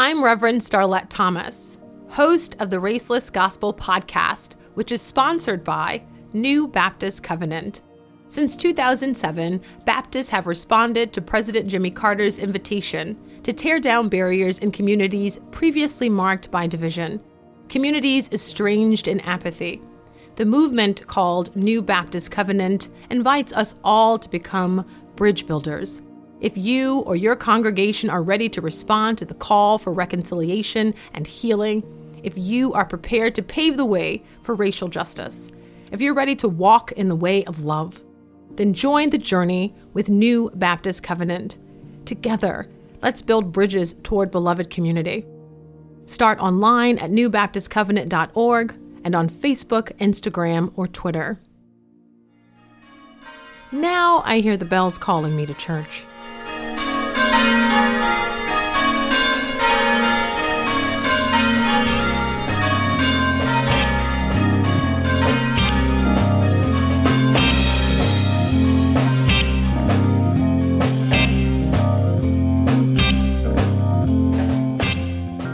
I'm 0.00 0.22
Reverend 0.22 0.60
Starlette 0.60 1.08
Thomas, 1.08 1.76
host 2.08 2.54
of 2.60 2.70
the 2.70 2.76
Raceless 2.76 3.32
Gospel 3.32 3.74
podcast, 3.74 4.54
which 4.74 4.92
is 4.92 5.02
sponsored 5.02 5.64
by 5.64 6.04
New 6.32 6.68
Baptist 6.68 7.24
Covenant. 7.24 7.82
Since 8.28 8.56
2007, 8.58 9.60
Baptists 9.86 10.28
have 10.28 10.46
responded 10.46 11.12
to 11.12 11.20
President 11.20 11.66
Jimmy 11.66 11.90
Carter's 11.90 12.38
invitation 12.38 13.18
to 13.42 13.52
tear 13.52 13.80
down 13.80 14.08
barriers 14.08 14.60
in 14.60 14.70
communities 14.70 15.40
previously 15.50 16.08
marked 16.08 16.48
by 16.52 16.68
division, 16.68 17.20
communities 17.68 18.30
estranged 18.30 19.08
in 19.08 19.18
apathy. 19.22 19.80
The 20.36 20.46
movement 20.46 21.08
called 21.08 21.56
New 21.56 21.82
Baptist 21.82 22.30
Covenant 22.30 22.88
invites 23.10 23.52
us 23.52 23.74
all 23.82 24.16
to 24.16 24.28
become 24.30 24.86
bridge 25.16 25.48
builders. 25.48 26.02
If 26.40 26.56
you 26.56 27.00
or 27.00 27.16
your 27.16 27.34
congregation 27.34 28.10
are 28.10 28.22
ready 28.22 28.48
to 28.50 28.60
respond 28.60 29.18
to 29.18 29.24
the 29.24 29.34
call 29.34 29.76
for 29.76 29.92
reconciliation 29.92 30.94
and 31.12 31.26
healing, 31.26 31.82
if 32.22 32.34
you 32.36 32.72
are 32.74 32.84
prepared 32.84 33.34
to 33.34 33.42
pave 33.42 33.76
the 33.76 33.84
way 33.84 34.22
for 34.42 34.54
racial 34.54 34.88
justice, 34.88 35.50
if 35.90 36.00
you're 36.00 36.14
ready 36.14 36.36
to 36.36 36.48
walk 36.48 36.92
in 36.92 37.08
the 37.08 37.16
way 37.16 37.44
of 37.44 37.64
love, 37.64 38.02
then 38.50 38.72
join 38.72 39.10
the 39.10 39.18
journey 39.18 39.74
with 39.94 40.08
New 40.08 40.50
Baptist 40.54 41.02
Covenant. 41.02 41.58
Together, 42.04 42.68
let's 43.02 43.22
build 43.22 43.52
bridges 43.52 43.94
toward 44.02 44.30
beloved 44.30 44.70
community. 44.70 45.26
Start 46.06 46.38
online 46.38 46.98
at 46.98 47.10
newbaptistcovenant.org 47.10 48.74
and 49.04 49.14
on 49.14 49.28
Facebook, 49.28 49.92
Instagram, 49.98 50.72
or 50.76 50.86
Twitter. 50.86 51.38
Now 53.70 54.22
I 54.24 54.38
hear 54.38 54.56
the 54.56 54.64
bells 54.64 54.98
calling 54.98 55.36
me 55.36 55.44
to 55.46 55.54
church. 55.54 56.06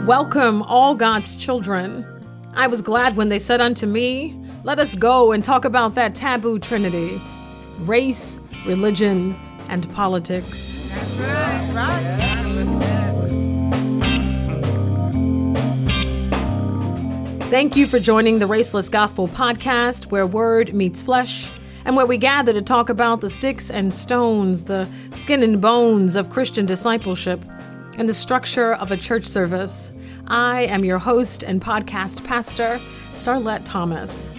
Welcome, 0.05 0.61
all 0.61 0.93
God's 0.93 1.33
children. 1.35 2.05
I 2.53 2.67
was 2.67 2.83
glad 2.83 3.15
when 3.15 3.29
they 3.29 3.39
said 3.39 3.59
unto 3.59 3.87
me, 3.87 4.39
Let 4.63 4.77
us 4.77 4.93
go 4.93 5.31
and 5.31 5.43
talk 5.43 5.65
about 5.65 5.95
that 5.95 6.13
taboo 6.13 6.59
trinity 6.59 7.19
race, 7.79 8.39
religion, 8.67 9.35
and 9.67 9.91
politics. 9.95 10.77
That's 10.89 11.13
right. 11.15 12.25
Thank 17.49 17.75
you 17.75 17.87
for 17.87 17.99
joining 17.99 18.37
the 18.37 18.45
Raceless 18.45 18.91
Gospel 18.91 19.27
podcast, 19.27 20.11
where 20.11 20.27
word 20.27 20.71
meets 20.75 21.01
flesh 21.01 21.51
and 21.83 21.95
where 21.95 22.05
we 22.05 22.19
gather 22.19 22.53
to 22.53 22.61
talk 22.61 22.89
about 22.89 23.21
the 23.21 23.29
sticks 23.29 23.71
and 23.71 23.91
stones, 23.91 24.65
the 24.65 24.87
skin 25.09 25.41
and 25.41 25.59
bones 25.59 26.15
of 26.15 26.29
Christian 26.29 26.67
discipleship, 26.67 27.43
and 27.97 28.09
the 28.09 28.13
structure 28.13 28.73
of 28.73 28.91
a 28.91 28.97
church 28.97 29.25
service. 29.25 29.93
I 30.27 30.63
am 30.63 30.83
your 30.83 30.99
host 30.99 31.43
and 31.43 31.61
podcast 31.61 32.23
pastor, 32.23 32.79
Starlette 33.13 33.63
Thomas. 33.65 34.31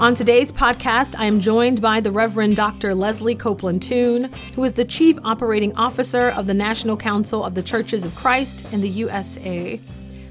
On 0.00 0.16
today's 0.16 0.50
podcast, 0.50 1.14
I 1.16 1.26
am 1.26 1.38
joined 1.38 1.80
by 1.80 2.00
the 2.00 2.10
Reverend 2.10 2.56
Dr. 2.56 2.92
Leslie 2.92 3.36
Copeland 3.36 3.82
Tune, 3.82 4.32
who 4.56 4.64
is 4.64 4.72
the 4.72 4.84
Chief 4.84 5.16
Operating 5.22 5.72
Officer 5.76 6.30
of 6.30 6.46
the 6.48 6.54
National 6.54 6.96
Council 6.96 7.44
of 7.44 7.54
the 7.54 7.62
Churches 7.62 8.04
of 8.04 8.12
Christ 8.16 8.66
in 8.72 8.80
the 8.80 8.88
USA. 8.88 9.78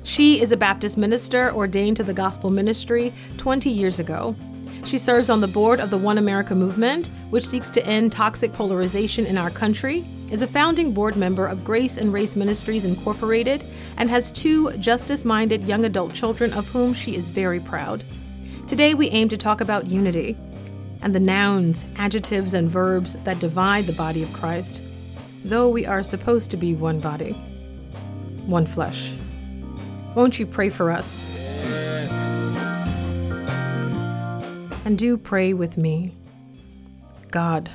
She 0.04 0.42
is 0.42 0.52
a 0.52 0.58
Baptist 0.58 0.98
minister 0.98 1.54
ordained 1.54 1.96
to 1.98 2.04
the 2.04 2.14
gospel 2.14 2.50
ministry 2.50 3.14
20 3.38 3.70
years 3.70 4.00
ago. 4.00 4.36
She 4.84 4.98
serves 4.98 5.30
on 5.30 5.42
the 5.42 5.48
board 5.48 5.80
of 5.80 5.90
the 5.90 5.98
One 5.98 6.18
America 6.18 6.56
movement, 6.56 7.08
which 7.30 7.46
seeks 7.48 7.70
to 7.72 7.86
end 7.86 8.12
toxic 8.12 8.52
polarization 8.52 9.26
in 9.26 9.38
our 9.38 9.50
country, 9.50 10.06
is 10.32 10.42
a 10.42 10.48
founding 10.48 10.92
board 10.94 11.16
member 11.16 11.46
of 11.46 11.64
Grace 11.64 11.98
and 11.98 12.12
Race 12.12 12.36
Ministries 12.36 12.86
Incorporated, 12.86 13.64
and 13.98 14.10
has 14.10 14.32
two 14.32 14.72
justice 14.78 15.24
minded 15.24 15.64
young 15.64 15.86
adult 15.86 16.14
children 16.14 16.52
of 16.54 16.68
whom 16.70 16.94
she 16.94 17.16
is 17.16 17.30
very 17.30 17.60
proud. 17.60 18.04
Today, 18.68 18.94
we 18.94 19.10
aim 19.10 19.30
to 19.30 19.38
talk 19.38 19.62
about 19.62 19.88
unity 19.88 20.36
and 21.02 21.16
the 21.16 21.20
nouns, 21.20 21.86
adjectives, 21.98 22.54
and 22.54 22.70
verbs 22.70 23.14
that 23.24 23.40
divide 23.40 23.86
the 23.86 23.94
body 23.94 24.24
of 24.24 24.34
Christ, 24.34 24.82
though 25.44 25.68
we 25.70 25.86
are 25.86 26.04
supposed 26.04 26.52
to 26.52 26.58
be 26.58 26.74
one 26.74 27.00
body, 27.00 27.34
one 28.46 28.66
flesh. 28.66 29.14
Won't 30.16 30.40
you 30.40 30.46
pray 30.46 30.70
for 30.70 30.92
us? 30.92 31.26
And 34.86 34.98
do 34.98 35.18
pray 35.18 35.54
with 35.54 35.78
me. 35.78 36.14
God, 37.30 37.70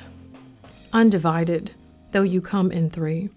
undivided, 0.93 1.71
though 2.11 2.23
you 2.23 2.41
come 2.41 2.71
in 2.71 2.89
three, 2.89 3.29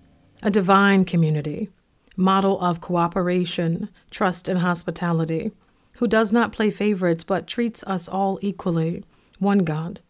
a 0.42 0.50
divine 0.50 1.04
community, 1.04 1.70
model 2.16 2.60
of 2.60 2.80
cooperation, 2.80 3.88
trust, 4.10 4.48
and 4.48 4.60
hospitality, 4.60 5.52
who 5.94 6.08
does 6.08 6.32
not 6.32 6.52
play 6.52 6.70
favorites 6.70 7.24
but 7.24 7.46
treats 7.46 7.82
us 7.84 8.08
all 8.08 8.38
equally, 8.42 9.04
one 9.38 9.58
God. 9.58 10.00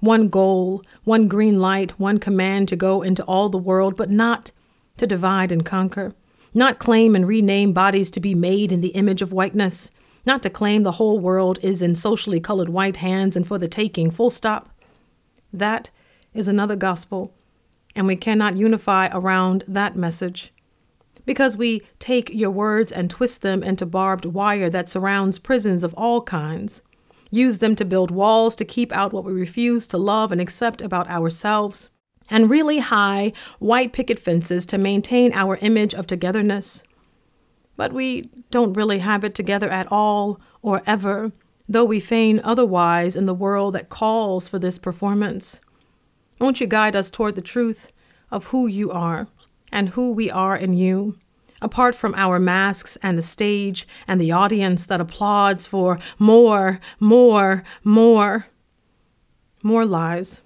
One 0.00 0.28
goal, 0.28 0.84
one 1.02 1.26
green 1.26 1.60
light, 1.60 1.98
one 1.98 2.20
command 2.20 2.68
to 2.68 2.76
go 2.76 3.02
into 3.02 3.24
all 3.24 3.48
the 3.48 3.58
world, 3.58 3.96
but 3.96 4.10
not 4.10 4.52
to 4.96 5.08
divide 5.08 5.50
and 5.50 5.66
conquer, 5.66 6.12
not 6.54 6.78
claim 6.78 7.16
and 7.16 7.26
rename 7.26 7.72
bodies 7.72 8.10
to 8.12 8.20
be 8.20 8.34
made 8.34 8.70
in 8.70 8.80
the 8.80 8.88
image 8.88 9.22
of 9.22 9.32
whiteness, 9.32 9.90
not 10.28 10.42
to 10.42 10.50
claim 10.50 10.82
the 10.82 10.92
whole 10.92 11.18
world 11.18 11.58
is 11.62 11.80
in 11.80 11.94
socially 11.94 12.38
colored 12.38 12.68
white 12.68 12.98
hands 12.98 13.34
and 13.34 13.46
for 13.46 13.56
the 13.56 13.66
taking, 13.66 14.10
full 14.10 14.28
stop. 14.28 14.68
That 15.54 15.90
is 16.34 16.46
another 16.46 16.76
gospel, 16.76 17.32
and 17.96 18.06
we 18.06 18.14
cannot 18.14 18.58
unify 18.58 19.08
around 19.10 19.64
that 19.66 19.96
message. 19.96 20.52
Because 21.24 21.56
we 21.56 21.80
take 21.98 22.28
your 22.28 22.50
words 22.50 22.92
and 22.92 23.10
twist 23.10 23.40
them 23.40 23.62
into 23.62 23.86
barbed 23.86 24.26
wire 24.26 24.68
that 24.68 24.90
surrounds 24.90 25.38
prisons 25.38 25.82
of 25.82 25.94
all 25.94 26.20
kinds, 26.20 26.82
use 27.30 27.56
them 27.56 27.74
to 27.76 27.86
build 27.86 28.10
walls 28.10 28.54
to 28.56 28.66
keep 28.66 28.92
out 28.92 29.14
what 29.14 29.24
we 29.24 29.32
refuse 29.32 29.86
to 29.86 29.96
love 29.96 30.30
and 30.30 30.42
accept 30.42 30.82
about 30.82 31.08
ourselves, 31.08 31.88
and 32.28 32.50
really 32.50 32.80
high 32.80 33.32
white 33.60 33.94
picket 33.94 34.18
fences 34.18 34.66
to 34.66 34.76
maintain 34.76 35.32
our 35.32 35.56
image 35.62 35.94
of 35.94 36.06
togetherness 36.06 36.84
but 37.78 37.92
we 37.92 38.28
don't 38.50 38.76
really 38.76 38.98
have 38.98 39.22
it 39.22 39.36
together 39.36 39.70
at 39.70 39.86
all 39.90 40.40
or 40.62 40.82
ever, 40.84 41.30
though 41.68 41.84
we 41.84 42.00
feign 42.00 42.40
otherwise 42.42 43.14
in 43.14 43.24
the 43.24 43.32
world 43.32 43.72
that 43.72 43.88
calls 43.88 44.48
for 44.48 44.58
this 44.58 44.80
performance. 44.80 45.60
Won't 46.40 46.60
you 46.60 46.66
guide 46.66 46.96
us 46.96 47.08
toward 47.08 47.36
the 47.36 47.40
truth 47.40 47.92
of 48.32 48.46
who 48.46 48.66
you 48.66 48.90
are 48.90 49.28
and 49.70 49.90
who 49.90 50.10
we 50.10 50.28
are 50.28 50.56
in 50.56 50.72
you? 50.72 51.18
Apart 51.62 51.94
from 51.94 52.16
our 52.16 52.40
masks 52.40 52.98
and 53.00 53.16
the 53.16 53.22
stage 53.22 53.86
and 54.08 54.20
the 54.20 54.32
audience 54.32 54.84
that 54.86 55.00
applauds 55.00 55.68
for 55.68 56.00
more, 56.18 56.80
more, 56.98 57.62
more, 57.84 58.46
more 59.62 59.84
lies 59.84 60.42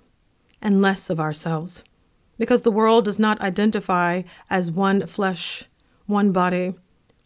and 0.61 0.83
less 0.83 1.09
of 1.09 1.19
ourselves. 1.19 1.83
Because 2.37 2.61
the 2.61 2.71
world 2.71 3.07
does 3.07 3.19
not 3.19 3.41
identify 3.41 4.23
as 4.51 4.71
one 4.71 5.07
flesh, 5.07 5.65
one 6.07 6.31
body, 6.33 6.75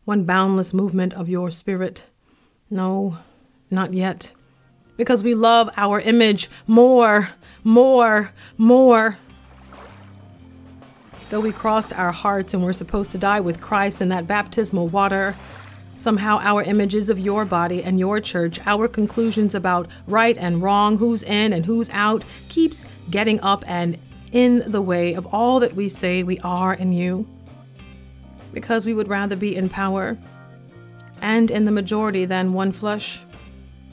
one 0.06 0.22
boundless 0.22 0.72
movement 0.72 1.12
of 1.14 1.28
your 1.28 1.50
spirit. 1.50 2.06
No, 2.70 3.18
not 3.72 3.92
yet. 3.92 4.32
Because 4.96 5.22
we 5.22 5.34
love 5.34 5.68
our 5.76 6.00
image 6.00 6.48
more, 6.66 7.30
more, 7.64 8.30
more. 8.56 9.18
Though 11.28 11.40
we 11.40 11.50
crossed 11.50 11.92
our 11.92 12.12
hearts 12.12 12.54
and 12.54 12.62
were 12.62 12.72
supposed 12.72 13.10
to 13.10 13.18
die 13.18 13.40
with 13.40 13.60
Christ 13.60 14.00
in 14.00 14.08
that 14.10 14.28
baptismal 14.28 14.86
water, 14.86 15.34
somehow 15.96 16.38
our 16.40 16.62
images 16.62 17.10
of 17.10 17.18
your 17.18 17.44
body 17.44 17.82
and 17.82 17.98
your 17.98 18.20
church, 18.20 18.60
our 18.64 18.86
conclusions 18.86 19.56
about 19.56 19.88
right 20.06 20.36
and 20.38 20.62
wrong, 20.62 20.98
who's 20.98 21.24
in 21.24 21.52
and 21.52 21.66
who's 21.66 21.90
out, 21.90 22.22
keeps 22.48 22.86
getting 23.10 23.40
up 23.40 23.64
and 23.66 23.98
in 24.30 24.70
the 24.70 24.80
way 24.80 25.14
of 25.14 25.26
all 25.34 25.58
that 25.58 25.74
we 25.74 25.88
say 25.88 26.22
we 26.22 26.38
are 26.40 26.74
in 26.74 26.92
you 26.92 27.26
because 28.56 28.86
we 28.86 28.94
would 28.94 29.06
rather 29.06 29.36
be 29.36 29.54
in 29.54 29.68
power 29.68 30.16
and 31.20 31.50
in 31.50 31.66
the 31.66 31.70
majority 31.70 32.24
than 32.24 32.54
one 32.54 32.72
flesh. 32.72 33.20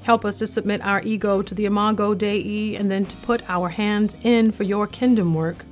Help 0.03 0.23
us 0.23 0.39
to 0.39 0.47
submit 0.47 0.79
our 0.79 1.01
ego 1.01 1.41
to 1.41 1.53
the 1.53 1.65
imago 1.65 2.13
Dei 2.13 2.73
and 2.77 2.89
then 2.89 3.05
to 3.07 3.17
put 3.17 3.49
our 3.49 3.67
hands 3.67 4.15
in 4.21 4.53
for 4.53 4.63
your 4.63 4.87
kingdom 4.87 5.33
work, 5.33 5.65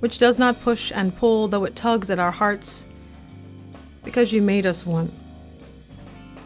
which 0.00 0.16
does 0.16 0.38
not 0.38 0.62
push 0.62 0.90
and 0.90 1.14
pull, 1.14 1.48
though 1.48 1.64
it 1.64 1.76
tugs 1.76 2.08
at 2.08 2.18
our 2.18 2.30
hearts, 2.30 2.86
because 4.04 4.32
you 4.32 4.40
made 4.40 4.64
us 4.64 4.86
one. 4.86 5.12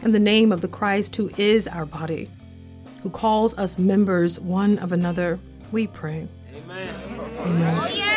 In 0.01 0.11
the 0.11 0.19
name 0.19 0.51
of 0.51 0.59
the 0.59 0.67
Christ 0.67 1.15
who 1.15 1.31
is 1.37 1.65
our 1.65 1.85
body, 1.85 2.29
who 3.03 3.09
calls 3.09 3.57
us 3.57 3.79
members 3.79 4.37
one 4.37 4.79
of 4.79 4.91
another, 4.91 5.39
we 5.71 5.87
pray. 5.87 6.27
Amen. 6.53 6.93
Amen. 7.39 7.77
Oh, 7.79 8.08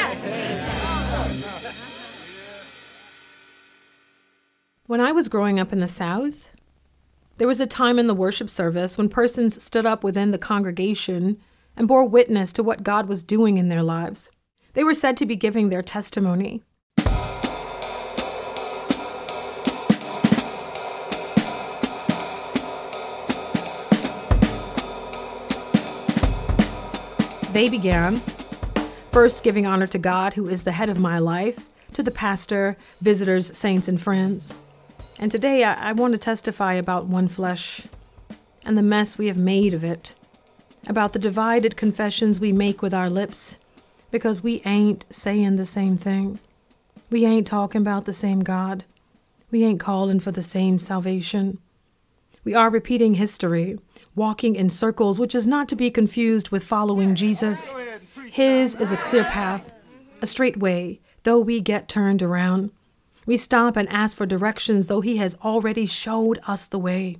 When 4.92 5.00
I 5.00 5.10
was 5.10 5.30
growing 5.30 5.58
up 5.58 5.72
in 5.72 5.78
the 5.78 5.88
South, 5.88 6.50
there 7.38 7.48
was 7.48 7.60
a 7.60 7.66
time 7.66 7.98
in 7.98 8.08
the 8.08 8.14
worship 8.14 8.50
service 8.50 8.98
when 8.98 9.08
persons 9.08 9.64
stood 9.64 9.86
up 9.86 10.04
within 10.04 10.32
the 10.32 10.36
congregation 10.36 11.38
and 11.78 11.88
bore 11.88 12.04
witness 12.04 12.52
to 12.52 12.62
what 12.62 12.82
God 12.82 13.08
was 13.08 13.22
doing 13.22 13.56
in 13.56 13.68
their 13.68 13.82
lives. 13.82 14.30
They 14.74 14.84
were 14.84 14.92
said 14.92 15.16
to 15.16 15.24
be 15.24 15.34
giving 15.34 15.70
their 15.70 15.80
testimony. 15.80 16.62
They 27.54 27.70
began 27.70 28.16
first 29.10 29.42
giving 29.42 29.64
honor 29.64 29.86
to 29.86 29.98
God, 29.98 30.34
who 30.34 30.46
is 30.48 30.64
the 30.64 30.72
head 30.72 30.90
of 30.90 30.98
my 30.98 31.18
life, 31.18 31.66
to 31.94 32.02
the 32.02 32.10
pastor, 32.10 32.76
visitors, 33.00 33.56
saints, 33.56 33.88
and 33.88 33.98
friends. 33.98 34.54
And 35.18 35.30
today 35.30 35.64
I, 35.64 35.90
I 35.90 35.92
want 35.92 36.14
to 36.14 36.18
testify 36.18 36.74
about 36.74 37.06
one 37.06 37.28
flesh 37.28 37.86
and 38.64 38.76
the 38.76 38.82
mess 38.82 39.18
we 39.18 39.26
have 39.26 39.38
made 39.38 39.74
of 39.74 39.84
it, 39.84 40.14
about 40.86 41.12
the 41.12 41.18
divided 41.18 41.76
confessions 41.76 42.40
we 42.40 42.52
make 42.52 42.82
with 42.82 42.94
our 42.94 43.10
lips 43.10 43.58
because 44.10 44.42
we 44.42 44.62
ain't 44.64 45.06
saying 45.10 45.56
the 45.56 45.66
same 45.66 45.96
thing. 45.96 46.38
We 47.10 47.24
ain't 47.24 47.46
talking 47.46 47.80
about 47.80 48.04
the 48.04 48.12
same 48.12 48.40
God. 48.40 48.84
We 49.50 49.64
ain't 49.64 49.80
calling 49.80 50.20
for 50.20 50.30
the 50.30 50.42
same 50.42 50.78
salvation. 50.78 51.58
We 52.44 52.54
are 52.54 52.70
repeating 52.70 53.14
history, 53.14 53.78
walking 54.14 54.54
in 54.54 54.70
circles, 54.70 55.18
which 55.18 55.34
is 55.34 55.46
not 55.46 55.68
to 55.68 55.76
be 55.76 55.90
confused 55.90 56.50
with 56.50 56.64
following 56.64 57.14
Jesus. 57.14 57.74
His 58.30 58.74
is 58.76 58.92
a 58.92 58.96
clear 58.96 59.24
path, 59.24 59.74
a 60.20 60.26
straight 60.26 60.56
way, 60.56 61.00
though 61.22 61.38
we 61.38 61.60
get 61.60 61.88
turned 61.88 62.22
around. 62.22 62.70
We 63.24 63.36
stop 63.36 63.76
and 63.76 63.88
ask 63.88 64.16
for 64.16 64.26
directions, 64.26 64.88
though 64.88 65.00
He 65.00 65.18
has 65.18 65.36
already 65.44 65.86
showed 65.86 66.40
us 66.46 66.68
the 66.68 66.78
way. 66.78 67.18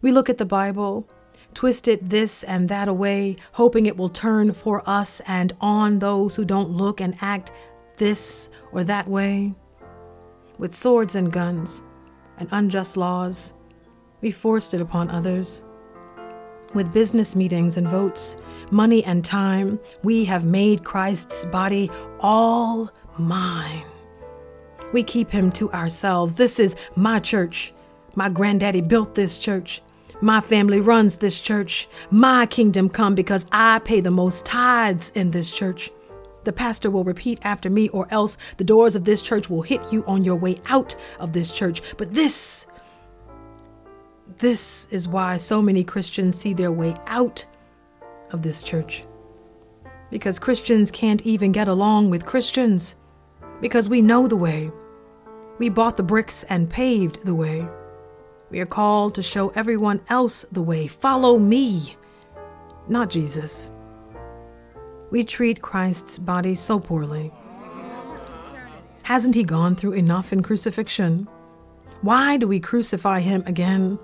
We 0.00 0.12
look 0.12 0.30
at 0.30 0.38
the 0.38 0.46
Bible, 0.46 1.08
twist 1.54 1.88
it 1.88 2.08
this 2.08 2.42
and 2.44 2.68
that 2.68 2.88
away, 2.88 3.36
hoping 3.52 3.86
it 3.86 3.96
will 3.96 4.08
turn 4.08 4.52
for 4.52 4.82
us 4.88 5.20
and 5.26 5.52
on 5.60 5.98
those 5.98 6.36
who 6.36 6.44
don't 6.44 6.70
look 6.70 7.00
and 7.00 7.16
act 7.20 7.52
this 7.96 8.48
or 8.72 8.84
that 8.84 9.08
way. 9.08 9.54
With 10.58 10.74
swords 10.74 11.14
and 11.14 11.32
guns 11.32 11.82
and 12.38 12.48
unjust 12.52 12.96
laws, 12.96 13.54
we 14.20 14.30
forced 14.30 14.74
it 14.74 14.80
upon 14.80 15.10
others. 15.10 15.62
With 16.74 16.92
business 16.92 17.36
meetings 17.36 17.76
and 17.76 17.88
votes, 17.88 18.36
money 18.70 19.04
and 19.04 19.24
time, 19.24 19.78
we 20.02 20.24
have 20.24 20.44
made 20.44 20.84
Christ's 20.84 21.44
body 21.46 21.90
all 22.20 22.90
mine. 23.18 23.91
We 24.92 25.02
keep 25.02 25.30
him 25.30 25.50
to 25.52 25.70
ourselves. 25.72 26.34
This 26.34 26.58
is 26.58 26.76
my 26.96 27.18
church. 27.18 27.72
My 28.14 28.28
granddaddy 28.28 28.82
built 28.82 29.14
this 29.14 29.38
church. 29.38 29.82
My 30.20 30.40
family 30.40 30.80
runs 30.80 31.16
this 31.16 31.40
church. 31.40 31.88
My 32.10 32.46
kingdom 32.46 32.88
come 32.88 33.14
because 33.14 33.46
I 33.50 33.80
pay 33.80 34.00
the 34.00 34.10
most 34.10 34.44
tithes 34.44 35.10
in 35.14 35.30
this 35.30 35.50
church. 35.50 35.90
The 36.44 36.52
pastor 36.52 36.90
will 36.90 37.04
repeat 37.04 37.38
after 37.42 37.70
me, 37.70 37.88
or 37.88 38.06
else 38.10 38.36
the 38.56 38.64
doors 38.64 38.94
of 38.94 39.04
this 39.04 39.22
church 39.22 39.48
will 39.48 39.62
hit 39.62 39.92
you 39.92 40.04
on 40.06 40.24
your 40.24 40.36
way 40.36 40.60
out 40.66 40.94
of 41.18 41.32
this 41.32 41.50
church. 41.50 41.82
But 41.96 42.14
this 42.14 42.66
this 44.38 44.88
is 44.90 45.06
why 45.08 45.36
so 45.36 45.60
many 45.60 45.84
Christians 45.84 46.38
see 46.38 46.54
their 46.54 46.72
way 46.72 46.96
out 47.06 47.44
of 48.30 48.42
this 48.42 48.62
church. 48.62 49.04
Because 50.10 50.38
Christians 50.38 50.90
can't 50.90 51.22
even 51.22 51.52
get 51.52 51.68
along 51.68 52.10
with 52.10 52.26
Christians. 52.26 52.96
Because 53.60 53.88
we 53.88 54.02
know 54.02 54.26
the 54.26 54.36
way. 54.36 54.70
We 55.62 55.68
bought 55.68 55.96
the 55.96 56.02
bricks 56.02 56.42
and 56.48 56.68
paved 56.68 57.24
the 57.24 57.36
way. 57.36 57.68
We 58.50 58.58
are 58.58 58.66
called 58.66 59.14
to 59.14 59.22
show 59.22 59.50
everyone 59.50 60.00
else 60.08 60.44
the 60.50 60.60
way. 60.60 60.88
Follow 60.88 61.38
me, 61.38 61.94
not 62.88 63.10
Jesus. 63.10 63.70
We 65.12 65.22
treat 65.22 65.62
Christ's 65.62 66.18
body 66.18 66.56
so 66.56 66.80
poorly. 66.80 67.30
Hasn't 69.04 69.36
he 69.36 69.44
gone 69.44 69.76
through 69.76 69.92
enough 69.92 70.32
in 70.32 70.42
crucifixion? 70.42 71.28
Why 72.00 72.38
do 72.38 72.48
we 72.48 72.58
crucify 72.58 73.20
him 73.20 73.44
again? 73.46 74.00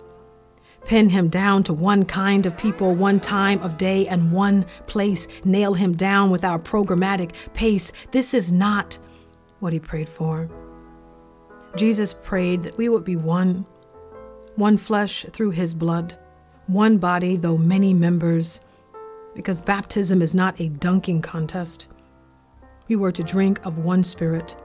Pin 0.85 1.09
him 1.09 1.27
down 1.27 1.65
to 1.65 1.73
one 1.73 2.05
kind 2.05 2.47
of 2.47 2.57
people, 2.57 2.95
one 2.95 3.19
time 3.19 3.61
of 3.63 3.77
day, 3.77 4.07
and 4.07 4.31
one 4.31 4.65
place. 4.87 5.27
Nail 5.45 5.75
him 5.75 5.97
down 5.97 6.31
with 6.31 6.45
our 6.45 6.61
programmatic 6.61 7.33
pace. 7.53 7.91
This 8.13 8.33
is 8.33 8.53
not 8.53 9.01
what 9.59 9.73
he 9.73 9.81
prayed 9.81 10.09
for. 10.09 10.49
Jesus 11.77 12.15
prayed 12.15 12.63
that 12.63 12.77
we 12.77 12.89
would 12.89 13.05
be 13.05 13.17
one, 13.17 13.67
one 14.57 14.77
flesh 14.77 15.25
through 15.33 15.51
his 15.51 15.75
blood, 15.75 16.19
one 16.67 16.99
body, 16.99 17.37
though 17.37 17.59
many 17.59 17.95
members, 17.95 18.61
because 19.35 19.63
baptism 19.63 20.21
is 20.21 20.35
not 20.35 20.61
a 20.61 20.69
dunking 20.69 21.23
contest. 21.23 21.89
We 22.89 22.97
were 22.97 23.13
to 23.13 23.23
drink 23.23 23.65
of 23.65 23.79
one 23.79 24.03
spirit, 24.03 24.57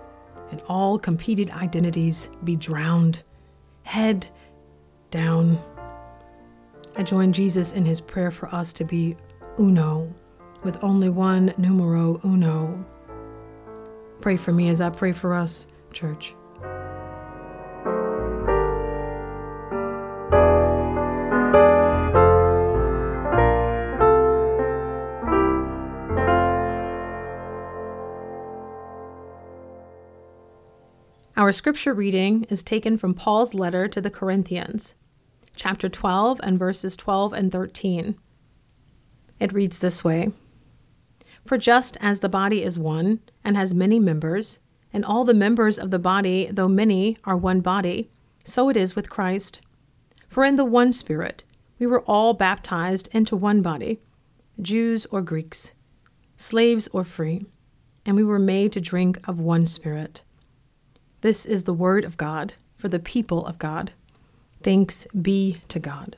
and 0.50 0.61
all 0.67 0.97
competing 0.97 1.51
identities 1.51 2.29
be 2.44 2.55
drowned, 2.55 3.23
head 3.83 4.27
down. 5.11 5.59
I 6.95 7.03
join 7.03 7.33
Jesus 7.33 7.73
in 7.73 7.85
his 7.85 8.01
prayer 8.01 8.31
for 8.31 8.53
us 8.53 8.73
to 8.73 8.85
be 8.85 9.15
uno, 9.59 10.13
with 10.63 10.83
only 10.83 11.09
one 11.09 11.53
numero 11.57 12.19
uno. 12.23 12.85
Pray 14.21 14.38
for 14.38 14.53
me 14.53 14.69
as 14.69 14.79
I 14.79 14.89
pray 14.89 15.11
for 15.11 15.33
us, 15.33 15.67
church. 15.91 16.33
Our 31.44 31.51
scripture 31.51 31.94
reading 31.94 32.45
is 32.45 32.63
taken 32.63 32.98
from 32.98 33.13
Paul's 33.13 33.54
letter 33.54 33.90
to 33.90 34.00
the 34.00 34.10
Corinthians, 34.10 34.95
chapter 35.57 35.90
12 35.90 36.40
and 36.42 36.57
verses 36.57 36.95
12 36.95 37.34
and 37.34 37.51
13. 37.51 38.16
It 39.42 39.51
reads 39.51 39.80
this 39.80 40.06
way 40.06 40.31
For 41.44 41.57
just 41.57 41.98
as 42.00 42.22
the 42.22 42.30
body 42.30 42.63
is 42.63 42.80
one 42.80 43.19
and 43.44 43.57
has 43.57 43.74
many 43.74 44.00
members, 44.00 44.62
and 44.94 45.03
all 45.03 45.25
the 45.25 45.34
members 45.34 45.77
of 45.77 45.91
the 45.91 46.00
body, 46.00 46.48
though 46.50 46.70
many, 46.70 47.17
are 47.25 47.36
one 47.36 47.60
body, 47.60 48.10
so 48.46 48.70
it 48.70 48.77
is 48.77 48.96
with 48.96 49.10
Christ. 49.10 49.60
For 50.29 50.46
in 50.46 50.56
the 50.56 50.63
one 50.63 50.94
Spirit 50.94 51.44
we 51.77 51.86
were 51.86 52.03
all 52.03 52.34
baptized 52.34 53.10
into 53.12 53.36
one 53.36 53.62
body, 53.62 54.00
Jews 54.62 55.06
or 55.08 55.22
Greeks, 55.22 55.74
slaves 56.38 56.88
or 56.94 57.03
free, 57.03 57.48
and 58.06 58.15
we 58.15 58.24
were 58.24 58.39
made 58.39 58.72
to 58.72 58.79
drink 58.79 59.20
of 59.27 59.41
one 59.41 59.67
Spirit. 59.67 60.24
This 61.24 61.46
is 61.46 61.63
the 61.63 61.74
word 61.74 62.03
of 62.03 62.18
God 62.18 62.51
for 62.75 62.89
the 62.89 63.00
people 63.00 63.46
of 63.46 63.58
God. 63.58 63.94
Thanks 64.62 65.08
be 65.22 65.56
to 65.70 65.80
God. 65.80 66.18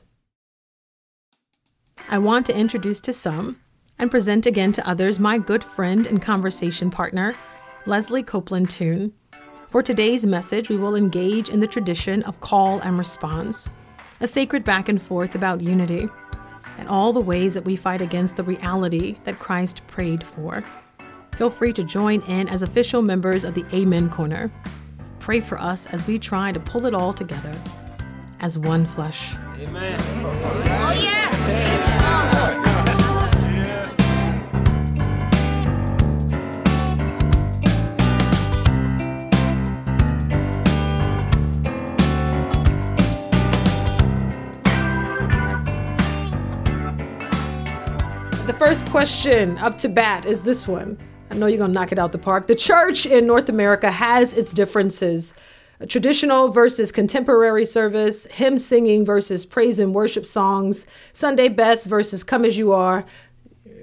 I 2.08 2.18
want 2.18 2.44
to 2.46 2.58
introduce 2.58 3.00
to 3.02 3.12
some 3.12 3.60
and 4.00 4.10
present 4.10 4.46
again 4.46 4.72
to 4.72 4.84
others 4.88 5.20
my 5.20 5.38
good 5.38 5.62
friend 5.62 6.08
and 6.08 6.20
conversation 6.20 6.90
partner, 6.90 7.36
Leslie 7.86 8.24
Copeland 8.24 8.68
Tune. 8.68 9.12
For 9.70 9.80
today's 9.80 10.26
message, 10.26 10.68
we 10.68 10.76
will 10.76 10.96
engage 10.96 11.50
in 11.50 11.60
the 11.60 11.68
tradition 11.68 12.24
of 12.24 12.40
call 12.40 12.80
and 12.80 12.98
response, 12.98 13.70
a 14.20 14.26
sacred 14.26 14.64
back 14.64 14.88
and 14.88 15.00
forth 15.00 15.36
about 15.36 15.60
unity, 15.60 16.08
and 16.78 16.88
all 16.88 17.12
the 17.12 17.20
ways 17.20 17.54
that 17.54 17.64
we 17.64 17.76
fight 17.76 18.00
against 18.00 18.36
the 18.36 18.42
reality 18.42 19.18
that 19.22 19.38
Christ 19.38 19.86
prayed 19.86 20.24
for. 20.24 20.64
Feel 21.36 21.50
free 21.50 21.72
to 21.74 21.84
join 21.84 22.22
in 22.22 22.48
as 22.48 22.64
official 22.64 23.02
members 23.02 23.44
of 23.44 23.54
the 23.54 23.64
Amen 23.72 24.10
Corner. 24.10 24.50
Pray 25.26 25.40
for 25.40 25.60
us 25.60 25.86
as 25.86 26.06
we 26.06 26.20
try 26.20 26.52
to 26.52 26.60
pull 26.60 26.86
it 26.86 26.94
all 26.94 27.12
together 27.12 27.52
as 28.38 28.56
one 28.56 28.86
flesh. 28.86 29.34
Amen. 29.58 29.98
Oh, 30.22 31.00
yeah. 31.02 31.26
The 48.46 48.52
first 48.52 48.86
question 48.90 49.58
up 49.58 49.76
to 49.78 49.88
bat 49.88 50.24
is 50.24 50.42
this 50.42 50.68
one. 50.68 50.96
I 51.30 51.34
know 51.34 51.46
you're 51.46 51.58
going 51.58 51.70
to 51.70 51.74
knock 51.74 51.92
it 51.92 51.98
out 51.98 52.12
the 52.12 52.18
park. 52.18 52.46
The 52.46 52.54
church 52.54 53.06
in 53.06 53.26
North 53.26 53.48
America 53.48 53.90
has 53.90 54.32
its 54.32 54.52
differences 54.52 55.34
traditional 55.88 56.48
versus 56.48 56.90
contemporary 56.90 57.66
service, 57.66 58.24
hymn 58.30 58.58
singing 58.58 59.04
versus 59.04 59.44
praise 59.44 59.78
and 59.78 59.94
worship 59.94 60.24
songs, 60.24 60.86
Sunday 61.12 61.48
best 61.48 61.86
versus 61.86 62.24
come 62.24 62.44
as 62.44 62.56
you 62.56 62.72
are, 62.72 63.04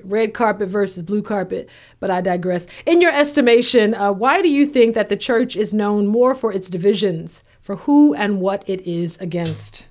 red 0.04 0.34
carpet 0.34 0.70
versus 0.70 1.04
blue 1.04 1.22
carpet, 1.22 1.70
but 2.00 2.10
I 2.10 2.22
digress. 2.22 2.66
In 2.86 3.00
your 3.00 3.14
estimation, 3.14 3.94
uh, 3.94 4.12
why 4.12 4.42
do 4.42 4.50
you 4.50 4.66
think 4.66 4.96
that 4.96 5.10
the 5.10 5.18
church 5.18 5.56
is 5.56 5.74
known 5.74 6.08
more 6.08 6.34
for 6.34 6.52
its 6.52 6.70
divisions, 6.70 7.44
for 7.62 7.76
who 7.76 8.14
and 8.14 8.42
what 8.42 8.68
it 8.68 8.82
is 8.82 9.20
against? 9.22 9.88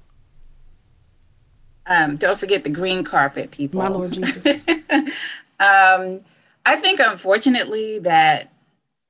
Um, 1.86 2.16
don't 2.16 2.38
forget 2.38 2.64
the 2.64 2.70
green 2.70 3.04
carpet, 3.04 3.50
people. 3.50 3.80
My 3.80 3.88
Lord 3.88 4.12
Jesus. 4.12 4.44
um, 5.60 6.20
I 6.64 6.76
think, 6.76 7.00
unfortunately, 7.00 7.98
that 8.00 8.52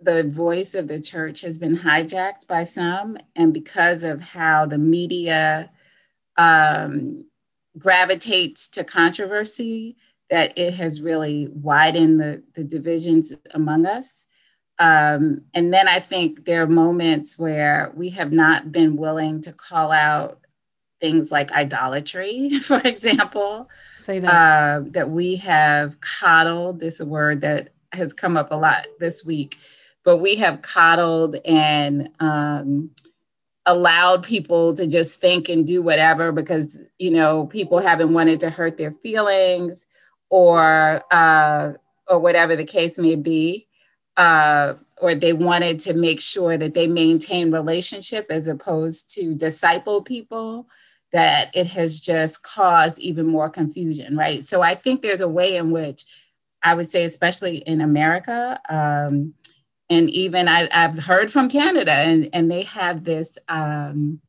the 0.01 0.25
voice 0.25 0.75
of 0.75 0.89
the 0.89 1.01
church 1.01 1.43
has 1.43 1.59
been 1.59 1.77
hijacked 1.79 2.47
by 2.47 2.65
some, 2.65 3.19
and 3.37 3.55
because 3.55 4.03
of 4.03 4.21
how 4.21 4.67
the 4.67 4.79
media 4.79 5.71
um, 6.37 7.25
gravitates 7.79 8.69
to 8.71 8.85
controversy, 8.85 9.97
that 10.31 10.57
it 10.57 10.75
has 10.75 11.03
really 11.03 11.49
widened 11.53 12.21
the, 12.21 12.43
the 12.55 12.65
divisions 12.65 13.35
among 13.53 13.87
us. 13.87 14.27
Um, 14.79 15.43
and 15.55 15.73
then 15.73 15.87
I 15.87 15.99
think 15.99 16.47
there 16.47 16.63
are 16.63 16.67
moments 16.67 17.39
where 17.39 17.93
we 17.95 18.09
have 18.11 18.33
not 18.33 18.73
been 18.73 18.97
willing 18.97 19.43
to 19.43 19.53
call 19.53 19.93
out 19.93 20.42
things 21.03 21.33
like 21.33 21.53
idolatry, 21.53 22.51
for 22.63 22.81
example. 22.85 23.69
Say 23.99 24.21
that. 24.21 24.33
Uh, 24.33 24.85
that 24.91 25.11
we 25.11 25.37
have 25.37 26.01
coddled, 26.01 26.81
this 26.81 26.95
is 26.95 27.01
a 27.01 27.07
word 27.07 27.43
that 27.43 27.71
has 27.93 28.15
come 28.15 28.39
up 28.39 28.53
a 28.53 28.55
lot 28.55 28.87
this 29.01 29.25
week, 29.25 29.59
but 30.05 30.19
we 30.19 30.37
have 30.37 30.63
coddled 30.63 31.37
and 31.45 32.09
um, 32.21 32.91
allowed 33.67 34.23
people 34.23 34.73
to 34.75 34.87
just 34.87 35.21
think 35.21 35.49
and 35.49 35.67
do 35.67 35.83
whatever 35.83 36.33
because, 36.33 36.79
you 36.99 37.11
know, 37.11 37.47
people 37.47 37.81
haven't 37.81 38.15
wanted 38.15 38.41
to 38.41 38.49
hurt 38.49 38.77
their 38.77 38.93
feelings 39.03 39.87
or, 40.31 41.03
uh, 41.11 41.73
or 42.09 42.19
whatever 42.19 42.57
the 42.57 42.65
case 42.65 42.97
may 42.99 43.17
be. 43.17 43.67
Uh, 44.17 44.75
or 45.01 45.15
they 45.15 45.33
wanted 45.33 45.81
to 45.81 45.95
make 45.95 46.21
sure 46.21 46.57
that 46.57 46.75
they 46.75 46.87
maintain 46.87 47.51
relationship 47.51 48.27
as 48.31 48.47
opposed 48.47 49.13
to 49.13 49.35
disciple 49.35 50.03
people 50.03 50.69
that 51.13 51.55
it 51.55 51.67
has 51.69 52.01
just 52.01 52.43
caused 52.43 52.99
even 53.01 53.27
more 53.27 53.51
confusion, 53.51 54.17
right? 54.17 54.43
So 54.43 54.63
I 54.63 54.75
think 54.75 55.03
there's 55.03 55.21
a 55.21 55.29
way 55.29 55.57
in 55.57 55.71
which 55.71 56.05
I 56.63 56.75
would 56.75 56.89
say, 56.89 57.05
especially 57.05 57.59
in 57.59 57.81
America, 57.81 58.61
um, 58.69 59.35
and 59.91 60.09
even 60.11 60.49
I, 60.49 60.69
have 60.71 60.99
heard 60.99 61.31
from 61.31 61.51
Canada, 61.51 61.93
and, 61.93 62.31
and 62.33 62.51
they 62.51 62.63
have 62.63 63.05
this 63.05 63.37
um, 63.49 64.21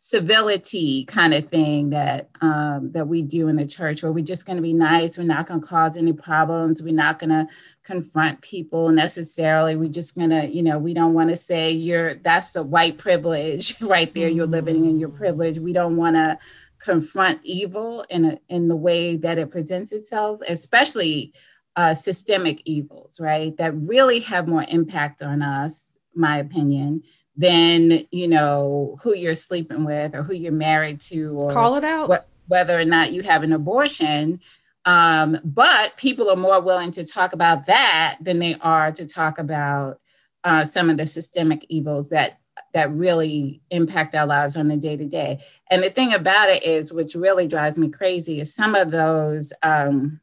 civility 0.00 1.04
kind 1.04 1.34
of 1.34 1.48
thing 1.48 1.90
that 1.90 2.30
um, 2.40 2.92
that 2.92 3.08
we 3.08 3.20
do 3.22 3.48
in 3.48 3.56
the 3.56 3.66
church, 3.66 4.02
where 4.02 4.12
we're 4.12 4.24
just 4.24 4.46
going 4.46 4.56
to 4.56 4.62
be 4.62 4.72
nice. 4.72 5.18
We're 5.18 5.24
not 5.24 5.46
going 5.46 5.60
to 5.60 5.66
cause 5.66 5.96
any 5.96 6.12
problems. 6.12 6.82
We're 6.82 6.94
not 6.94 7.18
going 7.18 7.30
to 7.30 7.48
confront 7.82 8.40
people 8.40 8.90
necessarily. 8.90 9.74
We're 9.74 9.86
just 9.86 10.14
going 10.14 10.30
to, 10.30 10.46
you 10.46 10.62
know, 10.62 10.78
we 10.78 10.94
don't 10.94 11.14
want 11.14 11.30
to 11.30 11.36
say 11.36 11.70
you're 11.70 12.14
that's 12.14 12.52
the 12.52 12.62
white 12.62 12.98
privilege 12.98 13.78
right 13.80 14.12
there. 14.14 14.28
You're 14.28 14.46
living 14.46 14.84
in 14.84 15.00
your 15.00 15.08
privilege. 15.08 15.58
We 15.58 15.72
don't 15.72 15.96
want 15.96 16.16
to 16.16 16.38
confront 16.78 17.40
evil 17.42 18.04
in 18.08 18.24
a, 18.24 18.38
in 18.48 18.68
the 18.68 18.76
way 18.76 19.16
that 19.16 19.38
it 19.38 19.50
presents 19.50 19.90
itself, 19.90 20.40
especially 20.48 21.34
uh, 21.74 21.92
systemic 21.92 22.62
evils, 22.64 23.18
right? 23.20 23.56
That 23.56 23.74
really 23.74 24.20
have 24.20 24.46
more 24.46 24.64
impact 24.68 25.22
on 25.22 25.42
us, 25.42 25.96
my 26.14 26.38
opinion, 26.38 27.02
than 27.38 28.04
you 28.10 28.26
know 28.28 28.98
who 29.00 29.14
you're 29.14 29.34
sleeping 29.34 29.84
with 29.84 30.14
or 30.14 30.22
who 30.24 30.34
you're 30.34 30.52
married 30.52 31.00
to, 31.00 31.38
or 31.38 31.52
call 31.52 31.76
it 31.76 31.84
out. 31.84 32.10
Wh- 32.10 32.50
whether 32.50 32.78
or 32.78 32.84
not 32.84 33.12
you 33.12 33.22
have 33.22 33.42
an 33.42 33.52
abortion, 33.52 34.40
um, 34.84 35.38
but 35.44 35.96
people 35.96 36.28
are 36.28 36.36
more 36.36 36.60
willing 36.60 36.90
to 36.90 37.04
talk 37.04 37.32
about 37.32 37.66
that 37.66 38.18
than 38.20 38.40
they 38.40 38.56
are 38.56 38.90
to 38.90 39.06
talk 39.06 39.38
about 39.38 40.00
uh, 40.44 40.64
some 40.64 40.90
of 40.90 40.96
the 40.96 41.06
systemic 41.06 41.64
evils 41.68 42.10
that 42.10 42.40
that 42.74 42.90
really 42.92 43.62
impact 43.70 44.16
our 44.16 44.26
lives 44.26 44.56
on 44.56 44.66
the 44.66 44.76
day 44.76 44.96
to 44.96 45.06
day. 45.06 45.38
And 45.70 45.82
the 45.82 45.90
thing 45.90 46.12
about 46.12 46.50
it 46.50 46.64
is, 46.64 46.92
which 46.92 47.14
really 47.14 47.46
drives 47.46 47.78
me 47.78 47.88
crazy, 47.88 48.40
is 48.40 48.52
some 48.52 48.74
of 48.74 48.90
those 48.90 49.52
um, 49.62 50.20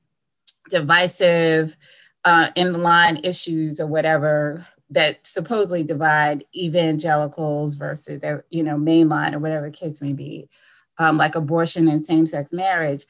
divisive, 0.69 1.77
uh, 2.25 2.49
in 2.55 2.73
the 2.73 2.79
line 2.79 3.21
issues 3.23 3.79
or 3.79 3.87
whatever 3.87 4.65
that 4.95 5.25
supposedly 5.25 5.83
divide 5.83 6.43
evangelicals 6.55 7.75
versus 7.75 8.19
their, 8.19 8.45
you 8.49 8.63
know, 8.63 8.75
mainline 8.75 9.33
or 9.33 9.39
whatever 9.39 9.67
the 9.67 9.77
case 9.77 10.01
may 10.01 10.13
be, 10.13 10.49
um, 10.97 11.17
like 11.17 11.35
abortion 11.35 11.87
and 11.87 12.03
same-sex 12.03 12.51
marriage 12.51 13.05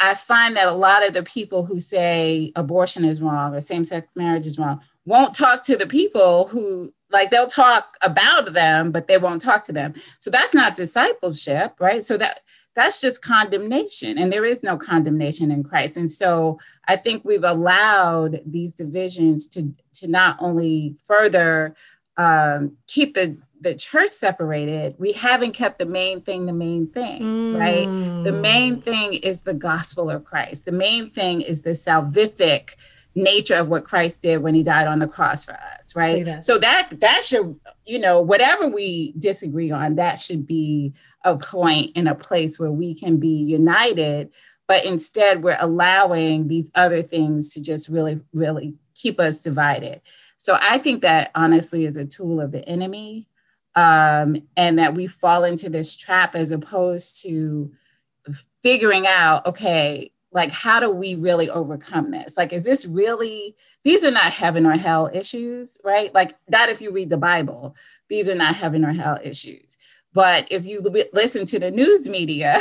I 0.00 0.14
find 0.14 0.56
that 0.56 0.66
a 0.66 0.72
lot 0.72 1.06
of 1.06 1.14
the 1.14 1.22
people 1.22 1.64
who 1.64 1.80
say 1.80 2.52
abortion 2.56 3.04
is 3.04 3.22
wrong 3.22 3.54
or 3.54 3.60
same 3.60 3.84
sex 3.84 4.14
marriage 4.16 4.46
is 4.46 4.58
wrong 4.58 4.80
won't 5.06 5.34
talk 5.34 5.62
to 5.64 5.76
the 5.76 5.86
people 5.86 6.48
who, 6.48 6.90
like, 7.10 7.30
they'll 7.30 7.46
talk 7.46 7.96
about 8.02 8.54
them, 8.54 8.90
but 8.90 9.06
they 9.06 9.18
won't 9.18 9.42
talk 9.42 9.62
to 9.64 9.72
them. 9.72 9.94
So 10.18 10.30
that's 10.30 10.54
not 10.54 10.74
discipleship, 10.74 11.74
right? 11.78 12.04
So 12.04 12.16
that 12.16 12.40
that's 12.74 13.00
just 13.00 13.22
condemnation 13.22 14.18
and 14.18 14.32
there 14.32 14.44
is 14.44 14.62
no 14.62 14.76
condemnation 14.76 15.50
in 15.50 15.62
christ 15.62 15.96
and 15.96 16.10
so 16.10 16.58
i 16.88 16.96
think 16.96 17.24
we've 17.24 17.44
allowed 17.44 18.40
these 18.46 18.74
divisions 18.74 19.46
to 19.46 19.72
to 19.92 20.08
not 20.08 20.36
only 20.40 20.96
further 21.04 21.74
um, 22.16 22.76
keep 22.86 23.14
the 23.14 23.36
the 23.64 23.74
church 23.74 24.10
separated, 24.10 24.94
we 24.98 25.12
haven't 25.12 25.52
kept 25.52 25.78
the 25.78 25.86
main 25.86 26.20
thing 26.20 26.46
the 26.46 26.52
main 26.52 26.86
thing, 26.86 27.22
mm. 27.22 27.58
right? 27.58 27.86
The 28.22 28.30
mm. 28.30 28.40
main 28.40 28.80
thing 28.80 29.14
is 29.14 29.42
the 29.42 29.54
gospel 29.54 30.10
of 30.10 30.24
Christ. 30.24 30.66
The 30.66 30.72
main 30.72 31.10
thing 31.10 31.40
is 31.40 31.62
the 31.62 31.70
salvific 31.70 32.76
nature 33.14 33.54
of 33.54 33.68
what 33.68 33.84
Christ 33.84 34.22
did 34.22 34.42
when 34.42 34.54
he 34.54 34.62
died 34.62 34.86
on 34.86 34.98
the 34.98 35.06
cross 35.06 35.44
for 35.44 35.52
us, 35.52 35.94
right? 35.94 36.24
That. 36.24 36.44
So 36.44 36.58
that 36.58 36.90
that 37.00 37.22
should, 37.22 37.58
you 37.84 37.98
know, 37.98 38.20
whatever 38.20 38.66
we 38.66 39.12
disagree 39.18 39.70
on, 39.70 39.96
that 39.96 40.18
should 40.20 40.46
be 40.46 40.92
a 41.24 41.36
point 41.36 41.92
in 41.96 42.06
a 42.06 42.14
place 42.14 42.58
where 42.58 42.72
we 42.72 42.94
can 42.94 43.18
be 43.18 43.28
united, 43.28 44.30
but 44.66 44.84
instead 44.84 45.42
we're 45.42 45.56
allowing 45.60 46.48
these 46.48 46.70
other 46.74 47.02
things 47.02 47.52
to 47.54 47.62
just 47.62 47.88
really 47.88 48.20
really 48.32 48.74
keep 48.94 49.20
us 49.20 49.42
divided. 49.42 50.00
So 50.38 50.58
I 50.60 50.78
think 50.78 51.02
that 51.02 51.30
honestly 51.34 51.86
is 51.86 51.96
a 51.96 52.04
tool 52.04 52.40
of 52.40 52.52
the 52.52 52.68
enemy 52.68 53.28
um, 53.76 54.36
and 54.56 54.78
that 54.78 54.94
we 54.94 55.06
fall 55.06 55.44
into 55.44 55.70
this 55.70 55.96
trap 55.96 56.34
as 56.34 56.50
opposed 56.50 57.22
to 57.22 57.72
figuring 58.62 59.06
out 59.06 59.44
okay 59.46 60.10
like 60.34 60.50
how 60.50 60.80
do 60.80 60.90
we 60.90 61.14
really 61.14 61.48
overcome 61.48 62.10
this? 62.10 62.36
Like 62.36 62.52
is 62.52 62.64
this 62.64 62.84
really 62.84 63.54
these 63.84 64.04
are 64.04 64.10
not 64.10 64.32
heaven 64.32 64.66
or 64.66 64.72
hell 64.72 65.08
issues 65.14 65.78
right? 65.84 66.12
Like 66.12 66.34
that 66.48 66.68
if 66.68 66.80
you 66.80 66.90
read 66.90 67.08
the 67.08 67.16
bible. 67.16 67.74
These 68.08 68.28
are 68.28 68.34
not 68.34 68.56
heaven 68.56 68.84
or 68.84 68.92
hell 68.92 69.18
issues. 69.22 69.78
But 70.12 70.48
if 70.50 70.66
you 70.66 70.82
listen 71.12 71.46
to 71.46 71.58
the 71.58 71.70
news 71.70 72.08
media 72.08 72.58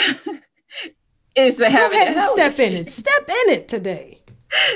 it's 1.36 1.60
a 1.60 1.70
heaven 1.70 2.00
and 2.00 2.16
hell 2.16 2.34
step 2.34 2.54
issue. 2.54 2.64
in 2.64 2.74
it. 2.74 2.90
Step 2.92 3.28
in 3.28 3.54
it 3.54 3.68
today. 3.68 4.20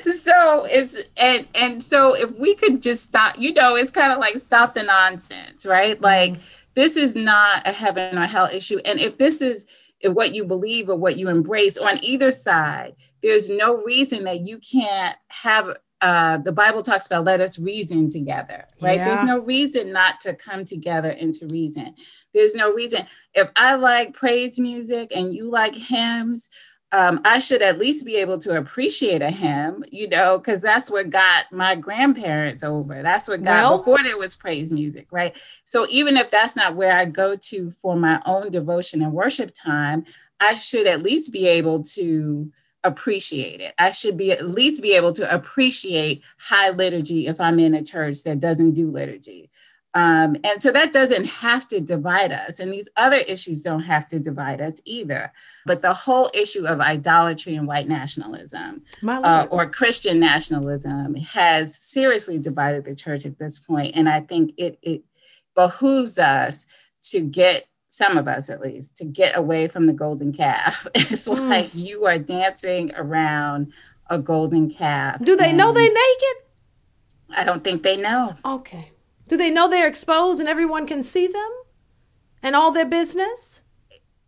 So 0.08 0.66
it's 0.68 1.04
and 1.22 1.48
and 1.54 1.84
so 1.84 2.16
if 2.16 2.32
we 2.32 2.56
could 2.56 2.82
just 2.82 3.04
stop 3.04 3.38
you 3.38 3.54
know 3.54 3.76
it's 3.76 3.92
kind 3.92 4.12
of 4.12 4.18
like 4.18 4.40
stop 4.40 4.74
the 4.74 4.82
nonsense 4.82 5.68
right? 5.68 6.02
Like 6.02 6.34
mm-hmm. 6.34 6.42
this 6.74 6.98
is 6.98 7.16
not 7.16 7.68
a 7.68 7.72
heaven 7.72 8.18
or 8.18 8.26
hell 8.26 8.50
issue. 8.52 8.80
And 8.86 9.00
if 9.00 9.20
this 9.20 9.40
is 9.40 9.68
what 10.06 10.36
you 10.36 10.46
believe 10.46 10.90
or 10.90 10.96
what 10.96 11.18
you 11.18 11.30
embrace 11.30 11.78
on 11.78 12.04
either 12.04 12.32
side. 12.32 12.96
There's 13.22 13.50
no 13.50 13.84
reason 13.84 14.24
that 14.26 14.46
you 14.46 14.60
can't 14.60 15.18
have 15.30 15.78
uh, 16.00 16.38
the 16.38 16.52
bible 16.52 16.84
talks 16.84 17.08
about 17.08 17.26
let 17.26 17.42
us 17.42 17.58
reason 17.58 18.08
together 18.08 18.66
right? 18.82 18.98
Yeah. 18.98 19.06
there's 19.06 19.24
no 19.24 19.40
reason 19.40 19.92
not 19.92 20.22
to 20.22 20.32
come 20.36 20.64
together 20.64 21.10
and 21.10 21.34
to 21.34 21.48
reason. 21.48 21.96
There's 22.36 22.54
no 22.54 22.72
reason. 22.72 23.08
If 23.34 23.50
i 23.56 23.74
like 23.74 24.14
praise 24.14 24.60
music 24.60 25.12
and 25.16 25.34
you 25.34 25.50
like 25.50 25.74
hymns 25.74 26.50
um, 26.92 27.20
I 27.26 27.40
should 27.40 27.62
at 27.62 27.80
least 27.80 28.06
be 28.06 28.16
able 28.16 28.38
to 28.40 28.58
appreciate 28.58 29.22
a 29.22 29.30
hymn, 29.30 29.84
you 29.92 30.08
know, 30.08 30.38
because 30.38 30.62
that's 30.62 30.90
what 30.90 31.10
got 31.10 31.52
my 31.52 31.76
grandparents 31.76 32.64
over. 32.64 33.04
That's 33.04 33.28
what 33.28 33.44
got 33.44 33.70
well, 33.70 33.78
before 33.80 34.02
there 34.04 34.18
was 34.18 34.36
praise 34.36 34.72
music, 34.72 35.08
right? 35.12 35.36
So 35.66 35.86
even 35.90 36.16
if 36.16 36.32
that's 36.32 36.56
not 36.56 36.76
where 36.76 36.98
I 36.98 37.06
go 37.06 37.36
to 37.36 37.72
for 37.72 37.98
my 37.98 38.22
own 38.26 38.52
devotion 38.52 39.02
and 39.02 39.12
worship 39.12 39.52
time, 39.54 40.06
I 40.40 40.54
should 40.54 40.88
at 40.88 41.04
least 41.04 41.34
be 41.34 41.48
able 41.48 41.84
to 41.84 42.52
appreciate 42.84 43.60
it. 43.60 43.74
I 43.78 43.92
should 43.92 44.16
be 44.16 44.32
at 44.32 44.48
least 44.48 44.82
be 44.82 44.94
able 44.96 45.12
to 45.14 45.34
appreciate 45.34 46.24
high 46.38 46.70
liturgy 46.70 47.28
if 47.28 47.42
I'm 47.42 47.60
in 47.60 47.74
a 47.74 47.84
church 47.84 48.24
that 48.24 48.40
doesn't 48.40 48.72
do 48.74 48.90
liturgy. 48.90 49.50
Um, 49.94 50.36
and 50.44 50.62
so 50.62 50.72
that 50.72 50.94
doesn't 50.94 51.26
have 51.26 51.68
to 51.70 51.82
divide 51.82 52.32
us. 52.32 52.60
And 52.60 52.72
these 52.72 52.90
other 52.98 53.18
issues 53.18 53.64
don't 53.64 53.82
have 53.82 54.08
to 54.10 54.20
divide 54.20 54.62
us 54.62 54.80
either. 54.86 55.32
But 55.66 55.82
the 55.82 55.94
whole 55.94 56.30
issue 56.34 56.68
of 56.68 56.80
idolatry 56.80 57.56
and 57.56 57.68
white 57.68 57.88
nationalism 57.88 58.84
uh, 59.08 59.48
or 59.50 59.66
Christian 59.66 60.20
nationalism 60.20 61.16
has 61.16 61.76
seriously 61.76 62.38
divided 62.38 62.86
the 62.86 62.96
church 62.96 63.26
at 63.26 63.40
this 63.40 63.58
point. 63.58 63.96
And 63.96 64.08
I 64.08 64.20
think 64.22 64.54
it, 64.58 64.78
it 64.82 65.02
behooves 65.56 66.20
us 66.20 66.66
to 67.04 67.22
get 67.22 67.66
some 67.88 68.18
of 68.18 68.28
us 68.28 68.50
at 68.50 68.62
least 68.62 68.96
to 68.98 69.06
get 69.06 69.36
away 69.36 69.68
from 69.68 69.88
the 69.88 69.94
golden 69.94 70.32
calf. 70.32 70.86
It's 70.96 71.28
mm. 71.28 71.50
like 71.50 71.74
you 71.74 72.06
are 72.06 72.20
dancing 72.20 72.94
around 72.96 73.74
a 74.10 74.20
golden 74.20 74.70
calf. 74.70 75.24
Do 75.24 75.36
they 75.36 75.54
know 75.54 75.72
they're 75.72 75.84
naked? 75.84 76.44
I 77.36 77.44
don't 77.44 77.64
think 77.64 77.84
they 77.84 77.98
know. 77.98 78.36
Okay. 78.46 78.92
Do 79.28 79.38
they 79.38 79.52
know 79.52 79.70
they're 79.70 79.88
exposed 79.88 80.40
and 80.40 80.50
everyone 80.50 80.88
can 80.88 81.04
see 81.04 81.28
them 81.28 81.52
and 82.42 82.56
all 82.56 82.72
their 82.72 82.86
business? 82.86 83.62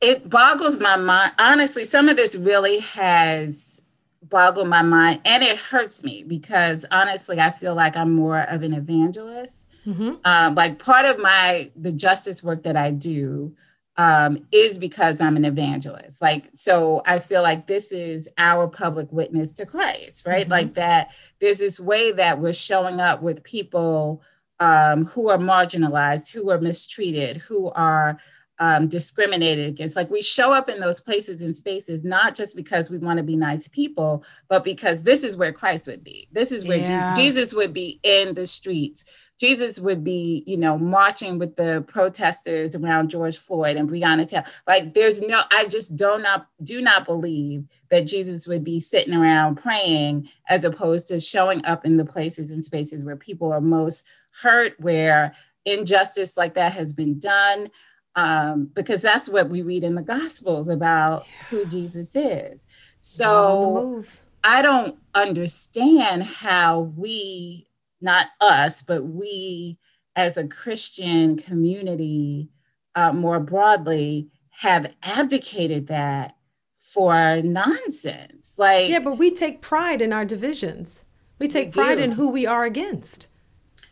It 0.01 0.29
boggles 0.29 0.79
my 0.79 0.95
mind. 0.95 1.33
Honestly, 1.39 1.83
some 1.83 2.09
of 2.09 2.17
this 2.17 2.35
really 2.35 2.79
has 2.79 3.81
boggled 4.21 4.67
my 4.67 4.81
mind 4.81 5.21
and 5.25 5.43
it 5.43 5.57
hurts 5.57 6.03
me 6.03 6.23
because 6.23 6.85
honestly, 6.91 7.39
I 7.39 7.51
feel 7.51 7.75
like 7.75 7.95
I'm 7.95 8.13
more 8.13 8.41
of 8.41 8.63
an 8.63 8.73
evangelist. 8.73 9.67
Mm-hmm. 9.85 10.15
Um, 10.23 10.55
like 10.55 10.79
part 10.79 11.05
of 11.05 11.19
my 11.19 11.71
the 11.75 11.91
justice 11.91 12.43
work 12.43 12.63
that 12.63 12.75
I 12.75 12.91
do 12.91 13.55
um, 13.97 14.45
is 14.51 14.77
because 14.77 15.19
I'm 15.19 15.35
an 15.35 15.45
evangelist. 15.45 16.21
Like, 16.21 16.49
so 16.53 17.01
I 17.05 17.19
feel 17.19 17.41
like 17.41 17.67
this 17.67 17.91
is 17.91 18.29
our 18.37 18.67
public 18.67 19.11
witness 19.11 19.51
to 19.53 19.65
Christ, 19.65 20.25
right? 20.25 20.43
Mm-hmm. 20.43 20.51
Like 20.51 20.73
that 20.75 21.13
there's 21.39 21.57
this 21.57 21.79
way 21.79 22.11
that 22.13 22.39
we're 22.39 22.53
showing 22.53 23.01
up 23.01 23.21
with 23.21 23.43
people 23.43 24.21
um, 24.59 25.05
who 25.05 25.29
are 25.29 25.37
marginalized, 25.37 26.31
who 26.31 26.49
are 26.49 26.59
mistreated, 26.59 27.37
who 27.37 27.69
are 27.71 28.19
um, 28.59 28.87
discriminated 28.87 29.67
against. 29.69 29.95
Like 29.95 30.09
we 30.09 30.21
show 30.21 30.51
up 30.51 30.69
in 30.69 30.79
those 30.79 30.99
places 30.99 31.41
and 31.41 31.55
spaces, 31.55 32.03
not 32.03 32.35
just 32.35 32.55
because 32.55 32.89
we 32.89 32.97
want 32.97 33.17
to 33.17 33.23
be 33.23 33.35
nice 33.35 33.67
people, 33.67 34.23
but 34.49 34.63
because 34.63 35.03
this 35.03 35.23
is 35.23 35.37
where 35.37 35.53
Christ 35.53 35.87
would 35.87 36.03
be. 36.03 36.27
This 36.31 36.51
is 36.51 36.65
where 36.65 36.77
yeah. 36.77 37.13
Jesus, 37.13 37.23
Jesus 37.23 37.53
would 37.53 37.73
be 37.73 37.99
in 38.03 38.33
the 38.33 38.45
streets 38.45 39.28
Jesus 39.39 39.79
would 39.79 40.03
be, 40.03 40.43
you 40.45 40.57
know, 40.57 40.77
marching 40.77 41.39
with 41.39 41.55
the 41.55 41.83
protesters 41.87 42.75
around 42.75 43.09
George 43.09 43.37
Floyd 43.37 43.77
and 43.77 43.89
Breonna 43.89 44.27
Taylor. 44.27 44.43
Like, 44.67 44.93
there's 44.93 45.21
no, 45.21 45.41
I 45.49 45.65
just 45.65 45.95
do 45.95 46.17
not 46.19 46.47
do 46.61 46.81
not 46.81 47.05
believe 47.05 47.65
that 47.89 48.05
Jesus 48.05 48.47
would 48.47 48.63
be 48.63 48.81
sitting 48.81 49.13
around 49.13 49.55
praying 49.55 50.29
as 50.49 50.65
opposed 50.65 51.07
to 51.07 51.19
showing 51.19 51.65
up 51.65 51.85
in 51.85 51.95
the 51.95 52.05
places 52.05 52.51
and 52.51 52.63
spaces 52.63 53.05
where 53.05 53.15
people 53.15 53.51
are 53.51 53.61
most 53.61 54.05
hurt, 54.41 54.77
where 54.79 55.33
injustice 55.63 56.35
like 56.35 56.55
that 56.55 56.73
has 56.73 56.91
been 56.91 57.17
done. 57.17 57.69
Um, 58.15 58.69
because 58.73 59.01
that's 59.01 59.29
what 59.29 59.49
we 59.49 59.61
read 59.61 59.85
in 59.85 59.95
the 59.95 60.01
Gospels 60.01 60.67
about 60.67 61.25
yeah. 61.25 61.45
who 61.49 61.65
Jesus 61.65 62.13
is. 62.15 62.65
So 62.99 64.03
I 64.43 64.61
don't 64.61 64.97
understand 65.15 66.23
how 66.23 66.81
we 66.97 67.68
not 68.01 68.27
us, 68.41 68.81
but 68.81 69.05
we 69.05 69.77
as 70.15 70.37
a 70.37 70.47
Christian 70.47 71.37
community 71.37 72.49
uh, 72.95 73.13
more 73.13 73.39
broadly 73.39 74.29
have 74.49 74.93
abdicated 75.03 75.87
that 75.87 76.35
for 76.75 77.41
nonsense. 77.41 78.55
Like, 78.57 78.89
yeah, 78.89 78.99
but 78.99 79.17
we 79.17 79.31
take 79.31 79.61
pride 79.61 80.01
in 80.01 80.11
our 80.11 80.25
divisions. 80.25 81.05
We 81.37 81.47
take 81.47 81.67
we 81.67 81.81
pride 81.81 81.95
do. 81.95 82.03
in 82.03 82.11
who 82.11 82.29
we 82.29 82.45
are 82.45 82.65
against. 82.65 83.27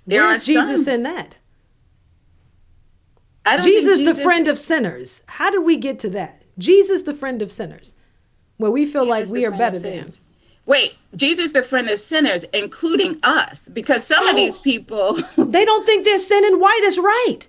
There 0.06 0.24
Where's 0.24 0.46
Jesus 0.46 0.86
some. 0.86 0.96
in 0.96 1.04
that? 1.04 1.38
Jesus, 3.62 4.00
Jesus, 4.00 4.18
the 4.18 4.24
friend 4.24 4.48
of 4.48 4.60
sinners. 4.60 5.22
How 5.28 5.50
do 5.50 5.62
we 5.62 5.78
get 5.78 6.00
to 6.00 6.10
that? 6.10 6.44
Jesus, 6.58 7.04
the 7.04 7.14
friend 7.14 7.42
of 7.42 7.52
sinners, 7.52 7.94
where 8.58 8.72
we 8.72 8.86
feel 8.86 9.06
Jesus 9.06 9.30
like 9.30 9.34
we 9.34 9.46
are 9.46 9.52
better 9.52 9.80
than. 9.80 10.12
Wait, 10.68 10.98
Jesus 11.16 11.54
the 11.54 11.64
friend 11.64 11.90
of 11.90 12.00
sinners, 12.00 12.44
including 12.54 13.18
us, 13.24 13.70
because 13.70 14.06
some 14.06 14.24
oh, 14.24 14.30
of 14.30 14.36
these 14.36 14.60
people 14.60 15.14
they 15.38 15.66
don't 15.66 15.86
think 15.86 16.06
their 16.06 16.20
sin 16.20 16.46
and 16.46 16.62
white 16.62 16.82
is 16.84 17.00
right. 17.00 17.40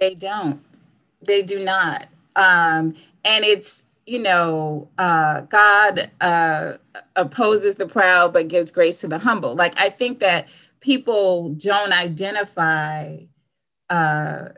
They 0.00 0.14
don't. 0.14 0.64
They 1.20 1.42
do 1.42 1.62
not. 1.62 2.06
Um, 2.34 2.94
and 3.24 3.44
it's 3.44 3.84
you 4.06 4.18
know, 4.18 4.88
uh, 4.98 5.42
God 5.42 6.10
uh, 6.20 6.74
opposes 7.14 7.76
the 7.76 7.86
proud 7.86 8.32
but 8.32 8.48
gives 8.48 8.70
grace 8.70 9.00
to 9.00 9.08
the 9.08 9.18
humble. 9.18 9.54
Like 9.54 9.78
I 9.78 9.90
think 9.90 10.20
that 10.20 10.48
people 10.80 11.50
don't 11.50 11.92
identify 11.92 13.18
uh, 13.90 14.48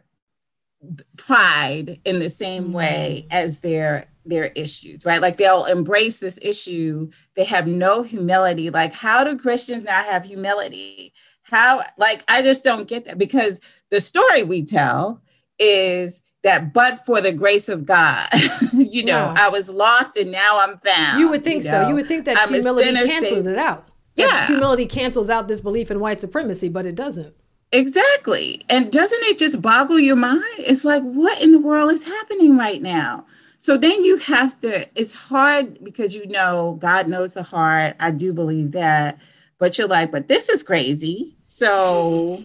pride 1.16 1.98
in 2.04 2.18
the 2.18 2.30
same 2.30 2.72
way 2.72 3.26
mm. 3.26 3.34
as 3.34 3.60
their 3.60 4.06
their 4.24 4.46
issues, 4.54 5.04
right? 5.04 5.20
Like 5.20 5.36
they'll 5.36 5.64
embrace 5.64 6.18
this 6.18 6.38
issue. 6.42 7.10
They 7.34 7.44
have 7.44 7.66
no 7.66 8.02
humility. 8.02 8.70
Like, 8.70 8.92
how 8.92 9.24
do 9.24 9.38
Christians 9.38 9.84
not 9.84 10.06
have 10.06 10.24
humility? 10.24 11.12
How, 11.42 11.82
like, 11.98 12.24
I 12.28 12.42
just 12.42 12.64
don't 12.64 12.88
get 12.88 13.04
that 13.04 13.18
because 13.18 13.60
the 13.90 14.00
story 14.00 14.42
we 14.42 14.64
tell 14.64 15.22
is 15.58 16.22
that 16.42 16.72
but 16.72 17.04
for 17.04 17.20
the 17.20 17.32
grace 17.32 17.68
of 17.68 17.84
God, 17.84 18.28
you 18.72 19.04
know, 19.04 19.32
yeah. 19.32 19.34
I 19.36 19.48
was 19.48 19.70
lost 19.70 20.16
and 20.16 20.32
now 20.32 20.58
I'm 20.60 20.78
found. 20.78 21.20
You 21.20 21.28
would 21.30 21.44
think 21.44 21.64
you 21.64 21.70
know? 21.70 21.82
so. 21.82 21.88
You 21.88 21.94
would 21.94 22.06
think 22.06 22.24
that 22.24 22.38
I'm 22.38 22.52
humility 22.52 22.92
cancels 22.92 23.46
it 23.46 23.58
out. 23.58 23.88
Yeah. 24.16 24.46
humility 24.46 24.86
cancels 24.86 25.28
out 25.28 25.48
this 25.48 25.60
belief 25.60 25.90
in 25.90 26.00
white 26.00 26.20
supremacy, 26.20 26.68
but 26.68 26.86
it 26.86 26.94
doesn't. 26.94 27.34
Exactly. 27.72 28.62
And 28.70 28.92
doesn't 28.92 29.22
it 29.24 29.36
just 29.36 29.60
boggle 29.60 29.98
your 29.98 30.14
mind? 30.16 30.44
It's 30.58 30.84
like, 30.84 31.02
what 31.02 31.42
in 31.42 31.50
the 31.50 31.58
world 31.58 31.90
is 31.90 32.06
happening 32.06 32.56
right 32.56 32.80
now? 32.80 33.26
So 33.64 33.78
then 33.78 34.04
you 34.04 34.18
have 34.18 34.60
to, 34.60 34.86
it's 34.94 35.14
hard 35.14 35.82
because 35.82 36.14
you 36.14 36.26
know, 36.26 36.76
God 36.82 37.08
knows 37.08 37.32
the 37.32 37.42
heart. 37.42 37.96
I 37.98 38.10
do 38.10 38.34
believe 38.34 38.72
that. 38.72 39.18
But 39.56 39.78
you're 39.78 39.88
like, 39.88 40.12
but 40.12 40.28
this 40.28 40.50
is 40.50 40.62
crazy. 40.62 41.34
So, 41.40 42.40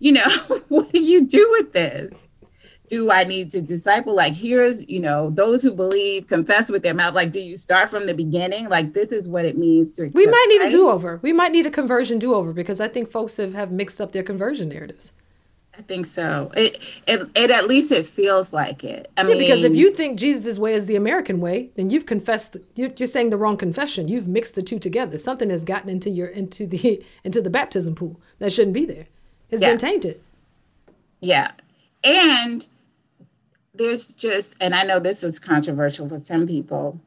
you 0.00 0.10
know, 0.10 0.28
what 0.70 0.90
do 0.90 1.00
you 1.00 1.24
do 1.24 1.48
with 1.52 1.72
this? 1.72 2.28
Do 2.88 3.12
I 3.12 3.22
need 3.22 3.48
to 3.50 3.62
disciple? 3.62 4.16
Like, 4.16 4.32
here's, 4.32 4.90
you 4.90 4.98
know, 4.98 5.30
those 5.30 5.62
who 5.62 5.72
believe 5.72 6.26
confess 6.26 6.68
with 6.68 6.82
their 6.82 6.92
mouth. 6.92 7.14
Like, 7.14 7.30
do 7.30 7.38
you 7.38 7.56
start 7.56 7.88
from 7.88 8.06
the 8.06 8.14
beginning? 8.14 8.68
Like, 8.68 8.92
this 8.92 9.12
is 9.12 9.28
what 9.28 9.44
it 9.44 9.56
means 9.56 9.92
to 9.92 10.08
We 10.08 10.26
might 10.26 10.46
need 10.48 10.62
Christ? 10.62 10.74
a 10.74 10.78
do 10.78 10.88
over. 10.88 11.20
We 11.22 11.32
might 11.32 11.52
need 11.52 11.64
a 11.66 11.70
conversion 11.70 12.18
do 12.18 12.34
over 12.34 12.52
because 12.52 12.80
I 12.80 12.88
think 12.88 13.08
folks 13.08 13.36
have, 13.36 13.54
have 13.54 13.70
mixed 13.70 14.00
up 14.00 14.10
their 14.10 14.24
conversion 14.24 14.68
narratives. 14.68 15.12
I 15.78 15.82
think 15.82 16.06
so. 16.06 16.50
It, 16.56 17.02
it 17.06 17.28
it 17.34 17.50
at 17.50 17.66
least 17.66 17.92
it 17.92 18.06
feels 18.06 18.52
like 18.52 18.82
it. 18.82 19.10
I 19.16 19.22
yeah, 19.22 19.28
mean, 19.28 19.38
because 19.38 19.62
if 19.62 19.76
you 19.76 19.92
think 19.92 20.18
Jesus' 20.18 20.58
way 20.58 20.74
is 20.74 20.86
the 20.86 20.96
American 20.96 21.40
way, 21.40 21.70
then 21.74 21.90
you've 21.90 22.06
confessed. 22.06 22.56
You're, 22.74 22.90
you're 22.96 23.06
saying 23.06 23.30
the 23.30 23.36
wrong 23.36 23.56
confession. 23.56 24.08
You've 24.08 24.26
mixed 24.26 24.54
the 24.54 24.62
two 24.62 24.78
together. 24.78 25.18
Something 25.18 25.50
has 25.50 25.64
gotten 25.64 25.90
into 25.90 26.08
your 26.08 26.28
into 26.28 26.66
the 26.66 27.04
into 27.24 27.42
the 27.42 27.50
baptism 27.50 27.94
pool 27.94 28.20
that 28.38 28.52
shouldn't 28.52 28.74
be 28.74 28.86
there. 28.86 29.06
It's 29.50 29.60
yeah. 29.60 29.70
been 29.70 29.78
tainted. 29.78 30.20
Yeah, 31.20 31.52
and 32.02 32.66
there's 33.76 34.12
just, 34.12 34.56
and 34.60 34.74
I 34.74 34.84
know 34.84 34.98
this 34.98 35.22
is 35.22 35.38
controversial 35.38 36.08
for 36.08 36.18
some 36.18 36.46
people. 36.46 37.00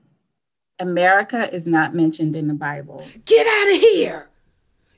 America 0.79 1.53
is 1.53 1.67
not 1.67 1.93
mentioned 1.93 2.35
in 2.35 2.47
the 2.47 2.53
Bible. 2.53 3.05
Get 3.25 3.45
out 3.45 3.75
of 3.75 3.81
here. 3.81 4.28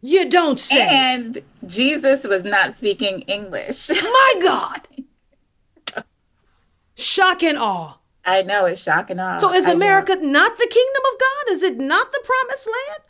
You 0.01 0.27
don't 0.29 0.59
say. 0.59 0.87
And 0.89 1.39
Jesus 1.65 2.25
was 2.27 2.43
not 2.43 2.73
speaking 2.73 3.21
English. 3.21 3.89
My 4.03 4.33
God. 4.43 6.05
shock 6.95 7.43
and 7.43 7.57
awe. 7.57 7.97
I 8.25 8.41
know 8.43 8.65
it's 8.65 8.83
shock 8.83 9.09
and 9.09 9.19
awe. 9.19 9.37
So 9.37 9.53
is 9.53 9.67
America 9.67 10.15
not 10.15 10.57
the 10.57 10.67
kingdom 10.69 11.01
of 11.13 11.19
God? 11.19 11.53
Is 11.53 11.63
it 11.63 11.77
not 11.77 12.11
the 12.11 12.21
promised 12.23 12.67
land? 12.67 13.03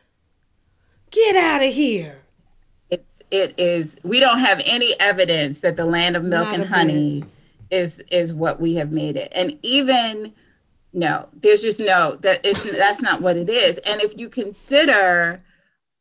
Get 1.12 1.36
out 1.36 1.64
of 1.64 1.74
here. 1.74 2.20
It's 2.90 3.22
it 3.32 3.54
is 3.58 3.98
we 4.04 4.20
don't 4.20 4.40
have 4.40 4.62
any 4.66 4.94
evidence 5.00 5.62
that 5.62 5.78
the 5.78 5.86
land 5.86 6.16
of 6.16 6.24
milk 6.24 6.46
not 6.46 6.56
and 6.56 6.66
honey 6.66 7.22
bit. 7.22 7.30
is 7.70 8.04
is 8.12 8.34
what 8.34 8.62
we 8.62 8.76
have 8.76 8.92
made 8.92 9.18
it. 9.18 9.32
And 9.36 9.58
even 9.62 10.34
no, 10.94 11.28
there's 11.34 11.62
just 11.62 11.80
no 11.80 12.18
that 12.22 12.46
it's 12.46 12.78
that's 12.78 13.02
not 13.02 13.22
what 13.22 13.36
it 13.38 13.50
is. 13.50 13.78
And 13.80 14.02
if 14.02 14.18
you 14.18 14.30
consider 14.30 15.42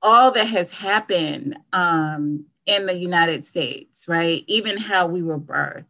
all 0.03 0.31
that 0.33 0.47
has 0.47 0.73
happened 0.73 1.59
um, 1.73 2.47
in 2.67 2.87
the 2.87 2.97
United 2.97 3.45
States, 3.45 4.07
right? 4.09 4.45
Even 4.47 4.77
how 4.77 5.07
we 5.07 5.23
were 5.23 5.39
birthed. 5.39 5.85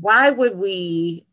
Why 0.00 0.30
would 0.30 0.58
we 0.58 1.24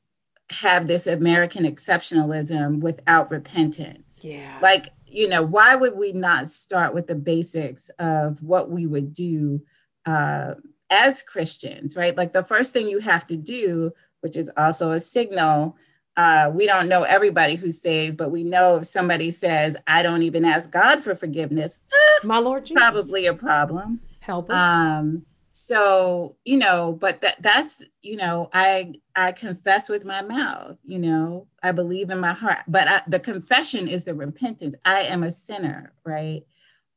have 0.52 0.88
this 0.88 1.08
American 1.08 1.66
exceptionalism 1.66 2.80
without 2.80 3.32
repentance? 3.32 4.22
Yeah. 4.24 4.60
Like, 4.62 4.90
you 5.08 5.28
know, 5.28 5.42
why 5.42 5.76
would 5.76 5.96
we 5.96 6.12
not 6.12 6.50
start 6.50 6.94
with 6.94 7.08
the 7.08 7.16
basics 7.16 7.90
of 8.00 8.42
what 8.42 8.70
we 8.70 8.86
would 8.86 9.14
do 9.14 9.62
uh, 10.06 10.56
as 10.90 11.24
Christians, 11.24 11.96
right? 11.96 12.16
Like, 12.16 12.34
the 12.34 12.44
first 12.44 12.74
thing 12.74 12.88
you 12.88 13.00
have 13.00 13.26
to 13.28 13.38
do, 13.38 13.92
which 14.22 14.38
is 14.38 14.52
also 14.56 14.92
a 14.92 15.00
signal 15.00 15.76
uh, 16.18 16.52
we 16.54 16.68
don't 16.68 16.90
know 16.90 17.04
everybody 17.04 17.56
who's 17.56 17.82
saved, 17.82 18.18
but 18.18 18.32
we 18.32 18.44
know 18.44 18.78
if 18.78 18.88
somebody 18.88 19.32
says, 19.32 19.78
I 19.88 20.04
don't 20.04 20.24
even 20.24 20.44
ask 20.46 20.70
God 20.70 21.04
for 21.04 21.16
forgiveness, 21.16 21.82
my 22.24 22.38
Lord 22.38 22.66
Jesus. 22.66 22.82
probably 22.82 23.28
a 23.28 23.34
problem. 23.34 24.02
Help 24.20 24.50
us. 24.50 24.62
Um, 24.62 25.26
so, 25.54 26.38
you 26.46 26.58
know, 26.58 26.94
but 26.94 27.22
that 27.22 27.42
that's, 27.42 27.86
you 28.02 28.16
know, 28.16 28.50
I 28.54 28.94
I 29.16 29.34
confess 29.34 29.90
with 29.90 30.06
my 30.06 30.22
mouth, 30.22 30.80
you 30.86 30.98
know, 30.98 31.48
I 31.62 31.72
believe 31.74 32.10
in 32.10 32.20
my 32.20 32.34
heart, 32.34 32.60
but 32.68 32.88
I, 32.88 33.02
the 33.08 33.20
confession 33.20 33.88
is 33.88 34.06
the 34.06 34.16
repentance. 34.16 34.76
I 34.86 35.02
am 35.02 35.24
a 35.24 35.32
sinner, 35.32 35.94
right? 36.06 36.44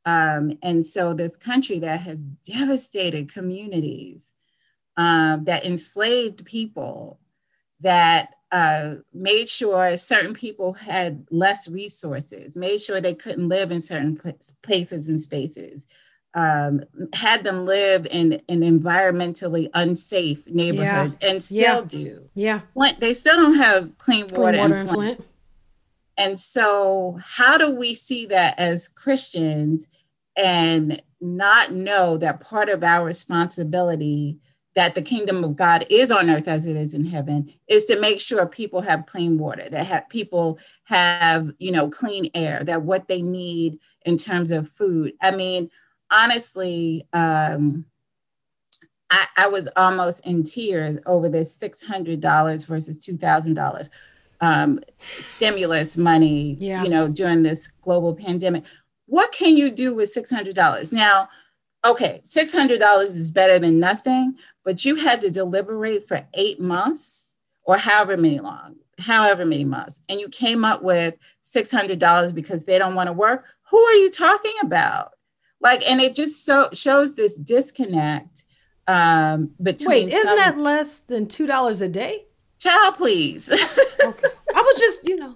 Um, 0.05 0.57
and 0.61 0.85
so 0.85 1.13
this 1.13 1.35
country 1.35 1.79
that 1.79 2.01
has 2.01 2.19
devastated 2.19 3.33
communities, 3.33 4.33
um, 4.97 5.45
that 5.45 5.65
enslaved 5.65 6.45
people, 6.45 7.19
that 7.81 8.34
uh, 8.51 8.95
made 9.13 9.49
sure 9.49 9.97
certain 9.97 10.33
people 10.33 10.73
had 10.73 11.25
less 11.31 11.67
resources, 11.67 12.55
made 12.55 12.79
sure 12.79 13.01
they 13.01 13.13
couldn't 13.13 13.49
live 13.49 13.71
in 13.71 13.81
certain 13.81 14.19
places 14.61 15.09
and 15.09 15.19
spaces, 15.19 15.85
um, 16.35 16.81
had 17.13 17.43
them 17.43 17.65
live 17.65 18.05
in, 18.11 18.33
in 18.47 18.59
environmentally 18.59 19.69
unsafe 19.73 20.45
neighborhoods 20.47 21.17
yeah. 21.21 21.29
and 21.29 21.43
still 21.43 21.59
yeah. 21.59 21.83
do. 21.87 22.29
Yeah. 22.35 22.61
Flint, 22.73 22.99
they 22.99 23.13
still 23.13 23.37
don't 23.37 23.55
have 23.55 23.97
clean, 23.97 24.27
clean 24.27 24.41
water, 24.41 24.57
water 24.57 24.75
in 24.75 24.87
Flint. 24.87 25.17
Flint. 25.17 25.29
And 26.17 26.39
so, 26.39 27.19
how 27.21 27.57
do 27.57 27.71
we 27.71 27.93
see 27.93 28.25
that 28.27 28.57
as 28.57 28.87
Christians 28.87 29.87
and 30.37 31.01
not 31.19 31.73
know 31.73 32.17
that 32.17 32.41
part 32.41 32.69
of 32.69 32.83
our 32.83 33.05
responsibility 33.05 34.37
that 34.75 34.93
the 34.93 35.01
kingdom 35.01 35.43
of 35.43 35.55
God 35.55 35.85
is 35.89 36.11
on 36.11 36.29
earth 36.29 36.47
as 36.47 36.65
it 36.65 36.75
is 36.75 36.93
in 36.93 37.05
heaven 37.05 37.49
is 37.67 37.85
to 37.85 37.99
make 37.99 38.19
sure 38.19 38.45
people 38.45 38.81
have 38.81 39.05
clean 39.05 39.37
water, 39.37 39.67
that 39.69 39.85
have, 39.85 40.09
people 40.09 40.59
have, 40.83 41.49
you 41.59 41.71
know, 41.71 41.89
clean 41.89 42.29
air, 42.35 42.63
that 42.65 42.81
what 42.81 43.07
they 43.07 43.21
need 43.21 43.79
in 44.05 44.17
terms 44.17 44.51
of 44.51 44.69
food. 44.69 45.13
I 45.21 45.31
mean, 45.31 45.69
honestly, 46.11 47.07
um, 47.13 47.85
I, 49.09 49.27
I 49.37 49.47
was 49.47 49.69
almost 49.77 50.25
in 50.25 50.43
tears 50.43 50.97
over 51.05 51.29
this 51.29 51.57
$600 51.57 52.67
versus 52.67 53.05
$2,000 53.05 53.89
um, 54.41 54.79
stimulus 54.99 55.95
money, 55.95 56.57
yeah. 56.59 56.83
you 56.83 56.89
know, 56.89 57.07
during 57.07 57.43
this 57.43 57.67
global 57.81 58.13
pandemic. 58.13 58.65
What 59.05 59.31
can 59.31 59.55
you 59.55 59.71
do 59.71 59.93
with 59.93 60.13
$600? 60.13 60.91
Now, 60.91 61.29
okay, 61.85 62.21
$600 62.23 63.03
is 63.03 63.31
better 63.31 63.59
than 63.59 63.79
nothing, 63.79 64.35
but 64.65 64.83
you 64.83 64.95
had 64.95 65.21
to 65.21 65.29
deliberate 65.29 66.05
for 66.05 66.27
eight 66.33 66.59
months 66.59 67.33
or 67.63 67.77
however 67.77 68.17
many 68.17 68.39
long, 68.39 68.75
however 68.99 69.45
many 69.45 69.63
months, 69.63 70.01
and 70.09 70.19
you 70.19 70.27
came 70.27 70.65
up 70.65 70.81
with 70.81 71.15
$600 71.43 72.35
because 72.35 72.65
they 72.65 72.77
don't 72.77 72.95
want 72.95 73.07
to 73.07 73.13
work. 73.13 73.45
Who 73.69 73.77
are 73.77 73.93
you 73.93 74.09
talking 74.09 74.53
about? 74.61 75.11
Like, 75.61 75.89
and 75.89 76.01
it 76.01 76.15
just 76.15 76.43
so 76.43 76.67
shows 76.73 77.15
this 77.15 77.35
disconnect 77.35 78.43
um, 78.87 79.51
between. 79.61 80.05
Wait, 80.05 80.13
isn't 80.13 80.27
some, 80.27 80.37
that 80.37 80.57
less 80.57 80.99
than 81.01 81.27
two 81.27 81.47
dollars 81.47 81.81
a 81.81 81.87
day? 81.87 82.25
Child, 82.59 82.95
please. 82.95 83.49
okay, 84.03 84.27
I 84.53 84.61
was 84.61 84.79
just, 84.79 85.07
you 85.07 85.15
know, 85.15 85.35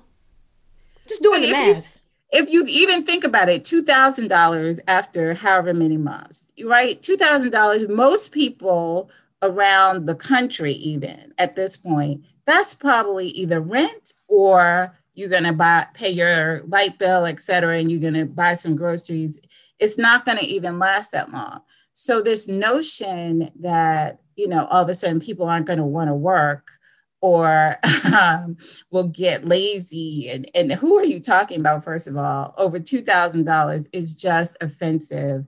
just 1.08 1.22
doing 1.22 1.42
the 1.42 1.52
math 1.52 1.99
if 2.32 2.50
you 2.50 2.66
even 2.68 3.04
think 3.04 3.24
about 3.24 3.50
it, 3.50 3.64
$2,000 3.64 4.80
after 4.88 5.34
however 5.34 5.74
many 5.74 5.98
months, 5.98 6.48
right? 6.64 7.02
$2,000, 7.02 7.90
most 7.90 8.32
people 8.32 9.10
around 9.42 10.06
the 10.06 10.16
country, 10.16 10.74
even 10.74 11.34
at 11.38 11.56
this 11.56 11.76
point, 11.76 12.24
that's 12.46 12.74
probably 12.74 13.28
either 13.28 13.60
rent 13.60 14.14
or 14.28 14.96
you're 15.16 15.30
going 15.30 15.44
to 15.44 15.54
buy, 15.54 15.88
pay 15.94 16.10
your 16.10 16.64
light 16.68 16.98
bill, 16.98 17.26
et 17.26 17.42
cetera, 17.42 17.78
and 17.78 17.92
you're 17.92 18.00
going 18.00 18.14
to 18.14 18.26
buy 18.26 18.54
some 18.54 18.76
groceries. 18.76 19.40
It's 19.80 19.98
not 19.98 20.26
going 20.26 20.38
to 20.38 20.46
even 20.46 20.80
last 20.80 21.12
that 21.12 21.32
long. 21.32 21.62
So, 21.94 22.22
this 22.22 22.48
notion 22.48 23.52
that, 23.60 24.22
you 24.36 24.48
know, 24.48 24.66
all 24.68 24.82
of 24.82 24.90
a 24.90 24.94
sudden 24.94 25.20
people 25.20 25.48
aren't 25.48 25.66
going 25.66 25.80
to 25.80 25.86
want 25.86 26.10
to 26.10 26.14
work 26.14 26.79
or 27.22 27.78
um, 28.16 28.58
will 28.92 29.08
get 29.08 29.48
lazy. 29.48 30.30
And, 30.30 30.50
and 30.56 30.72
who 30.74 30.98
are 30.98 31.06
you 31.06 31.20
talking 31.20 31.60
about, 31.60 31.84
first 31.84 32.08
of 32.08 32.18
all? 32.18 32.54
Over 32.58 32.80
$2,000 32.80 33.88
is 33.94 34.16
just 34.16 34.58
offensive. 34.62 35.46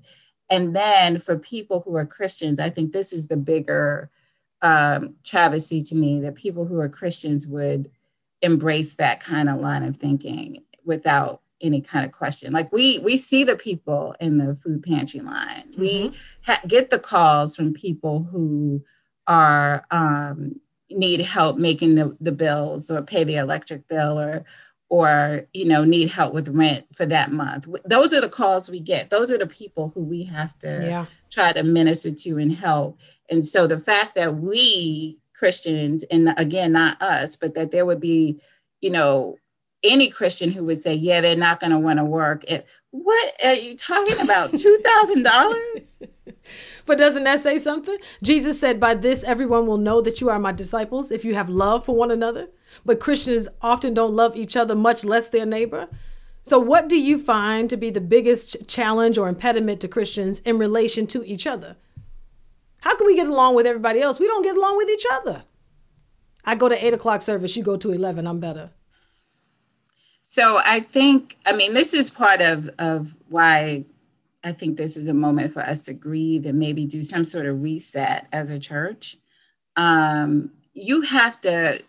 And 0.49 0.75
then 0.75 1.19
for 1.19 1.37
people 1.37 1.81
who 1.81 1.95
are 1.95 2.05
Christians, 2.05 2.59
I 2.59 2.69
think 2.69 2.91
this 2.91 3.13
is 3.13 3.27
the 3.27 3.37
bigger 3.37 4.09
um, 4.61 5.15
travesty 5.23 5.81
to 5.83 5.95
me 5.95 6.21
that 6.21 6.35
people 6.35 6.65
who 6.65 6.79
are 6.79 6.89
Christians 6.89 7.47
would 7.47 7.89
embrace 8.41 8.95
that 8.95 9.19
kind 9.19 9.49
of 9.49 9.59
line 9.59 9.83
of 9.83 9.97
thinking 9.97 10.63
without 10.85 11.41
any 11.61 11.81
kind 11.81 12.05
of 12.05 12.11
question. 12.11 12.51
Like 12.53 12.71
we 12.71 12.99
we 12.99 13.17
see 13.17 13.43
the 13.43 13.55
people 13.55 14.15
in 14.19 14.37
the 14.37 14.55
food 14.55 14.83
pantry 14.83 15.19
line. 15.19 15.63
Mm-hmm. 15.71 15.81
We 15.81 16.13
ha- 16.45 16.61
get 16.67 16.89
the 16.89 16.99
calls 16.99 17.55
from 17.55 17.73
people 17.73 18.23
who 18.23 18.83
are 19.27 19.85
um, 19.91 20.59
need 20.97 21.21
help 21.21 21.57
making 21.57 21.95
the, 21.95 22.15
the 22.19 22.31
bills 22.31 22.89
or 22.91 23.01
pay 23.01 23.23
the 23.23 23.35
electric 23.35 23.87
bill 23.87 24.19
or 24.19 24.45
or 24.89 25.47
you 25.53 25.65
know 25.65 25.85
need 25.85 26.09
help 26.09 26.33
with 26.33 26.49
rent 26.49 26.85
for 26.93 27.05
that 27.05 27.31
month. 27.31 27.67
Those 27.85 28.13
are 28.13 28.21
the 28.21 28.29
calls 28.29 28.69
we 28.69 28.79
get. 28.79 29.09
Those 29.09 29.31
are 29.31 29.37
the 29.37 29.47
people 29.47 29.91
who 29.95 30.01
we 30.03 30.23
have 30.25 30.57
to 30.59 30.79
yeah. 30.81 31.05
try 31.31 31.53
to 31.53 31.63
minister 31.63 32.11
to 32.11 32.37
and 32.37 32.51
help. 32.51 32.99
And 33.29 33.45
so 33.45 33.67
the 33.67 33.79
fact 33.79 34.15
that 34.15 34.35
we 34.35 35.21
christians 35.41 36.03
and 36.11 36.35
again 36.37 36.71
not 36.71 37.01
us 37.01 37.35
but 37.35 37.55
that 37.55 37.71
there 37.71 37.83
would 37.83 37.99
be 37.99 38.39
you 38.79 38.91
know 38.91 39.35
any 39.81 40.07
christian 40.07 40.51
who 40.51 40.63
would 40.63 40.77
say 40.77 40.93
yeah 40.93 41.19
they're 41.19 41.35
not 41.35 41.59
going 41.59 41.71
to 41.71 41.79
want 41.79 41.97
to 41.97 42.05
work 42.05 42.43
it 42.47 42.67
what 42.91 43.33
are 43.43 43.55
you 43.55 43.75
talking 43.75 44.19
about 44.21 44.51
$2000 44.51 46.07
but 46.85 46.97
doesn't 46.97 47.23
that 47.23 47.41
say 47.41 47.59
something? 47.59 47.97
Jesus 48.21 48.59
said, 48.59 48.79
By 48.79 48.93
this 48.93 49.23
everyone 49.23 49.67
will 49.67 49.77
know 49.77 50.01
that 50.01 50.21
you 50.21 50.29
are 50.29 50.39
my 50.39 50.51
disciples 50.51 51.11
if 51.11 51.25
you 51.25 51.33
have 51.35 51.49
love 51.49 51.85
for 51.85 51.95
one 51.95 52.11
another. 52.11 52.49
But 52.85 52.99
Christians 52.99 53.47
often 53.61 53.93
don't 53.93 54.15
love 54.15 54.35
each 54.35 54.55
other, 54.55 54.75
much 54.75 55.03
less 55.03 55.29
their 55.29 55.45
neighbor. 55.45 55.87
So, 56.43 56.57
what 56.57 56.89
do 56.89 56.99
you 56.99 57.19
find 57.19 57.69
to 57.69 57.77
be 57.77 57.89
the 57.89 58.01
biggest 58.01 58.67
challenge 58.67 59.17
or 59.17 59.27
impediment 59.27 59.79
to 59.81 59.87
Christians 59.87 60.39
in 60.39 60.57
relation 60.57 61.05
to 61.07 61.23
each 61.23 61.45
other? 61.45 61.77
How 62.81 62.95
can 62.95 63.05
we 63.05 63.15
get 63.15 63.27
along 63.27 63.55
with 63.55 63.67
everybody 63.67 64.01
else? 64.01 64.19
We 64.19 64.27
don't 64.27 64.43
get 64.43 64.57
along 64.57 64.77
with 64.77 64.89
each 64.89 65.05
other. 65.11 65.43
I 66.43 66.55
go 66.55 66.67
to 66.67 66.85
eight 66.85 66.93
o'clock 66.93 67.21
service, 67.21 67.55
you 67.55 67.63
go 67.63 67.77
to 67.77 67.91
11, 67.91 68.25
I'm 68.25 68.39
better. 68.39 68.71
So 70.23 70.59
I 70.65 70.79
think, 70.79 71.37
I 71.45 71.53
mean, 71.53 71.73
this 71.73 71.93
is 71.93 72.09
part 72.09 72.41
of, 72.41 72.69
of 72.79 73.15
why 73.29 73.85
I 74.43 74.51
think 74.51 74.77
this 74.77 74.97
is 74.97 75.07
a 75.07 75.13
moment 75.13 75.53
for 75.53 75.61
us 75.61 75.83
to 75.83 75.93
grieve 75.93 76.45
and 76.45 76.57
maybe 76.57 76.85
do 76.85 77.03
some 77.03 77.23
sort 77.23 77.45
of 77.45 77.61
reset 77.61 78.27
as 78.31 78.49
a 78.49 78.59
church. 78.59 79.17
Um, 79.75 80.51
you 80.73 81.01
have 81.01 81.39
to, 81.41 81.81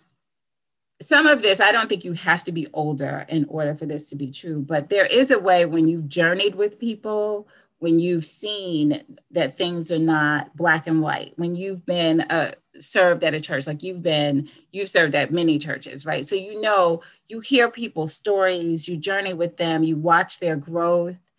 some 1.01 1.27
of 1.27 1.43
this, 1.43 1.61
I 1.61 1.73
don't 1.73 1.89
think 1.89 2.05
you 2.05 2.13
have 2.13 2.45
to 2.45 2.53
be 2.53 2.67
older 2.73 3.25
in 3.29 3.47
order 3.49 3.75
for 3.75 3.87
this 3.87 4.11
to 4.11 4.17
be 4.17 4.31
true, 4.31 4.61
but 4.61 4.91
there 4.91 5.07
is 5.07 5.31
a 5.31 5.39
way 5.39 5.65
when 5.65 5.89
you've 5.89 6.09
journeyed 6.09 6.55
with 6.55 6.79
people, 6.79 7.49
when 7.79 7.99
you've 7.99 8.25
seen 8.25 9.03
that 9.31 9.57
things 9.57 9.91
are 9.91 9.99
not 9.99 10.55
black 10.57 10.87
and 10.87 11.01
white, 11.01 11.33
when 11.37 11.57
you've 11.57 11.85
been 11.87 12.21
uh, 12.23 12.53
served 12.79 13.25
at 13.25 13.35
a 13.35 13.41
church, 13.41 13.67
like 13.67 13.83
you've 13.83 14.03
been, 14.03 14.49
you've 14.71 14.89
served 14.89 15.15
at 15.15 15.33
many 15.33 15.59
churches, 15.59 16.07
right? 16.07 16.25
So 16.25 16.37
you 16.37 16.61
know, 16.61 17.03
you 17.27 17.41
hear 17.41 17.69
people's 17.69 18.15
stories, 18.15 18.89
you 18.89 18.97
journey 18.97 19.35
with 19.35 19.57
them, 19.57 19.83
you 19.83 19.97
watch 19.97 20.39
their 20.39 20.57
growth 20.57 21.32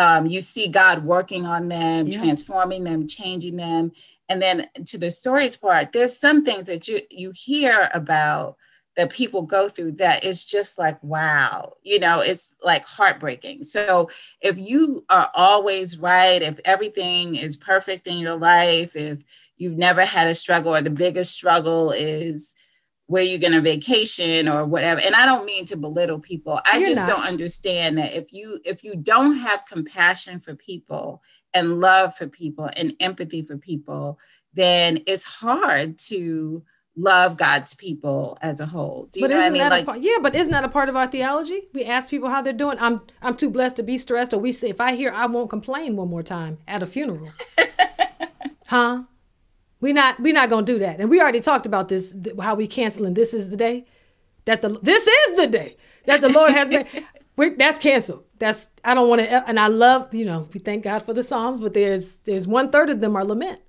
um, 0.00 0.26
you 0.26 0.40
see 0.40 0.68
God 0.68 1.04
working 1.04 1.44
on 1.46 1.68
them, 1.68 2.08
yeah. 2.08 2.18
transforming 2.18 2.84
them, 2.84 3.06
changing 3.06 3.56
them. 3.56 3.92
And 4.30 4.40
then 4.40 4.66
to 4.86 4.96
the 4.96 5.10
stories 5.10 5.56
part, 5.56 5.92
there's 5.92 6.16
some 6.16 6.44
things 6.44 6.66
that 6.66 6.88
you 6.88 7.00
you 7.10 7.32
hear 7.34 7.90
about 7.92 8.56
that 8.96 9.10
people 9.10 9.42
go 9.42 9.68
through 9.68 9.92
that 9.92 10.24
is 10.24 10.44
just 10.44 10.76
like 10.76 11.02
wow 11.02 11.74
you 11.84 11.98
know 11.98 12.20
it's 12.20 12.54
like 12.64 12.84
heartbreaking 12.84 13.62
so 13.62 14.10
if 14.40 14.58
you 14.58 15.04
are 15.08 15.30
always 15.34 15.96
right 15.96 16.42
if 16.42 16.58
everything 16.64 17.36
is 17.36 17.56
perfect 17.56 18.08
in 18.08 18.18
your 18.18 18.36
life 18.36 18.96
if 18.96 19.22
you've 19.56 19.78
never 19.78 20.04
had 20.04 20.26
a 20.26 20.34
struggle 20.34 20.74
or 20.74 20.82
the 20.82 20.90
biggest 20.90 21.32
struggle 21.32 21.92
is 21.92 22.54
where 23.10 23.24
you're 23.24 23.40
going 23.40 23.52
to 23.52 23.60
vacation 23.60 24.46
or 24.48 24.64
whatever 24.64 25.00
and 25.00 25.16
i 25.16 25.26
don't 25.26 25.44
mean 25.44 25.64
to 25.64 25.76
belittle 25.76 26.20
people. 26.20 26.60
I 26.64 26.76
you're 26.76 26.86
just 26.86 27.08
not. 27.08 27.16
don't 27.16 27.26
understand 27.26 27.98
that 27.98 28.14
if 28.14 28.32
you 28.32 28.60
if 28.64 28.84
you 28.84 28.94
don't 28.94 29.36
have 29.36 29.66
compassion 29.66 30.38
for 30.38 30.54
people 30.54 31.20
and 31.52 31.80
love 31.80 32.14
for 32.14 32.28
people 32.28 32.70
and 32.76 32.94
empathy 33.00 33.42
for 33.42 33.58
people 33.58 34.16
then 34.54 35.00
it's 35.08 35.24
hard 35.24 35.98
to 35.98 36.62
love 36.94 37.36
god's 37.36 37.74
people 37.74 38.38
as 38.42 38.60
a 38.60 38.66
whole. 38.66 39.08
Do 39.10 39.18
you 39.18 39.24
but 39.26 39.32
know 39.34 39.40
what 39.40 39.46
i 39.46 39.50
mean? 39.50 39.68
like 39.68 39.86
part, 39.86 39.98
yeah 39.98 40.18
but 40.22 40.36
isn't 40.36 40.52
that 40.52 40.62
a 40.62 40.68
part 40.68 40.88
of 40.88 40.94
our 40.94 41.08
theology? 41.08 41.62
We 41.74 41.84
ask 41.84 42.10
people 42.10 42.28
how 42.30 42.42
they're 42.42 42.52
doing. 42.52 42.78
I'm 42.78 43.00
i'm 43.22 43.34
too 43.34 43.50
blessed 43.50 43.74
to 43.76 43.82
be 43.82 43.98
stressed 43.98 44.32
or 44.32 44.38
we 44.38 44.52
say 44.52 44.70
if 44.70 44.80
i 44.80 44.94
hear 44.94 45.10
i 45.10 45.26
won't 45.26 45.50
complain 45.50 45.96
one 45.96 46.08
more 46.08 46.22
time 46.22 46.58
at 46.68 46.80
a 46.84 46.86
funeral. 46.86 47.32
Huh 48.68 49.02
we 49.80 49.92
not 49.92 50.20
we 50.20 50.32
not 50.32 50.50
gonna 50.50 50.66
do 50.66 50.78
that. 50.78 51.00
And 51.00 51.10
we 51.10 51.20
already 51.20 51.40
talked 51.40 51.66
about 51.66 51.88
this 51.88 52.14
how 52.40 52.54
we 52.54 52.66
canceling. 52.66 53.14
This 53.14 53.34
is 53.34 53.50
the 53.50 53.56
day 53.56 53.84
that 54.44 54.62
the 54.62 54.68
this 54.68 55.06
is 55.06 55.36
the 55.36 55.46
day 55.46 55.76
that 56.06 56.20
the 56.20 56.28
Lord 56.28 56.52
has 56.52 56.68
made. 56.68 56.86
We're, 57.36 57.56
that's 57.56 57.78
canceled. 57.78 58.24
That's 58.38 58.68
I 58.84 58.94
don't 58.94 59.08
want 59.08 59.22
to. 59.22 59.48
And 59.48 59.58
I 59.58 59.68
love 59.68 60.14
you 60.14 60.26
know 60.26 60.48
we 60.52 60.60
thank 60.60 60.84
God 60.84 61.02
for 61.02 61.14
the 61.14 61.22
Psalms, 61.22 61.60
but 61.60 61.74
there's 61.74 62.18
there's 62.18 62.46
one 62.46 62.70
third 62.70 62.90
of 62.90 63.00
them 63.00 63.16
are 63.16 63.24
lament. 63.24 63.60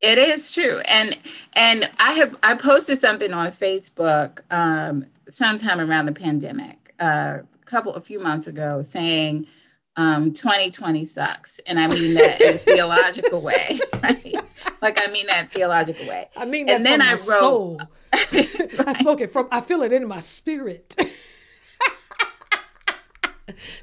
It 0.00 0.18
is 0.18 0.52
true, 0.52 0.80
and 0.88 1.16
and 1.54 1.88
I 1.98 2.12
have 2.14 2.36
I 2.42 2.54
posted 2.54 2.98
something 2.98 3.32
on 3.32 3.50
Facebook 3.52 4.40
um, 4.50 5.06
sometime 5.28 5.80
around 5.80 6.06
the 6.06 6.12
pandemic, 6.12 6.94
uh, 7.00 7.38
a 7.40 7.64
couple 7.64 7.94
a 7.94 8.00
few 8.00 8.20
months 8.20 8.46
ago, 8.46 8.82
saying 8.82 9.46
um, 9.96 10.32
2020 10.32 11.04
sucks, 11.04 11.58
and 11.66 11.78
I 11.78 11.86
mean 11.88 12.14
that 12.14 12.40
in 12.40 12.54
a 12.54 12.58
theological 12.58 13.40
way. 13.40 13.80
Right? 14.02 14.36
like 14.82 14.98
I 15.02 15.10
mean 15.10 15.26
that 15.26 15.50
theological 15.50 16.06
way. 16.06 16.28
I 16.36 16.44
mean, 16.44 16.68
and 16.68 16.84
then 16.86 17.00
I 17.02 17.16
wrote. 17.28 17.80
I 18.12 18.94
spoke 18.98 19.20
it 19.20 19.32
from. 19.32 19.48
I 19.50 19.60
feel 19.62 19.82
it 19.82 19.92
in 19.92 20.06
my 20.06 20.20
spirit. 20.20 20.94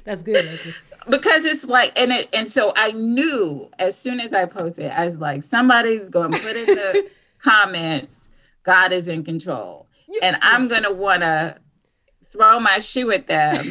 That's 0.04 0.22
good. 0.22 0.36
Leslie. 0.36 0.72
Because 1.10 1.44
it's 1.44 1.64
like, 1.64 1.98
and 1.98 2.12
it, 2.12 2.28
and 2.34 2.50
so 2.50 2.72
I 2.76 2.92
knew 2.92 3.68
as 3.78 3.98
soon 3.98 4.20
as 4.20 4.32
I 4.32 4.46
posted, 4.46 4.90
I 4.92 5.04
was 5.04 5.18
like, 5.18 5.42
somebody's 5.42 6.08
going 6.08 6.32
to 6.32 6.38
put 6.38 6.56
in 6.56 6.66
the 6.66 7.10
comments, 7.42 8.30
God 8.62 8.92
is 8.92 9.08
in 9.08 9.24
control, 9.24 9.86
you, 10.08 10.20
and 10.22 10.38
I'm 10.40 10.68
going 10.68 10.84
to 10.84 10.92
want 10.92 11.22
to 11.22 11.56
throw 12.24 12.58
my 12.60 12.78
shoe 12.78 13.10
at 13.10 13.26
them, 13.26 13.64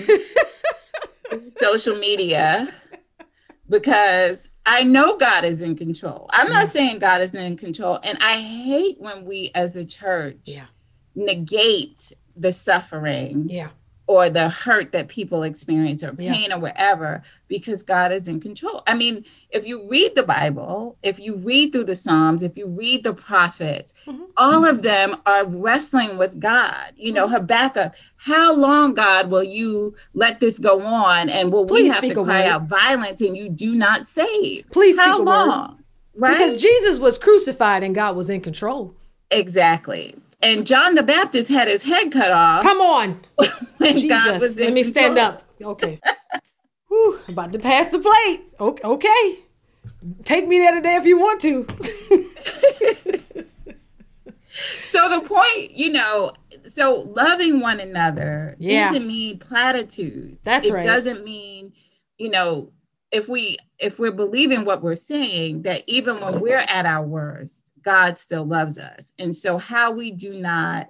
social 1.62 1.96
media, 1.98 2.74
because 3.70 4.50
I 4.66 4.84
know 4.84 5.18
God 5.18 5.44
is 5.44 5.62
in 5.62 5.76
control. 5.76 6.30
I'm 6.32 6.50
not 6.50 6.68
saying 6.70 7.00
God 7.00 7.22
isn't 7.22 7.36
in 7.36 7.58
control. 7.58 8.00
And 8.04 8.18
I 8.22 8.40
hate 8.40 9.00
when 9.00 9.26
we 9.26 9.52
as 9.56 9.76
a 9.76 9.86
church 9.86 10.42
yeah. 10.46 10.66
negate 11.16 12.14
the 12.36 12.52
suffering 12.52 13.48
yeah 13.50 13.70
or 14.06 14.30
the 14.30 14.50
hurt 14.50 14.92
that 14.92 15.08
people 15.08 15.44
experience 15.44 16.04
or 16.04 16.14
pain 16.14 16.48
yeah. 16.50 16.56
or 16.56 16.60
whatever 16.60 17.24
because 17.48 17.84
God 17.84 18.12
is 18.12 18.28
in 18.28 18.40
control. 18.40 18.84
I 18.86 18.96
mean, 18.96 19.24
if 19.50 19.66
you 19.66 19.88
read 19.88 20.16
the 20.16 20.24
Bible, 20.24 20.98
if 21.04 21.20
you 21.20 21.38
read 21.38 21.72
through 21.72 21.86
the 21.86 21.96
Psalms, 21.96 22.44
if 22.44 22.58
you 22.58 22.68
read 22.68 23.04
the 23.04 23.14
prophets, 23.14 23.94
mm-hmm. 24.06 24.24
all 24.36 24.66
of 24.66 24.82
them 24.82 25.16
are 25.26 25.46
wrestling 25.46 26.18
with 26.18 26.40
God. 26.40 26.92
You 26.98 27.14
know, 27.14 27.26
mm-hmm. 27.26 27.36
Habakkuk, 27.36 27.94
how 28.18 28.54
long, 28.54 28.94
God, 28.94 29.30
will 29.30 29.44
you 29.44 29.96
let 30.14 30.42
this 30.42 30.60
go 30.60 30.82
on? 30.82 31.30
And 31.30 31.52
will 31.52 31.66
Please 31.66 31.84
we 31.84 31.90
have 31.90 32.02
to 32.04 32.24
cry 32.24 32.46
out 32.46 32.64
violence 32.64 33.22
and 33.22 33.38
you 33.38 33.48
do 33.48 33.74
not 33.74 34.06
save? 34.06 34.70
Please, 34.72 35.00
how 35.00 35.22
long? 35.22 35.82
Right? 36.16 36.34
Because 36.34 36.62
Jesus 36.62 37.00
was 37.00 37.18
crucified 37.18 37.84
and 37.84 37.96
God 37.96 38.16
was 38.16 38.30
in 38.30 38.42
control. 38.42 38.96
Exactly 39.32 40.16
and 40.44 40.68
John 40.68 40.96
the 40.96 41.04
Baptist 41.04 41.50
had 41.50 41.68
his 41.68 41.84
head 41.84 42.12
cut 42.12 42.32
off. 42.32 42.64
Come 42.64 42.82
on. 42.82 43.20
when 43.78 43.94
Jesus. 43.94 44.10
God 44.10 44.42
was 44.42 44.58
in 44.58 44.66
Let 44.66 44.74
me 44.74 44.84
control. 44.84 45.04
stand 45.04 45.18
up. 45.18 45.44
Okay. 45.62 46.00
Whew, 46.88 47.20
about 47.30 47.54
to 47.54 47.60
pass 47.60 47.90
the 47.90 48.00
plate. 48.00 48.42
Okay. 48.60 48.84
okay. 48.84 49.40
Take 50.24 50.48
me 50.48 50.60
there 50.60 50.74
today 50.74 50.96
if 50.96 51.06
you 51.06 51.18
want 51.18 51.42
to. 51.42 51.66
so 54.50 55.10
the 55.10 55.22
point, 55.28 55.72
you 55.72 55.92
know, 55.92 56.32
so 56.68 57.10
loving 57.16 57.60
one 57.60 57.80
another 57.80 58.56
yeah. 58.60 58.90
doesn't 58.90 59.08
mean 59.08 59.40
platitude. 59.40 60.38
That's 60.44 60.68
it 60.68 60.74
right. 60.74 60.84
It 60.84 60.88
doesn't 60.88 61.24
mean, 61.24 61.74
you 62.18 62.30
know, 62.30 62.72
if 63.14 63.30
we 63.30 63.58
if 63.78 64.00
we're 64.00 64.12
believing 64.12 64.66
what 64.66 64.82
we're 64.82 64.96
saying, 64.96 65.62
that 65.62 65.84
even 65.88 66.20
when 66.20 66.42
we're 66.42 66.66
at 66.68 66.86
our 66.86 67.06
worst, 67.06 67.72
God 67.82 68.18
still 68.18 68.44
loves 68.44 68.80
us. 68.80 69.14
And 69.20 69.36
so, 69.36 69.60
how 69.60 69.92
we 69.92 70.12
do 70.12 70.34
not 70.34 70.90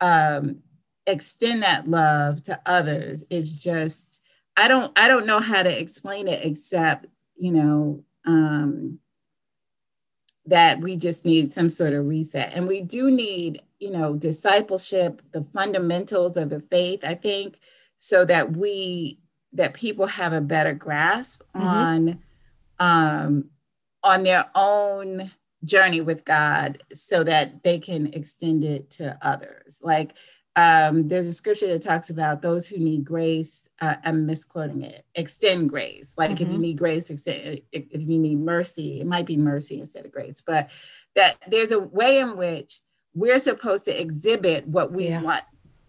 um, 0.00 0.58
extend 1.06 1.62
that 1.62 1.88
love 1.88 2.42
to 2.44 2.60
others 2.66 3.24
is 3.30 3.56
just 3.62 4.22
I 4.56 4.66
don't 4.66 4.92
I 4.98 5.06
don't 5.06 5.26
know 5.26 5.38
how 5.38 5.62
to 5.62 5.80
explain 5.80 6.26
it 6.26 6.44
except 6.44 7.06
you 7.36 7.52
know 7.52 8.04
um, 8.26 8.98
that 10.46 10.80
we 10.80 10.96
just 10.96 11.24
need 11.24 11.52
some 11.52 11.68
sort 11.68 11.92
of 11.92 12.06
reset, 12.06 12.54
and 12.54 12.66
we 12.66 12.80
do 12.80 13.08
need 13.08 13.62
you 13.78 13.92
know 13.92 14.14
discipleship, 14.14 15.22
the 15.30 15.44
fundamentals 15.44 16.36
of 16.36 16.50
the 16.50 16.60
faith. 16.60 17.04
I 17.04 17.14
think 17.14 17.60
so 17.96 18.24
that 18.24 18.56
we 18.56 19.20
that 19.54 19.74
people 19.74 20.06
have 20.06 20.32
a 20.32 20.40
better 20.40 20.72
grasp 20.72 21.42
mm-hmm. 21.54 21.66
on 21.66 22.18
um, 22.78 23.50
on 24.02 24.22
their 24.24 24.50
own 24.54 25.30
journey 25.64 26.00
with 26.00 26.24
God 26.24 26.82
so 26.92 27.22
that 27.24 27.62
they 27.62 27.78
can 27.78 28.08
extend 28.14 28.64
it 28.64 28.90
to 28.90 29.16
others. 29.22 29.80
Like 29.82 30.16
um, 30.56 31.08
there's 31.08 31.26
a 31.26 31.32
scripture 31.32 31.68
that 31.68 31.82
talks 31.82 32.10
about 32.10 32.42
those 32.42 32.68
who 32.68 32.78
need 32.78 33.04
grace. 33.04 33.68
Uh, 33.80 33.94
I'm 34.04 34.26
misquoting 34.26 34.82
it. 34.82 35.04
Extend 35.14 35.70
grace. 35.70 36.14
Like 36.18 36.30
mm-hmm. 36.30 36.34
if 36.34 36.48
you 36.48 36.54
mm-hmm. 36.54 36.62
need 36.62 36.78
grace, 36.78 37.10
extend, 37.10 37.60
if, 37.72 37.84
if 37.90 38.00
you 38.02 38.18
need 38.18 38.38
mercy, 38.38 39.00
it 39.00 39.06
might 39.06 39.26
be 39.26 39.36
mercy 39.36 39.80
instead 39.80 40.04
of 40.04 40.12
grace. 40.12 40.42
But 40.44 40.70
that 41.14 41.36
there's 41.48 41.72
a 41.72 41.80
way 41.80 42.18
in 42.18 42.36
which 42.36 42.80
we're 43.14 43.38
supposed 43.38 43.84
to 43.86 43.98
exhibit 43.98 44.66
what 44.66 44.92
we 44.92 45.08
yeah. 45.08 45.22
want. 45.22 45.42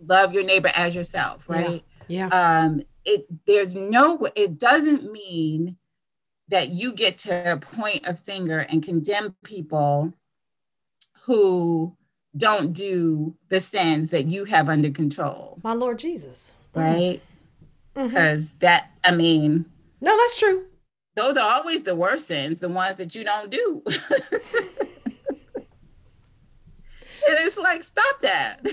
Love 0.06 0.34
your 0.34 0.43
neighbor 0.43 0.71
as 0.76 0.95
yourself, 0.95 1.49
right? 1.49 1.84
Yeah. 2.08 2.28
yeah. 2.32 2.60
Um, 2.62 2.84
it 3.05 3.25
there's 3.45 3.75
no. 3.75 4.27
It 4.35 4.57
doesn't 4.59 5.11
mean 5.11 5.77
that 6.49 6.69
you 6.69 6.93
get 6.93 7.17
to 7.19 7.59
point 7.61 8.05
a 8.05 8.13
finger 8.13 8.59
and 8.59 8.83
condemn 8.83 9.35
people 9.43 10.13
who 11.25 11.95
don't 12.35 12.73
do 12.73 13.35
the 13.49 13.59
sins 13.59 14.09
that 14.09 14.25
you 14.27 14.45
have 14.45 14.69
under 14.69 14.89
control. 14.89 15.59
My 15.63 15.73
Lord 15.73 15.99
Jesus. 15.99 16.51
Right? 16.73 17.21
Because 17.93 18.51
mm-hmm. 18.51 18.59
that, 18.59 18.91
I 19.03 19.15
mean. 19.15 19.65
No, 20.01 20.17
that's 20.17 20.39
true. 20.39 20.65
Those 21.15 21.37
are 21.37 21.59
always 21.59 21.83
the 21.83 21.95
worst 21.95 22.27
sins, 22.27 22.59
the 22.59 22.69
ones 22.69 22.97
that 22.97 23.13
you 23.13 23.23
don't 23.23 23.51
do. 23.51 23.83
and 23.85 23.93
it's 27.23 27.57
like, 27.57 27.83
stop 27.83 28.19
that. 28.19 28.65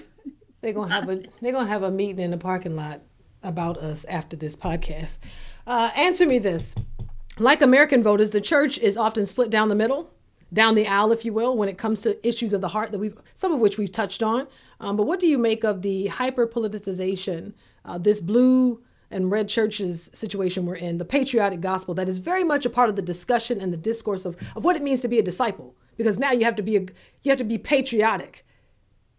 They're 0.60 0.72
gonna 0.72 0.92
have 0.92 1.08
a 1.08 1.22
they're 1.40 1.52
gonna 1.52 1.68
have 1.68 1.82
a 1.82 1.90
meeting 1.90 2.18
in 2.18 2.30
the 2.30 2.36
parking 2.36 2.76
lot 2.76 3.00
about 3.42 3.79
us 3.79 4.05
after 4.07 4.37
this 4.37 4.57
podcast. 4.57 5.18
Uh, 5.66 5.90
answer 5.96 6.26
me 6.26 6.38
this: 6.38 6.74
like 7.38 7.62
American 7.62 8.03
voters, 8.03 8.31
the 8.31 8.40
church 8.40 8.79
is 8.79 8.96
often 8.96 9.26
split 9.26 9.50
down 9.50 9.68
the 9.68 9.74
middle, 9.74 10.12
down 10.53 10.74
the 10.74 10.87
aisle, 10.87 11.12
if 11.12 11.24
you 11.24 11.33
will, 11.33 11.57
when 11.57 11.68
it 11.68 11.79
comes 11.79 12.03
to 12.03 12.26
issues 12.26 12.53
of 12.53 12.61
the 12.61 12.68
heart 12.68 12.90
that 12.90 12.98
we've, 12.98 13.16
some 13.35 13.53
of 13.53 13.61
which 13.61 13.79
we've 13.79 13.92
touched 13.92 14.22
on. 14.22 14.46
Um, 14.81 14.96
but 14.96 15.07
what 15.07 15.20
do 15.20 15.26
you 15.26 15.38
make 15.38 15.64
of 15.64 15.83
the 15.83 16.07
hyper 16.07 16.46
politicization, 16.46 17.55
uh, 17.85 17.98
this 17.98 18.20
blue 18.20 18.83
and 19.11 19.31
red 19.31 19.48
churches 19.48 20.11
situation 20.12 20.66
we're 20.66 20.76
in, 20.76 20.98
the 20.98 21.05
patriotic 21.05 21.61
gospel 21.61 21.94
that 21.94 22.09
is 22.09 22.18
very 22.18 22.44
much 22.44 22.64
a 22.64 22.70
part 22.70 22.88
of 22.88 22.96
the 22.96 23.03
discussion 23.03 23.61
and 23.61 23.72
the 23.72 23.76
discourse 23.76 24.24
of, 24.24 24.37
of 24.55 24.64
what 24.64 24.76
it 24.76 24.83
means 24.83 25.00
to 25.00 25.09
be 25.09 25.18
a 25.18 25.22
disciple? 25.22 25.76
Because 25.96 26.18
now 26.18 26.33
you 26.33 26.44
have 26.44 26.57
to 26.57 26.62
be 26.62 26.76
a, 26.76 26.81
you 27.22 27.31
have 27.31 27.38
to 27.38 27.44
be 27.44 27.59
patriotic 27.59 28.46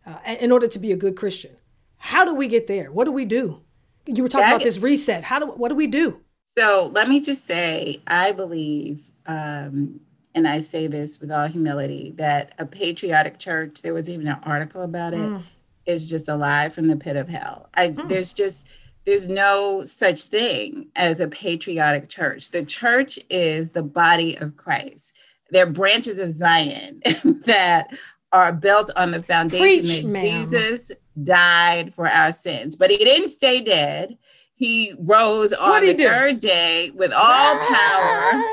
uh, 0.06 0.18
in 0.40 0.52
order 0.52 0.68
to 0.68 0.80
be 0.80 0.92
a 0.92 0.96
good 0.96 1.16
Christian. 1.16 1.58
How 1.98 2.26
do 2.26 2.34
we 2.34 2.48
get 2.48 2.68
there? 2.68 2.92
What 2.92 3.06
do 3.06 3.12
we 3.12 3.26
do? 3.26 3.64
You 4.06 4.24
were 4.24 4.30
talking 4.30 4.46
that 4.46 4.56
about 4.56 4.64
this 4.64 4.78
reset. 4.80 5.24
How 5.24 5.40
do 5.40 5.48
what 5.48 5.70
do 5.70 5.76
we 5.76 5.88
do? 5.88 6.22
So 6.44 6.92
let 6.94 7.08
me 7.08 7.22
just 7.22 7.46
say, 7.46 8.02
I 8.08 8.34
believe, 8.34 9.10
um, 9.26 10.02
and 10.36 10.46
I 10.46 10.60
say 10.60 10.88
this 10.88 11.22
with 11.22 11.32
all 11.32 11.48
humility, 11.48 12.12
that 12.18 12.54
a 12.60 12.66
patriotic 12.66 13.40
church, 13.40 13.82
there 13.82 13.94
was 13.94 14.10
even 14.10 14.28
an 14.28 14.38
article 14.44 14.82
about 14.82 15.14
it, 15.14 15.20
mm. 15.20 15.42
is 15.86 16.06
just 16.06 16.28
a 16.28 16.36
lie 16.36 16.68
from 16.68 16.88
the 16.88 16.98
pit 16.98 17.16
of 17.16 17.30
hell. 17.30 17.70
I, 17.76 17.90
mm. 17.90 18.08
There's 18.10 18.34
just, 18.34 18.68
there's 19.06 19.30
no 19.30 19.86
such 19.86 20.24
thing 20.24 20.88
as 20.98 21.22
a 21.22 21.30
patriotic 21.30 22.10
church. 22.10 22.50
The 22.50 22.66
church 22.66 23.18
is 23.30 23.72
the 23.72 23.84
body 23.84 24.38
of 24.38 24.58
Christ. 24.58 25.18
They're 25.52 25.70
branches 25.70 26.20
of 26.20 26.32
Zion 26.32 27.02
that 27.46 27.96
are 28.34 28.52
built 28.52 28.90
on 28.98 29.12
the 29.12 29.24
foundation 29.24 29.86
Preach, 29.86 30.02
that 30.04 30.06
ma'am. 30.06 30.50
Jesus 30.50 30.92
died 31.24 31.94
for 31.94 32.08
our 32.08 32.32
sins, 32.32 32.76
but 32.76 32.92
he 32.92 32.98
didn't 32.98 33.30
stay 33.30 33.62
dead 33.62 34.18
he 34.62 34.94
rose 35.00 35.54
on 35.54 35.84
the 35.84 35.96
do? 35.96 36.08
third 36.08 36.40
day 36.40 36.92
with 36.94 37.12
all 37.12 37.58
power 37.58 38.44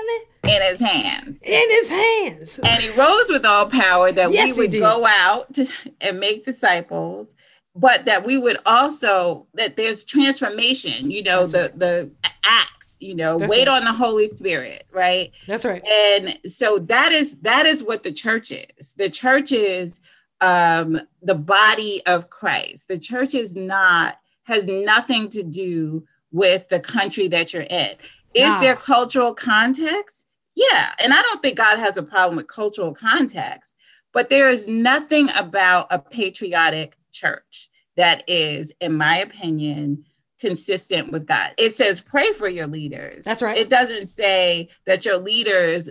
in 0.45 0.63
his 0.63 0.81
hands. 0.81 1.43
In 1.43 1.71
his 1.71 1.91
hands. 1.91 2.59
And 2.61 2.83
he 2.83 2.99
rose 2.99 3.27
with 3.29 3.45
all 3.45 3.67
power 3.67 4.11
that 4.13 4.33
yes, 4.33 4.57
we 4.57 4.63
would 4.63 4.73
go 4.73 5.05
out 5.07 5.59
and 6.01 6.19
make 6.19 6.45
disciples, 6.45 7.35
but 7.77 8.07
that 8.07 8.25
we 8.25 8.39
would 8.39 8.57
also 8.65 9.47
that 9.53 9.77
there's 9.77 10.07
transformation, 10.07 11.11
you 11.11 11.23
know, 11.23 11.47
That's 11.47 11.53
the 11.53 11.61
right. 11.61 11.79
the 11.79 12.11
acts, 12.43 12.97
you 13.01 13.15
know, 13.15 13.39
That's 13.39 13.51
wait 13.51 13.69
right. 13.69 13.77
on 13.77 13.85
the 13.85 13.93
Holy 13.93 14.29
Spirit, 14.29 14.87
right? 14.91 15.31
That's 15.47 15.67
right. 15.67 15.87
And 15.87 16.39
so 16.47 16.79
that 16.79 17.13
is 17.13 17.37
that 17.41 17.67
is 17.67 17.85
what 17.85 18.03
the 18.03 18.13
church 18.13 18.51
is. 18.51 18.95
The 18.95 19.11
church 19.11 19.53
is 19.53 20.01
um 20.40 21.01
the 21.22 21.35
body 21.35 22.01
of 22.07 22.31
Christ. 22.31 22.88
The 22.88 22.98
church 22.98 23.35
is 23.35 23.57
not 23.57 24.18
has 24.44 24.66
nothing 24.66 25.29
to 25.31 25.42
do 25.42 26.05
with 26.33 26.68
the 26.68 26.81
country 26.81 27.29
that 27.29 27.53
you're 27.53 27.62
in. 27.62 27.90
Is 28.35 28.61
there 28.61 28.77
cultural 28.77 29.35
context? 29.35 30.27
Yeah. 30.55 30.92
And 31.03 31.12
I 31.12 31.22
don't 31.22 31.42
think 31.42 31.57
God 31.57 31.79
has 31.79 31.96
a 31.96 32.03
problem 32.03 32.37
with 32.37 32.48
cultural 32.48 32.94
context, 32.94 33.77
but 34.12 34.31
there 34.31 34.48
is 34.48 34.68
nothing 34.68 35.29
about 35.37 35.87
a 35.90 35.98
patriotic 35.98 36.96
church 37.12 37.68
that 37.96 38.22
is, 38.27 38.72
in 38.81 38.94
my 38.94 39.18
opinion, 39.18 40.05
consistent 40.40 41.11
with 41.11 41.27
God. 41.27 41.53
It 41.59 41.74
says 41.74 42.01
pray 42.01 42.33
for 42.33 42.48
your 42.48 42.66
leaders. 42.66 43.24
That's 43.24 43.42
right. 43.42 43.57
It 43.57 43.70
doesn't 43.70 44.07
say 44.07 44.68
that 44.87 45.05
your 45.05 45.18
leaders 45.18 45.90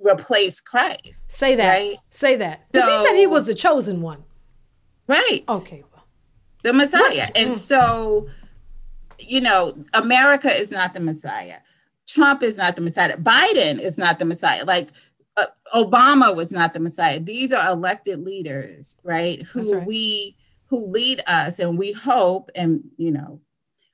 replace 0.00 0.60
Christ. 0.60 1.32
Say 1.34 1.54
that. 1.56 1.68
Right? 1.68 1.96
Say 2.10 2.36
that. 2.36 2.64
Because 2.72 2.88
so, 2.88 2.98
he 2.98 3.06
said 3.06 3.16
he 3.16 3.26
was 3.26 3.46
the 3.46 3.54
chosen 3.54 4.02
one. 4.02 4.24
Right. 5.06 5.42
Okay 5.48 5.84
the 6.62 6.72
Messiah. 6.72 7.28
And 7.34 7.56
so, 7.56 8.28
you 9.18 9.40
know, 9.40 9.74
America 9.94 10.48
is 10.48 10.70
not 10.70 10.94
the 10.94 11.00
Messiah. 11.00 11.56
Trump 12.06 12.42
is 12.42 12.58
not 12.58 12.76
the 12.76 12.82
Messiah. 12.82 13.16
Biden 13.16 13.78
is 13.78 13.96
not 13.96 14.18
the 14.18 14.24
Messiah. 14.24 14.64
Like 14.64 14.90
uh, 15.36 15.46
Obama 15.74 16.34
was 16.34 16.50
not 16.50 16.74
the 16.74 16.80
Messiah. 16.80 17.20
These 17.20 17.52
are 17.52 17.70
elected 17.70 18.20
leaders, 18.20 18.98
right? 19.04 19.42
Who 19.42 19.76
right. 19.76 19.86
we 19.86 20.36
who 20.66 20.86
lead 20.86 21.20
us, 21.26 21.58
and 21.58 21.76
we 21.76 21.90
hope, 21.92 22.50
and 22.54 22.82
you 22.96 23.10
know, 23.10 23.40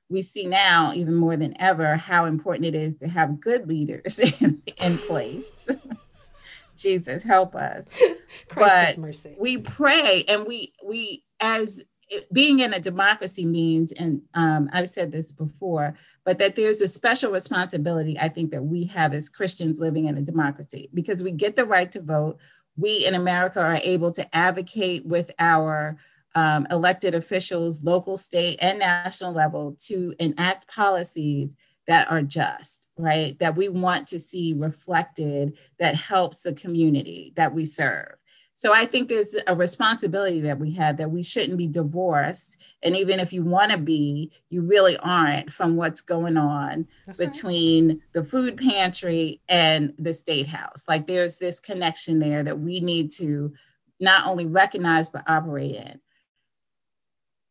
we 0.09 0.21
see 0.21 0.45
now 0.45 0.93
even 0.93 1.15
more 1.15 1.35
than 1.35 1.59
ever 1.61 1.95
how 1.95 2.25
important 2.25 2.65
it 2.65 2.75
is 2.75 2.97
to 2.97 3.07
have 3.07 3.39
good 3.39 3.67
leaders 3.67 4.19
in, 4.41 4.61
in 4.81 4.97
place. 4.97 5.69
Jesus, 6.77 7.23
help 7.23 7.55
us. 7.55 7.89
but 8.55 8.97
we 9.39 9.57
pray, 9.57 10.23
and 10.27 10.45
we 10.45 10.73
we 10.85 11.23
as 11.39 11.83
being 12.31 12.59
in 12.59 12.73
a 12.73 12.79
democracy 12.79 13.45
means, 13.45 13.91
and 13.91 14.21
um, 14.33 14.69
I've 14.71 14.87
said 14.87 15.11
this 15.11 15.31
before, 15.31 15.95
but 16.23 16.37
that 16.39 16.55
there's 16.55 16.81
a 16.81 16.87
special 16.87 17.31
responsibility 17.31 18.17
I 18.17 18.29
think 18.29 18.51
that 18.51 18.63
we 18.63 18.85
have 18.85 19.13
as 19.13 19.27
Christians 19.27 19.79
living 19.79 20.05
in 20.05 20.17
a 20.17 20.21
democracy 20.21 20.89
because 20.93 21.23
we 21.23 21.31
get 21.31 21.55
the 21.55 21.65
right 21.65 21.91
to 21.91 22.01
vote. 22.01 22.37
We 22.77 23.05
in 23.05 23.15
America 23.15 23.59
are 23.59 23.79
able 23.83 24.11
to 24.11 24.35
advocate 24.35 25.05
with 25.05 25.31
our 25.39 25.97
um, 26.37 26.67
elected 26.69 27.15
officials, 27.15 27.83
local, 27.83 28.15
state, 28.15 28.59
and 28.61 28.77
national 28.77 29.33
level 29.33 29.75
to 29.79 30.13
enact 30.19 30.67
policies 30.67 31.55
that 31.87 32.11
are 32.11 32.21
just, 32.21 32.89
right? 32.95 33.39
That 33.39 33.55
we 33.55 33.69
want 33.69 34.05
to 34.09 34.19
see 34.19 34.53
reflected 34.55 35.57
that 35.79 35.95
helps 35.95 36.43
the 36.43 36.53
community 36.53 37.33
that 37.37 37.55
we 37.55 37.65
serve. 37.65 38.13
So 38.53 38.71
I 38.71 38.85
think 38.85 39.09
there's 39.09 39.35
a 39.47 39.55
responsibility 39.55 40.39
that 40.41 40.59
we 40.59 40.73
have 40.73 40.97
that 40.97 41.09
we 41.09 41.23
shouldn't 41.23 41.57
be 41.57 41.67
divorced. 41.67 42.61
And 42.83 42.95
even 42.95 43.19
if 43.19 43.33
you 43.33 43.43
want 43.43 43.71
to 43.71 43.79
be, 43.79 44.31
you 44.51 44.61
really 44.61 44.97
aren't 44.97 45.51
from 45.51 45.75
what's 45.75 46.01
going 46.01 46.37
on 46.37 46.87
That's 47.07 47.17
between 47.17 47.87
right. 47.87 47.99
the 48.13 48.23
food 48.23 48.57
pantry 48.57 49.41
and 49.49 49.91
the 49.97 50.13
state 50.13 50.47
house. 50.47 50.83
Like 50.87 51.07
there's 51.07 51.39
this 51.39 51.59
connection 51.59 52.19
there 52.19 52.43
that 52.43 52.59
we 52.59 52.79
need 52.79 53.09
to 53.13 53.53
not 53.99 54.27
only 54.27 54.45
recognize, 54.45 55.09
but 55.09 55.23
operate 55.27 55.75
in. 55.75 55.99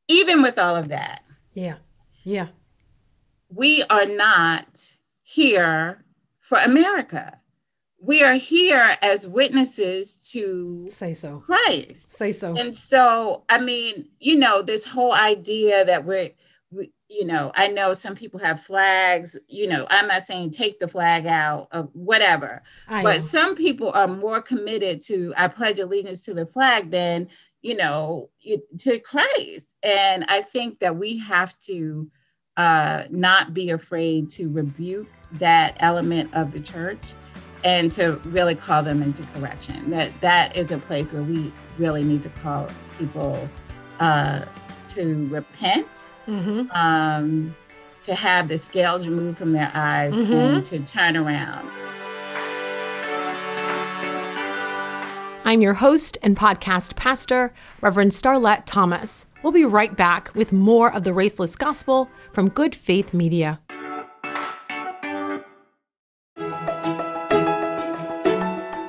Even 0.09 0.43
with 0.43 0.59
all 0.59 0.77
of 0.77 0.89
that. 0.89 1.23
Yeah. 1.53 1.77
Yeah. 2.25 2.49
We 3.49 3.83
are 3.91 4.07
not 4.07 4.93
here 5.23 6.05
for 6.41 6.59
America 6.59 7.41
we 8.07 8.23
are 8.23 8.35
here 8.35 8.97
as 9.03 9.27
witnesses 9.27 10.31
to 10.31 10.89
say 10.91 11.15
so 11.15 11.39
Christ. 11.39 12.13
Say 12.13 12.33
so. 12.33 12.55
And 12.57 12.75
so, 12.75 13.45
I 13.49 13.59
mean, 13.59 14.09
you 14.21 14.37
know, 14.37 14.63
this 14.63 14.87
whole 14.87 15.13
idea 15.13 15.85
that 15.85 16.05
we're, 16.05 16.31
we, 16.71 16.93
you 17.09 17.25
know, 17.25 17.53
I 17.55 17.69
know 17.69 17.95
some 17.95 18.15
people 18.15 18.39
have 18.41 18.61
flags, 18.61 19.39
you 19.49 19.67
know, 19.67 19.87
I'm 19.91 20.09
not 20.09 20.23
saying 20.23 20.51
take 20.51 20.79
the 20.79 20.89
flag 20.89 21.27
out 21.27 21.69
of 21.73 21.89
whatever, 21.95 22.63
I 22.89 23.03
but 23.03 23.23
some 23.23 23.55
people 23.55 23.91
are 23.93 24.09
more 24.09 24.43
committed 24.43 25.01
to, 25.03 25.33
I 25.37 25.49
pledge 25.49 25.79
allegiance 25.79 26.23
to 26.27 26.35
the 26.35 26.47
flag 26.47 26.91
than, 26.91 27.29
you 27.67 27.77
know, 27.77 28.31
to 28.79 28.99
Christ. 29.01 29.75
And 29.83 30.25
I 30.29 30.43
think 30.43 30.79
that 30.79 30.95
we 30.97 31.19
have 31.19 31.59
to 31.63 32.09
uh, 32.57 33.03
not 33.11 33.55
be 33.55 33.71
afraid 33.71 34.31
to 34.31 34.49
rebuke 34.49 35.09
that 35.33 35.77
element 35.81 36.33
of 36.33 36.53
the 36.53 36.61
church 36.61 37.15
and 37.65 37.93
to 37.95 38.21
really 38.27 38.55
call 38.55 38.85
them 38.85 39.03
into 39.03 39.25
correction. 39.35 39.91
That 39.91 40.13
that 40.21 40.57
is 40.57 40.71
a 40.71 40.79
place 40.79 41.13
where 41.13 41.25
we 41.25 41.53
really 41.77 42.05
need 42.05 42.23
to 42.23 42.29
call 42.29 42.69
people 42.99 43.49
uh, 43.99 44.45
to 44.89 45.27
repent, 45.27 46.07
mm-hmm. 46.29 46.71
um, 46.71 47.57
to 48.03 48.15
have 48.15 48.47
the 48.47 48.59
scales 48.59 49.09
removed 49.09 49.39
from 49.39 49.51
their 49.51 49.73
eyes, 49.75 50.15
mm-hmm. 50.15 50.33
and 50.33 50.67
to 50.67 50.85
turn 50.85 51.17
around. 51.17 51.69
I'm 55.47 55.63
your 55.63 55.75
host 55.75 56.19
and 56.25 56.37
podcast 56.37 56.97
pastor, 56.97 57.55
Reverend 57.81 58.11
Starlette 58.11 58.65
Thomas. 58.67 59.27
We'll 59.45 59.53
be 59.53 59.65
right 59.65 59.97
back 59.97 60.35
with 60.35 60.53
more 60.53 60.93
of 60.93 61.05
the 61.05 61.13
Raceless 61.13 61.57
Gospel 61.57 62.11
from 62.33 62.49
Good 62.49 62.75
Faith 62.75 63.15
Media. 63.15 63.61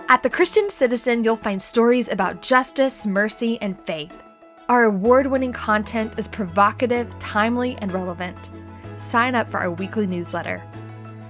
At 0.09 0.23
The 0.23 0.31
Christian 0.31 0.67
Citizen, 0.71 1.23
you'll 1.23 1.35
find 1.35 1.61
stories 1.61 2.09
about 2.09 2.41
justice, 2.41 3.05
mercy, 3.05 3.61
and 3.61 3.79
faith. 3.85 4.23
Our 4.67 4.85
award 4.85 5.27
winning 5.27 5.53
content 5.53 6.17
is 6.17 6.27
provocative, 6.27 7.07
timely, 7.19 7.77
and 7.81 7.93
relevant. 7.93 8.49
Sign 8.97 9.35
up 9.35 9.47
for 9.47 9.59
our 9.59 9.69
weekly 9.69 10.07
newsletter. 10.07 10.63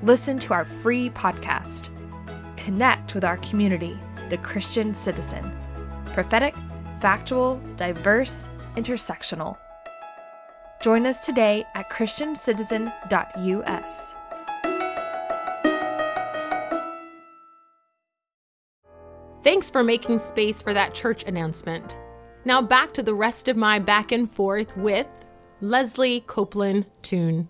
Listen 0.03 0.39
to 0.39 0.53
our 0.53 0.63
free 0.63 1.09
podcast. 1.09 1.89
Connect 2.55 3.13
with 3.13 3.25
our 3.25 3.35
community, 3.39 3.99
The 4.29 4.37
Christian 4.37 4.93
Citizen. 4.93 5.51
Prophetic, 6.13 6.53
factual, 6.99 7.61
diverse, 7.77 8.49
intersectional. 8.75 9.57
Join 10.81 11.05
us 11.05 11.25
today 11.25 11.63
at 11.75 11.89
ChristianCitizen.us. 11.89 14.13
Thanks 19.43 19.69
for 19.71 19.83
making 19.83 20.19
space 20.19 20.61
for 20.61 20.73
that 20.73 20.93
church 20.93 21.23
announcement. 21.23 21.97
Now 22.43 22.61
back 22.61 22.93
to 22.93 23.03
the 23.03 23.13
rest 23.13 23.47
of 23.47 23.55
my 23.55 23.79
back 23.79 24.11
and 24.11 24.29
forth 24.29 24.75
with 24.75 25.07
Leslie 25.61 26.19
Copeland 26.27 26.85
Tune. 27.01 27.47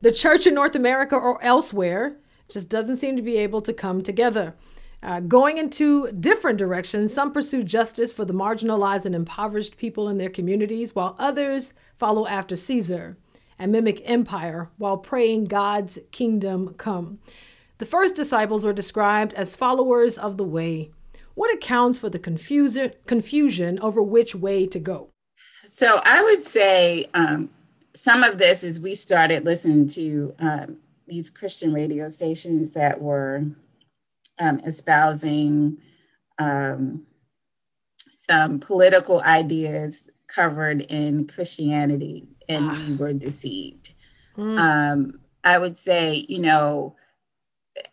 The 0.00 0.12
church 0.12 0.46
in 0.46 0.54
North 0.54 0.76
America 0.76 1.16
or 1.16 1.42
elsewhere 1.42 2.16
just 2.48 2.68
doesn't 2.68 2.96
seem 2.96 3.16
to 3.16 3.22
be 3.22 3.36
able 3.36 3.62
to 3.62 3.72
come 3.72 4.02
together. 4.02 4.54
Uh, 5.02 5.20
going 5.20 5.56
into 5.56 6.12
different 6.12 6.58
directions, 6.58 7.12
some 7.12 7.32
pursue 7.32 7.62
justice 7.62 8.12
for 8.12 8.24
the 8.24 8.34
marginalized 8.34 9.06
and 9.06 9.14
impoverished 9.14 9.78
people 9.78 10.08
in 10.08 10.18
their 10.18 10.28
communities, 10.28 10.94
while 10.94 11.16
others 11.18 11.72
follow 11.98 12.26
after 12.26 12.54
Caesar 12.54 13.16
and 13.58 13.72
mimic 13.72 14.02
empire 14.04 14.70
while 14.76 14.98
praying 14.98 15.44
God's 15.44 15.98
kingdom 16.10 16.74
come. 16.74 17.18
The 17.78 17.86
first 17.86 18.14
disciples 18.14 18.62
were 18.62 18.74
described 18.74 19.32
as 19.34 19.56
followers 19.56 20.18
of 20.18 20.36
the 20.36 20.44
way. 20.44 20.90
What 21.34 21.54
accounts 21.54 21.98
for 21.98 22.10
the 22.10 22.18
confusion, 22.18 22.92
confusion 23.06 23.78
over 23.80 24.02
which 24.02 24.34
way 24.34 24.66
to 24.66 24.78
go? 24.78 25.08
So 25.64 26.00
I 26.04 26.22
would 26.22 26.42
say 26.42 27.06
um, 27.14 27.48
some 27.94 28.22
of 28.22 28.36
this 28.36 28.62
is 28.62 28.80
we 28.80 28.94
started 28.94 29.46
listening 29.46 29.86
to 29.88 30.34
um, 30.38 30.76
these 31.06 31.30
Christian 31.30 31.72
radio 31.72 32.10
stations 32.10 32.72
that 32.72 33.00
were 33.00 33.44
um, 34.40 34.60
espousing 34.60 35.78
um, 36.38 37.06
some 37.96 38.58
political 38.58 39.20
ideas 39.22 40.08
covered 40.26 40.82
in 40.82 41.26
Christianity, 41.26 42.28
and 42.48 42.70
ah. 42.70 42.84
we 42.88 42.96
were 42.96 43.12
deceived. 43.12 43.92
Mm. 44.36 45.12
I 45.42 45.58
would 45.58 45.76
say, 45.76 46.26
you 46.28 46.38
know, 46.38 46.96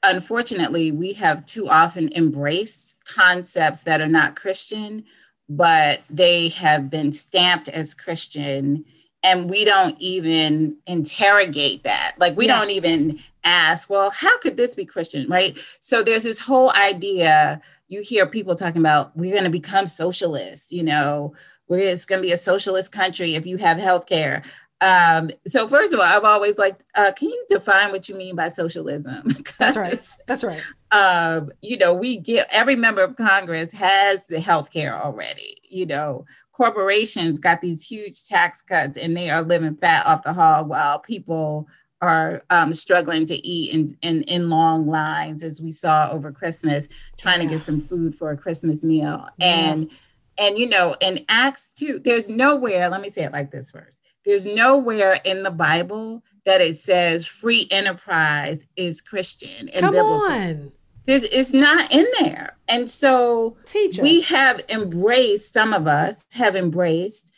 unfortunately, 0.04 0.92
we 0.92 1.14
have 1.14 1.46
too 1.46 1.70
often 1.70 2.12
embraced 2.14 3.04
concepts 3.06 3.84
that 3.84 4.02
are 4.02 4.08
not 4.08 4.36
Christian, 4.36 5.06
but 5.50 6.02
they 6.10 6.50
have 6.50 6.90
been 6.90 7.12
stamped 7.12 7.70
as 7.70 7.94
Christian. 7.94 8.86
And 9.28 9.50
we 9.50 9.66
don't 9.66 9.96
even 10.00 10.78
interrogate 10.88 11.84
that. 11.84 12.16
Like, 12.18 12.38
we 12.38 12.48
yeah. 12.48 12.60
don't 12.60 12.70
even 12.70 13.20
ask, 13.44 13.90
well, 13.90 14.10
how 14.10 14.38
could 14.40 14.56
this 14.56 14.74
be 14.74 14.86
Christian? 14.86 15.28
Right. 15.28 15.58
So, 15.82 16.02
there's 16.02 16.24
this 16.24 16.40
whole 16.40 16.72
idea 16.74 17.62
you 17.90 18.02
hear 18.02 18.26
people 18.26 18.56
talking 18.56 18.82
about 18.82 19.16
we're 19.16 19.32
going 19.32 19.44
to 19.44 19.50
become 19.50 19.88
socialists, 19.88 20.72
you 20.72 20.84
know, 20.84 21.34
where 21.68 21.80
it's 21.80 22.06
going 22.06 22.22
to 22.22 22.28
be 22.28 22.34
a 22.34 22.38
socialist 22.38 22.92
country 22.92 23.36
if 23.36 23.46
you 23.46 23.58
have 23.58 23.78
health 23.78 24.06
care. 24.06 24.44
Um, 24.80 25.32
so 25.48 25.68
first 25.68 25.94
of 25.94 26.00
all, 26.00 26.06
I've 26.06 26.24
always 26.24 26.58
like, 26.58 26.84
uh, 26.96 27.12
can 27.12 27.30
you 27.30 27.46
define 27.50 27.92
what 27.92 28.08
you 28.08 28.16
mean 28.16 28.36
by 28.36 28.48
socialism? 28.48 29.28
That's 29.60 29.76
right. 29.76 29.98
That's 30.28 30.44
right. 30.44 30.62
Um, 30.92 31.52
you 31.62 31.78
know, 31.78 31.94
we 31.94 32.18
get 32.18 32.48
every 32.52 32.76
member 32.76 33.04
of 33.04 33.16
Congress 33.16 33.72
has 33.72 34.28
the 34.28 34.40
health 34.40 34.72
care 34.72 34.96
already. 34.96 35.58
You 35.68 35.88
know, 35.88 36.26
corporations 36.52 37.40
got 37.40 37.62
these 37.62 37.84
huge 37.84 38.26
tax 38.26 38.62
cuts 38.62 38.98
and 38.98 39.18
they 39.18 39.30
are 39.30 39.42
living 39.42 39.76
fat 39.76 40.06
off 40.06 40.24
the 40.24 40.34
hog 40.34 40.70
while 40.70 41.00
people 41.00 41.68
are 42.00 42.44
um, 42.52 42.74
struggling 42.76 43.26
to 43.26 43.48
eat 43.48 43.74
in, 43.74 43.98
in, 44.04 44.22
in 44.24 44.50
long 44.52 44.86
lines, 44.86 45.42
as 45.42 45.60
we 45.60 45.72
saw 45.72 46.08
over 46.12 46.32
Christmas, 46.32 46.88
trying 47.18 47.42
yeah. 47.42 47.48
to 47.48 47.56
get 47.56 47.66
some 47.66 47.82
food 47.82 48.14
for 48.14 48.30
a 48.30 48.38
Christmas 48.38 48.84
meal. 48.84 49.28
Yeah. 49.40 49.72
And 49.72 49.92
and 50.40 50.56
you 50.56 50.70
know, 50.70 50.96
in 51.02 51.26
Acts 51.30 51.74
2, 51.74 51.98
there's 51.98 52.30
nowhere, 52.30 52.90
let 52.90 53.02
me 53.02 53.10
say 53.10 53.24
it 53.24 53.32
like 53.32 53.50
this 53.50 53.72
first 53.72 54.07
there's 54.28 54.46
nowhere 54.46 55.22
in 55.24 55.44
the 55.44 55.52
Bible 55.52 56.22
that 56.46 56.60
it 56.60 56.76
says 56.76 57.26
free 57.26 57.66
enterprise 57.72 58.66
is 58.76 59.00
Christian 59.00 59.70
and 59.70 59.80
Come 59.80 59.94
biblical. 59.94 60.16
on. 60.16 60.72
There's, 61.06 61.24
it's 61.24 61.54
not 61.54 61.94
in 61.94 62.06
there. 62.20 62.58
And 62.68 62.90
so 62.90 63.56
we 64.02 64.20
have 64.24 64.66
embraced, 64.68 65.54
some 65.54 65.74
of 65.74 65.88
us 65.88 66.26
have 66.34 66.58
embraced, 66.58 67.32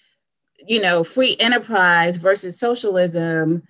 you 0.67 0.81
know, 0.81 1.03
free 1.03 1.37
enterprise 1.39 2.17
versus 2.17 2.59
socialism. 2.59 3.61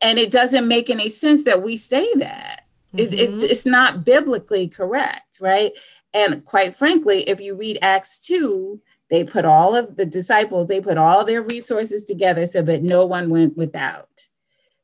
And 0.00 0.18
it 0.18 0.30
doesn't 0.30 0.66
make 0.66 0.88
any 0.88 1.10
sense 1.10 1.44
that 1.44 1.62
we 1.62 1.76
say 1.76 2.10
that. 2.14 2.62
Mm-hmm. 2.94 2.98
It, 2.98 3.12
it, 3.12 3.30
mm-hmm. 3.30 3.38
it's 3.42 3.66
not 3.66 4.06
biblically 4.06 4.68
correct, 4.68 5.36
right? 5.38 5.72
And 6.14 6.42
quite 6.46 6.74
frankly, 6.74 7.28
if 7.28 7.42
you 7.42 7.56
read 7.56 7.76
Acts 7.82 8.18
2, 8.20 8.80
they 9.10 9.24
put 9.24 9.44
all 9.44 9.74
of 9.76 9.96
the 9.96 10.06
disciples, 10.06 10.66
they 10.66 10.80
put 10.80 10.98
all 10.98 11.24
their 11.24 11.42
resources 11.42 12.04
together 12.04 12.46
so 12.46 12.62
that 12.62 12.82
no 12.82 13.04
one 13.04 13.30
went 13.30 13.56
without. 13.56 14.26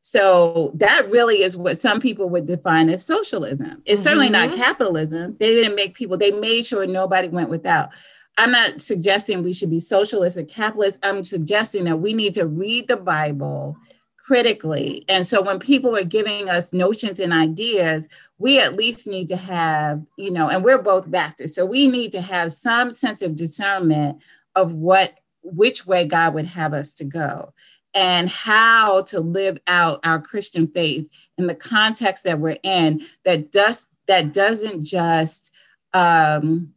So 0.03 0.73
that 0.75 1.11
really 1.11 1.43
is 1.43 1.57
what 1.57 1.79
some 1.79 2.01
people 2.01 2.29
would 2.31 2.47
define 2.47 2.89
as 2.89 3.05
socialism. 3.05 3.83
It's 3.85 4.01
mm-hmm. 4.01 4.05
certainly 4.05 4.29
not 4.31 4.51
mm-hmm. 4.51 4.59
capitalism. 4.59 5.37
They 5.39 5.55
didn't 5.55 5.77
make 5.77 5.95
people, 5.95 6.17
they 6.17 6.31
made 6.31 6.67
sure 6.67 6.87
nobody 6.87 7.29
went 7.29 7.51
without. 7.51 7.91
I'm 8.39 8.53
not 8.53 8.81
suggesting 8.81 9.43
we 9.43 9.53
should 9.53 9.71
be 9.71 9.81
socialist 9.81 10.39
or 10.39 10.45
capitalist. 10.45 10.99
I'm 11.03 11.25
suggesting 11.25 11.85
that 11.85 11.99
we 11.99 12.15
need 12.15 12.35
to 12.35 12.47
read 12.47 12.89
the 12.89 12.97
Bible 12.97 13.77
critically. 14.25 15.05
And 15.09 15.27
so 15.27 15.43
when 15.43 15.59
people 15.59 15.97
are 15.97 16.05
giving 16.05 16.49
us 16.49 16.73
notions 16.73 17.19
and 17.19 17.33
ideas, 17.33 18.09
we 18.39 18.61
at 18.61 18.77
least 18.77 19.07
need 19.07 19.29
to 19.29 19.37
have, 19.37 20.05
you 20.17 20.31
know, 20.31 20.49
and 20.49 20.63
we're 20.63 20.79
both 20.79 21.11
Baptists, 21.11 21.55
so 21.55 21.65
we 21.65 21.87
need 21.87 22.13
to 22.13 22.21
have 22.21 22.53
some 22.53 22.93
sense 22.93 23.23
of 23.23 23.35
discernment 23.35 24.19
of 24.55 24.73
what 24.75 25.15
which 25.43 25.87
way 25.87 26.05
God 26.05 26.35
would 26.35 26.47
have 26.47 26.75
us 26.75 26.93
to 26.93 27.05
go 27.05 27.55
and 27.95 28.29
how 28.29 29.03
to 29.03 29.21
live 29.21 29.59
out 29.67 30.01
our 30.05 30.21
Christian 30.21 30.67
faith 30.69 31.09
in 31.39 31.47
the 31.47 31.55
context 31.55 32.25
that 32.25 32.39
we're 32.39 32.59
in 32.63 33.03
that 33.25 33.51
does 33.51 33.89
that 34.07 34.33
doesn't 34.33 34.85
just 34.85 35.53
um, 35.93 36.73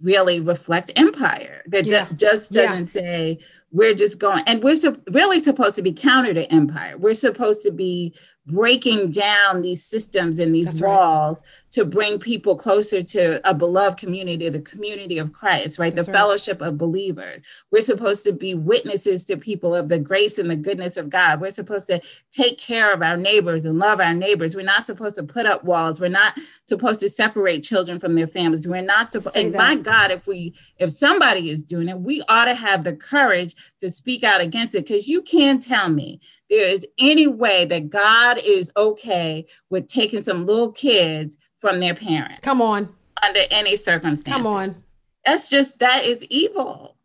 really 0.00 0.40
reflect 0.40 0.92
empire 0.96 1.62
that 1.66 1.86
yeah. 1.86 2.06
d- 2.06 2.16
just 2.16 2.52
doesn't 2.52 2.80
yeah. 2.80 3.02
say 3.02 3.38
we're 3.72 3.94
just 3.94 4.18
going 4.18 4.42
and 4.46 4.62
we're 4.62 4.76
su- 4.76 5.00
really 5.10 5.40
supposed 5.40 5.76
to 5.76 5.82
be 5.82 5.92
counter 5.92 6.32
to 6.32 6.50
empire 6.52 6.96
we're 6.98 7.14
supposed 7.14 7.62
to 7.62 7.72
be 7.72 8.14
breaking 8.46 9.10
down 9.10 9.62
these 9.62 9.84
systems 9.84 10.40
and 10.40 10.52
these 10.52 10.66
That's 10.66 10.80
walls 10.80 11.40
right. 11.40 11.70
to 11.72 11.84
bring 11.84 12.18
people 12.18 12.56
closer 12.56 13.00
to 13.00 13.48
a 13.48 13.54
beloved 13.54 13.98
community, 13.98 14.48
the 14.48 14.60
community 14.60 15.18
of 15.18 15.32
Christ, 15.32 15.78
right? 15.78 15.94
That's 15.94 16.06
the 16.06 16.12
right. 16.12 16.18
fellowship 16.18 16.60
of 16.60 16.76
believers. 16.76 17.42
We're 17.70 17.82
supposed 17.82 18.24
to 18.24 18.32
be 18.32 18.54
witnesses 18.54 19.24
to 19.26 19.36
people 19.36 19.76
of 19.76 19.88
the 19.88 20.00
grace 20.00 20.38
and 20.38 20.50
the 20.50 20.56
goodness 20.56 20.96
of 20.96 21.08
God. 21.08 21.40
We're 21.40 21.52
supposed 21.52 21.86
to 21.86 22.00
take 22.32 22.58
care 22.58 22.92
of 22.92 23.00
our 23.00 23.16
neighbors 23.16 23.64
and 23.64 23.78
love 23.78 24.00
our 24.00 24.14
neighbors. 24.14 24.56
We're 24.56 24.62
not 24.62 24.84
supposed 24.84 25.16
to 25.16 25.22
put 25.22 25.46
up 25.46 25.62
walls. 25.62 26.00
We're 26.00 26.08
not 26.08 26.36
supposed 26.66 26.98
to 27.00 27.08
separate 27.08 27.62
children 27.62 28.00
from 28.00 28.16
their 28.16 28.26
families. 28.26 28.66
We're 28.66 28.82
not 28.82 29.12
supposed, 29.12 29.36
to 29.36 29.40
and 29.40 29.54
my 29.54 29.76
God, 29.76 30.10
if 30.10 30.26
we, 30.26 30.54
if 30.78 30.90
somebody 30.90 31.48
is 31.48 31.64
doing 31.64 31.88
it, 31.88 32.00
we 32.00 32.22
ought 32.28 32.46
to 32.46 32.54
have 32.54 32.82
the 32.82 32.94
courage 32.96 33.54
to 33.80 33.90
speak 33.90 34.24
out 34.24 34.40
against 34.40 34.74
it 34.74 34.86
because 34.86 35.08
you 35.08 35.22
can't 35.22 35.62
tell 35.62 35.88
me 35.88 36.20
there 36.50 36.68
is 36.68 36.86
any 36.98 37.26
way 37.26 37.64
that 37.64 37.90
God 37.90 38.38
is 38.44 38.72
okay 38.76 39.46
with 39.70 39.86
taking 39.86 40.20
some 40.20 40.46
little 40.46 40.72
kids 40.72 41.38
from 41.58 41.80
their 41.80 41.94
parents. 41.94 42.40
Come 42.42 42.60
on. 42.60 42.94
Under 43.24 43.40
any 43.50 43.76
circumstances. 43.76 44.32
Come 44.32 44.46
on. 44.46 44.74
That's 45.24 45.48
just 45.48 45.78
that 45.78 46.04
is 46.04 46.24
evil. 46.24 46.96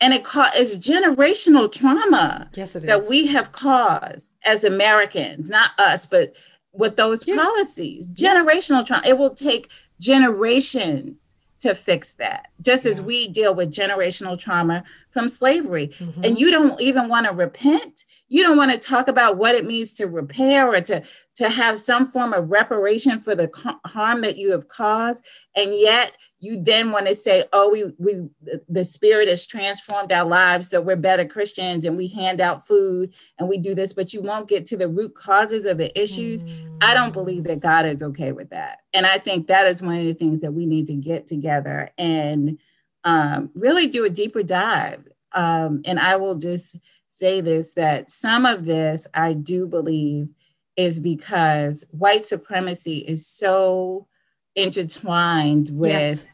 And 0.00 0.14
it 0.14 0.24
ca- 0.24 0.50
it's 0.54 0.76
generational 0.76 1.70
trauma 1.70 2.48
yes, 2.54 2.74
it 2.74 2.84
is. 2.84 2.88
that 2.88 3.06
we 3.10 3.26
have 3.26 3.52
caused 3.52 4.36
as 4.46 4.64
Americans, 4.64 5.50
not 5.50 5.72
us, 5.78 6.06
but 6.06 6.36
with 6.72 6.96
those 6.96 7.26
yeah. 7.26 7.36
policies. 7.36 8.08
Generational 8.08 8.86
trauma. 8.86 9.06
It 9.06 9.18
will 9.18 9.34
take 9.34 9.70
generations 9.98 11.29
to 11.60 11.74
fix 11.74 12.14
that, 12.14 12.48
just 12.62 12.84
yeah. 12.84 12.92
as 12.92 13.02
we 13.02 13.28
deal 13.28 13.54
with 13.54 13.72
generational 13.72 14.38
trauma 14.38 14.82
from 15.10 15.28
slavery. 15.28 15.88
Mm-hmm. 15.88 16.24
And 16.24 16.38
you 16.38 16.50
don't 16.50 16.80
even 16.80 17.08
want 17.08 17.26
to 17.26 17.32
repent. 17.32 18.04
You 18.28 18.42
don't 18.42 18.56
want 18.56 18.72
to 18.72 18.78
talk 18.78 19.08
about 19.08 19.36
what 19.36 19.54
it 19.54 19.66
means 19.66 19.94
to 19.94 20.06
repair 20.06 20.68
or 20.68 20.80
to, 20.80 21.02
to 21.36 21.48
have 21.48 21.78
some 21.78 22.06
form 22.06 22.32
of 22.32 22.50
reparation 22.50 23.20
for 23.20 23.34
the 23.34 23.50
harm 23.86 24.22
that 24.22 24.38
you 24.38 24.52
have 24.52 24.68
caused. 24.68 25.24
And 25.54 25.74
yet 25.74 26.16
you 26.40 26.62
then 26.62 26.90
want 26.90 27.06
to 27.06 27.14
say, 27.14 27.44
oh, 27.52 27.70
we, 27.70 27.92
we 27.98 28.28
the 28.68 28.84
spirit 28.84 29.28
has 29.28 29.46
transformed 29.46 30.10
our 30.10 30.24
lives, 30.24 30.70
so 30.70 30.80
we're 30.80 30.96
better 30.96 31.26
Christians 31.26 31.84
and 31.84 31.98
we 31.98 32.08
hand 32.08 32.40
out 32.40 32.66
food 32.66 33.12
and 33.38 33.48
we 33.48 33.58
do 33.58 33.74
this, 33.74 33.92
but 33.92 34.14
you 34.14 34.22
won't 34.22 34.48
get 34.48 34.64
to 34.66 34.76
the 34.76 34.88
root 34.88 35.14
causes 35.14 35.66
of 35.66 35.76
the 35.76 35.98
issues. 36.00 36.42
Mm-hmm. 36.42 36.78
I 36.80 36.94
don't 36.94 37.12
believe 37.12 37.44
that 37.44 37.60
God 37.60 37.84
is 37.84 38.02
okay 38.02 38.32
with 38.32 38.50
that. 38.50 38.78
And 38.94 39.06
I 39.06 39.18
think 39.18 39.48
that 39.48 39.66
is 39.66 39.82
one 39.82 39.96
of 39.96 40.04
the 40.04 40.14
things 40.14 40.40
that 40.40 40.52
we 40.52 40.64
need 40.64 40.86
to 40.86 40.94
get 40.94 41.26
together 41.26 41.90
and 41.98 42.58
um, 43.04 43.50
really 43.54 43.86
do 43.86 44.06
a 44.06 44.10
deeper 44.10 44.42
dive. 44.42 45.06
Um, 45.32 45.82
and 45.84 46.00
I 46.00 46.16
will 46.16 46.36
just 46.36 46.76
say 47.08 47.42
this 47.42 47.74
that 47.74 48.10
some 48.10 48.46
of 48.46 48.64
this 48.64 49.06
I 49.12 49.34
do 49.34 49.66
believe 49.66 50.28
is 50.76 50.98
because 50.98 51.84
white 51.90 52.24
supremacy 52.24 52.98
is 52.98 53.26
so 53.26 54.06
intertwined 54.54 55.70
with 55.72 55.90
yes. 55.90 56.26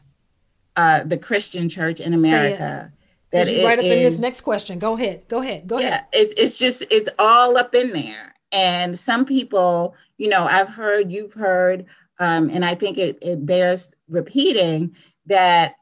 uh, 0.75 1.03
the 1.03 1.17
Christian 1.17 1.69
church 1.69 1.99
in 1.99 2.13
America. 2.13 2.91
That 3.31 3.49
it 3.49 3.65
right 3.65 3.77
up 3.77 3.83
is, 3.83 3.91
in 3.91 4.03
this 4.03 4.19
next 4.21 4.41
question. 4.41 4.79
Go 4.79 4.93
ahead. 4.93 5.27
Go 5.27 5.41
ahead. 5.41 5.67
Go 5.67 5.79
yeah, 5.79 5.87
ahead. 5.87 6.05
It's 6.13 6.33
it's 6.37 6.57
just 6.57 6.83
it's 6.89 7.09
all 7.19 7.57
up 7.57 7.75
in 7.75 7.91
there. 7.91 8.33
And 8.51 8.97
some 8.97 9.25
people, 9.25 9.95
you 10.17 10.29
know, 10.29 10.45
I've 10.45 10.69
heard, 10.69 11.11
you've 11.11 11.33
heard, 11.33 11.85
um, 12.19 12.49
and 12.49 12.63
I 12.63 12.75
think 12.75 12.97
it, 12.97 13.17
it 13.21 13.45
bears 13.45 13.93
repeating 14.07 14.95
that 15.25 15.75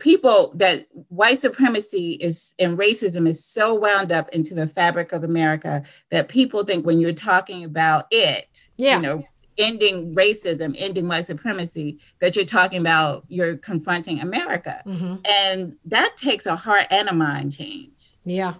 people 0.00 0.52
that 0.54 0.86
white 1.08 1.38
supremacy 1.38 2.12
is 2.12 2.54
and 2.58 2.78
racism 2.78 3.28
is 3.28 3.44
so 3.44 3.74
wound 3.74 4.12
up 4.12 4.28
into 4.30 4.54
the 4.54 4.66
fabric 4.66 5.12
of 5.12 5.24
America 5.24 5.82
that 6.10 6.28
people 6.28 6.64
think 6.64 6.86
when 6.86 7.00
you're 7.00 7.12
talking 7.12 7.64
about 7.64 8.06
it, 8.10 8.68
yeah. 8.76 8.96
you 8.96 9.02
know, 9.02 9.24
ending 9.58 10.14
racism, 10.14 10.74
ending 10.78 11.08
white 11.08 11.26
supremacy, 11.26 11.98
that 12.20 12.36
you're 12.36 12.44
talking 12.44 12.80
about 12.80 13.24
you're 13.28 13.56
confronting 13.56 14.20
America. 14.20 14.82
Mm-hmm. 14.86 15.16
And 15.26 15.76
that 15.84 16.16
takes 16.16 16.46
a 16.46 16.56
heart 16.56 16.86
and 16.90 17.08
a 17.08 17.14
mind 17.14 17.52
change. 17.52 18.16
Yeah. 18.24 18.54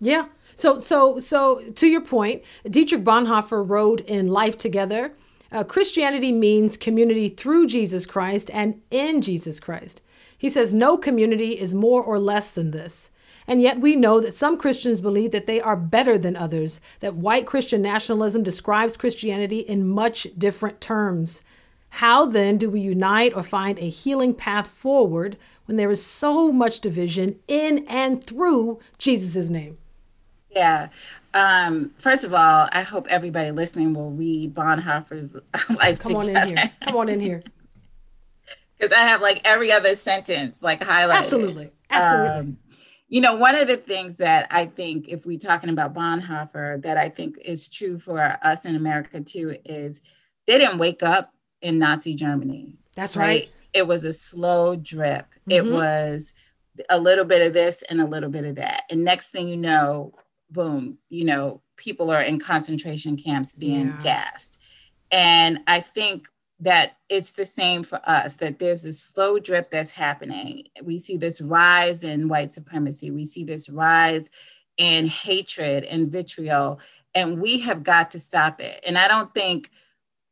Yeah. 0.00 0.26
So 0.54 0.80
so 0.80 1.18
so 1.18 1.62
to 1.72 1.86
your 1.86 2.00
point, 2.00 2.42
Dietrich 2.68 3.04
Bonhoeffer 3.04 3.68
wrote 3.68 4.00
in 4.00 4.28
Life 4.28 4.58
Together, 4.58 5.12
uh, 5.52 5.64
Christianity 5.64 6.32
means 6.32 6.76
community 6.76 7.28
through 7.28 7.66
Jesus 7.66 8.06
Christ 8.06 8.50
and 8.52 8.80
in 8.90 9.22
Jesus 9.22 9.60
Christ. 9.60 10.02
He 10.36 10.50
says 10.50 10.74
no 10.74 10.98
community 10.98 11.58
is 11.58 11.72
more 11.72 12.02
or 12.02 12.18
less 12.18 12.52
than 12.52 12.72
this. 12.72 13.10
And 13.46 13.60
yet 13.60 13.80
we 13.80 13.96
know 13.96 14.20
that 14.20 14.34
some 14.34 14.56
Christians 14.56 15.00
believe 15.00 15.32
that 15.32 15.46
they 15.46 15.60
are 15.60 15.76
better 15.76 16.16
than 16.16 16.36
others, 16.36 16.80
that 17.00 17.14
white 17.14 17.46
Christian 17.46 17.82
nationalism 17.82 18.42
describes 18.42 18.96
Christianity 18.96 19.58
in 19.58 19.86
much 19.86 20.26
different 20.38 20.80
terms. 20.80 21.42
How 21.90 22.26
then 22.26 22.56
do 22.56 22.70
we 22.70 22.80
unite 22.80 23.34
or 23.36 23.42
find 23.42 23.78
a 23.78 23.88
healing 23.88 24.34
path 24.34 24.66
forward 24.66 25.36
when 25.66 25.76
there 25.76 25.90
is 25.90 26.04
so 26.04 26.52
much 26.52 26.80
division 26.80 27.38
in 27.46 27.84
and 27.88 28.26
through 28.26 28.80
Jesus' 28.98 29.50
name? 29.50 29.78
Yeah. 30.50 30.88
Um, 31.34 31.90
first 31.98 32.24
of 32.24 32.32
all, 32.32 32.68
I 32.72 32.82
hope 32.82 33.06
everybody 33.10 33.50
listening 33.50 33.92
will 33.92 34.10
read 34.10 34.54
Bonhoeffer's 34.54 35.36
Life 35.76 36.00
Come 36.00 36.20
Together. 36.20 36.38
on 36.38 36.48
in 36.48 36.56
here. 36.56 36.70
Come 36.82 36.96
on 36.96 37.08
in 37.08 37.20
here 37.20 37.42
because 38.78 38.92
I 38.92 39.00
have 39.04 39.20
like 39.20 39.40
every 39.44 39.72
other 39.72 39.96
sentence 39.96 40.62
like 40.62 40.80
highlighted. 40.80 41.14
Absolutely. 41.14 41.70
Absolutely. 41.90 42.38
Um, 42.38 42.58
you 43.14 43.20
know, 43.20 43.36
one 43.36 43.54
of 43.54 43.68
the 43.68 43.76
things 43.76 44.16
that 44.16 44.48
I 44.50 44.66
think, 44.66 45.08
if 45.08 45.24
we're 45.24 45.38
talking 45.38 45.70
about 45.70 45.94
Bonhoeffer, 45.94 46.82
that 46.82 46.96
I 46.96 47.08
think 47.08 47.38
is 47.44 47.68
true 47.68 47.96
for 47.96 48.18
us 48.42 48.64
in 48.64 48.74
America 48.74 49.20
too, 49.20 49.56
is 49.64 50.00
they 50.48 50.58
didn't 50.58 50.78
wake 50.78 51.04
up 51.04 51.32
in 51.62 51.78
Nazi 51.78 52.16
Germany. 52.16 52.74
That's 52.96 53.16
right. 53.16 53.24
right? 53.24 53.50
It 53.72 53.86
was 53.86 54.02
a 54.02 54.12
slow 54.12 54.74
drip. 54.74 55.26
Mm-hmm. 55.48 55.50
It 55.52 55.72
was 55.72 56.34
a 56.90 56.98
little 56.98 57.24
bit 57.24 57.46
of 57.46 57.52
this 57.52 57.84
and 57.88 58.00
a 58.00 58.04
little 58.04 58.30
bit 58.30 58.46
of 58.46 58.56
that. 58.56 58.82
And 58.90 59.04
next 59.04 59.30
thing 59.30 59.46
you 59.46 59.58
know, 59.58 60.12
boom, 60.50 60.98
you 61.08 61.24
know, 61.24 61.62
people 61.76 62.10
are 62.10 62.22
in 62.22 62.40
concentration 62.40 63.16
camps 63.16 63.54
being 63.54 63.86
yeah. 63.86 64.00
gassed. 64.02 64.60
And 65.12 65.60
I 65.68 65.78
think 65.78 66.26
that 66.60 66.96
it's 67.08 67.32
the 67.32 67.44
same 67.44 67.82
for 67.82 68.00
us 68.04 68.36
that 68.36 68.58
there's 68.58 68.82
this 68.82 69.00
slow 69.00 69.38
drip 69.38 69.70
that's 69.70 69.90
happening. 69.90 70.64
We 70.82 70.98
see 70.98 71.16
this 71.16 71.40
rise 71.40 72.04
in 72.04 72.28
white 72.28 72.52
supremacy. 72.52 73.10
We 73.10 73.24
see 73.24 73.44
this 73.44 73.68
rise 73.68 74.30
in 74.76 75.06
hatred 75.06 75.84
and 75.84 76.10
vitriol 76.10 76.80
and 77.14 77.40
we 77.40 77.60
have 77.60 77.82
got 77.84 78.10
to 78.12 78.20
stop 78.20 78.60
it. 78.60 78.80
And 78.86 78.98
i 78.98 79.06
don't 79.06 79.32
think 79.32 79.70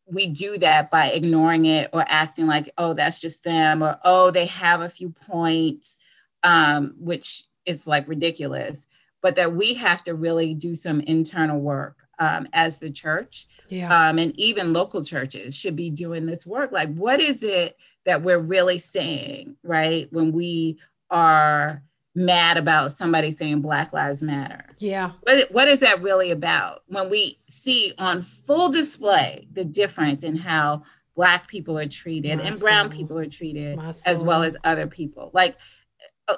we 0.06 0.26
do 0.26 0.58
that 0.58 0.90
by 0.90 1.06
ignoring 1.06 1.66
it 1.66 1.88
or 1.92 2.04
acting 2.06 2.46
like 2.46 2.68
oh 2.76 2.92
that's 2.92 3.18
just 3.18 3.44
them 3.44 3.82
or 3.82 3.98
oh 4.04 4.30
they 4.30 4.46
have 4.46 4.80
a 4.80 4.88
few 4.88 5.10
points 5.10 5.98
um, 6.42 6.94
which 6.98 7.44
is 7.66 7.86
like 7.86 8.08
ridiculous 8.08 8.86
but 9.22 9.36
that 9.36 9.54
we 9.54 9.74
have 9.74 10.02
to 10.04 10.14
really 10.14 10.54
do 10.54 10.74
some 10.74 11.00
internal 11.00 11.60
work 11.60 11.96
um, 12.18 12.46
as 12.52 12.78
the 12.78 12.90
church 12.90 13.46
yeah. 13.68 14.08
um, 14.08 14.18
and 14.18 14.38
even 14.38 14.72
local 14.72 15.02
churches 15.02 15.56
should 15.56 15.74
be 15.74 15.90
doing 15.90 16.26
this 16.26 16.46
work 16.46 16.70
like 16.70 16.92
what 16.94 17.20
is 17.20 17.42
it 17.42 17.76
that 18.04 18.22
we're 18.22 18.38
really 18.38 18.78
saying 18.78 19.56
right 19.62 20.08
when 20.12 20.32
we 20.32 20.78
are 21.10 21.82
mad 22.14 22.56
about 22.56 22.90
somebody 22.90 23.30
saying 23.30 23.60
Black 23.60 23.92
Lives 23.92 24.22
Matter. 24.22 24.64
Yeah. 24.78 25.12
What, 25.22 25.50
what 25.50 25.68
is 25.68 25.80
that 25.80 26.02
really 26.02 26.30
about? 26.30 26.82
When 26.86 27.08
we 27.08 27.38
see 27.46 27.92
on 27.98 28.22
full 28.22 28.70
display 28.70 29.46
the 29.52 29.64
difference 29.64 30.22
in 30.24 30.36
how 30.36 30.82
Black 31.14 31.48
people 31.48 31.78
are 31.78 31.86
treated 31.86 32.38
My 32.38 32.44
and 32.44 32.58
brown 32.60 32.90
soul. 32.90 32.98
people 32.98 33.18
are 33.18 33.26
treated, 33.26 33.78
as 34.06 34.24
well 34.24 34.42
as 34.42 34.56
other 34.64 34.86
people, 34.86 35.30
like 35.34 35.56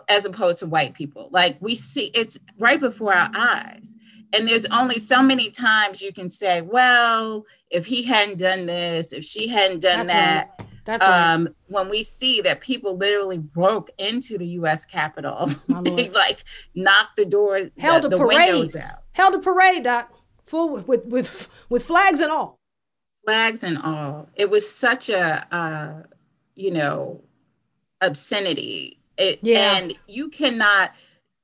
as 0.08 0.24
opposed 0.24 0.58
to 0.60 0.66
white 0.66 0.94
people. 0.94 1.28
Like 1.32 1.56
we 1.60 1.74
see 1.74 2.10
it's 2.14 2.38
right 2.58 2.80
before 2.80 3.12
our 3.14 3.30
eyes. 3.34 3.96
And 4.32 4.48
there's 4.48 4.64
only 4.66 4.98
so 4.98 5.22
many 5.22 5.48
times 5.50 6.02
you 6.02 6.12
can 6.12 6.28
say, 6.28 6.60
well, 6.60 7.46
if 7.70 7.86
he 7.86 8.02
hadn't 8.02 8.38
done 8.38 8.66
this, 8.66 9.12
if 9.12 9.24
she 9.24 9.46
hadn't 9.46 9.80
done 9.80 10.08
That's 10.08 10.12
that, 10.12 10.54
right. 10.58 10.68
That's 10.86 11.06
right. 11.06 11.32
um, 11.34 11.48
when 11.68 11.88
we 11.88 12.02
see 12.02 12.40
that 12.40 12.60
people 12.60 12.96
literally 12.96 13.38
broke 13.38 13.90
into 13.96 14.36
the 14.36 14.46
U.S. 14.48 14.84
Capitol, 14.86 15.46
they 15.68 16.08
like 16.10 16.42
knocked 16.74 17.16
the 17.16 17.24
doors, 17.24 17.70
Held 17.78 18.02
the, 18.02 18.08
a 18.08 18.10
the 18.10 18.18
parade. 18.18 18.52
windows 18.54 18.74
out, 18.76 19.04
Held 19.12 19.34
a 19.36 19.38
parade, 19.38 19.84
Doc, 19.84 20.12
full 20.46 20.68
with 20.70 20.86
with 20.88 21.04
with, 21.06 21.48
with 21.68 21.84
flags 21.84 22.18
and 22.18 22.30
all. 22.32 22.58
flags 23.24 23.62
and 23.62 23.78
all. 23.78 24.28
It 24.34 24.50
was 24.50 24.68
such 24.68 25.08
a, 25.10 25.46
uh, 25.54 26.02
you 26.56 26.72
know, 26.72 27.22
obscenity. 28.00 29.00
It, 29.18 29.40
Yeah. 29.42 29.76
and 29.78 29.94
you 30.06 30.28
cannot. 30.28 30.92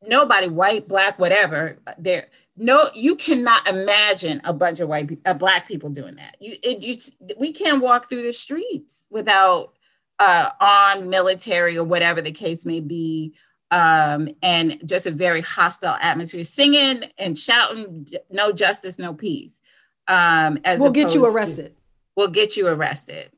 Nobody, 0.02 0.48
white, 0.48 0.88
black, 0.88 1.18
whatever. 1.18 1.78
There, 1.98 2.28
no, 2.56 2.84
you 2.94 3.16
cannot 3.16 3.68
imagine 3.68 4.40
a 4.44 4.52
bunch 4.54 4.80
of 4.80 4.88
white, 4.88 5.18
uh, 5.26 5.34
black 5.34 5.68
people 5.68 5.90
doing 5.90 6.16
that. 6.16 6.38
You, 6.40 6.54
it, 6.62 6.82
you, 6.82 6.96
we 7.38 7.52
can't 7.52 7.82
walk 7.82 8.08
through 8.08 8.22
the 8.22 8.32
streets 8.32 9.06
without 9.10 9.74
uh, 10.18 10.48
armed 10.58 11.08
military 11.08 11.76
or 11.76 11.84
whatever 11.84 12.22
the 12.22 12.32
case 12.32 12.64
may 12.64 12.80
be, 12.80 13.34
um, 13.70 14.28
and 14.42 14.80
just 14.88 15.04
a 15.06 15.10
very 15.10 15.42
hostile 15.42 15.96
atmosphere, 16.00 16.44
singing 16.44 17.04
and 17.18 17.38
shouting, 17.38 18.08
"No 18.30 18.52
justice, 18.52 18.98
no 18.98 19.12
peace." 19.12 19.60
Um, 20.08 20.58
as 20.64 20.80
We'll 20.80 20.92
get 20.92 21.14
you 21.14 21.26
arrested. 21.26 21.76
to- 21.76 21.82
will 22.16 22.28
get 22.28 22.56
you 22.56 22.66
arrested. 22.68 23.30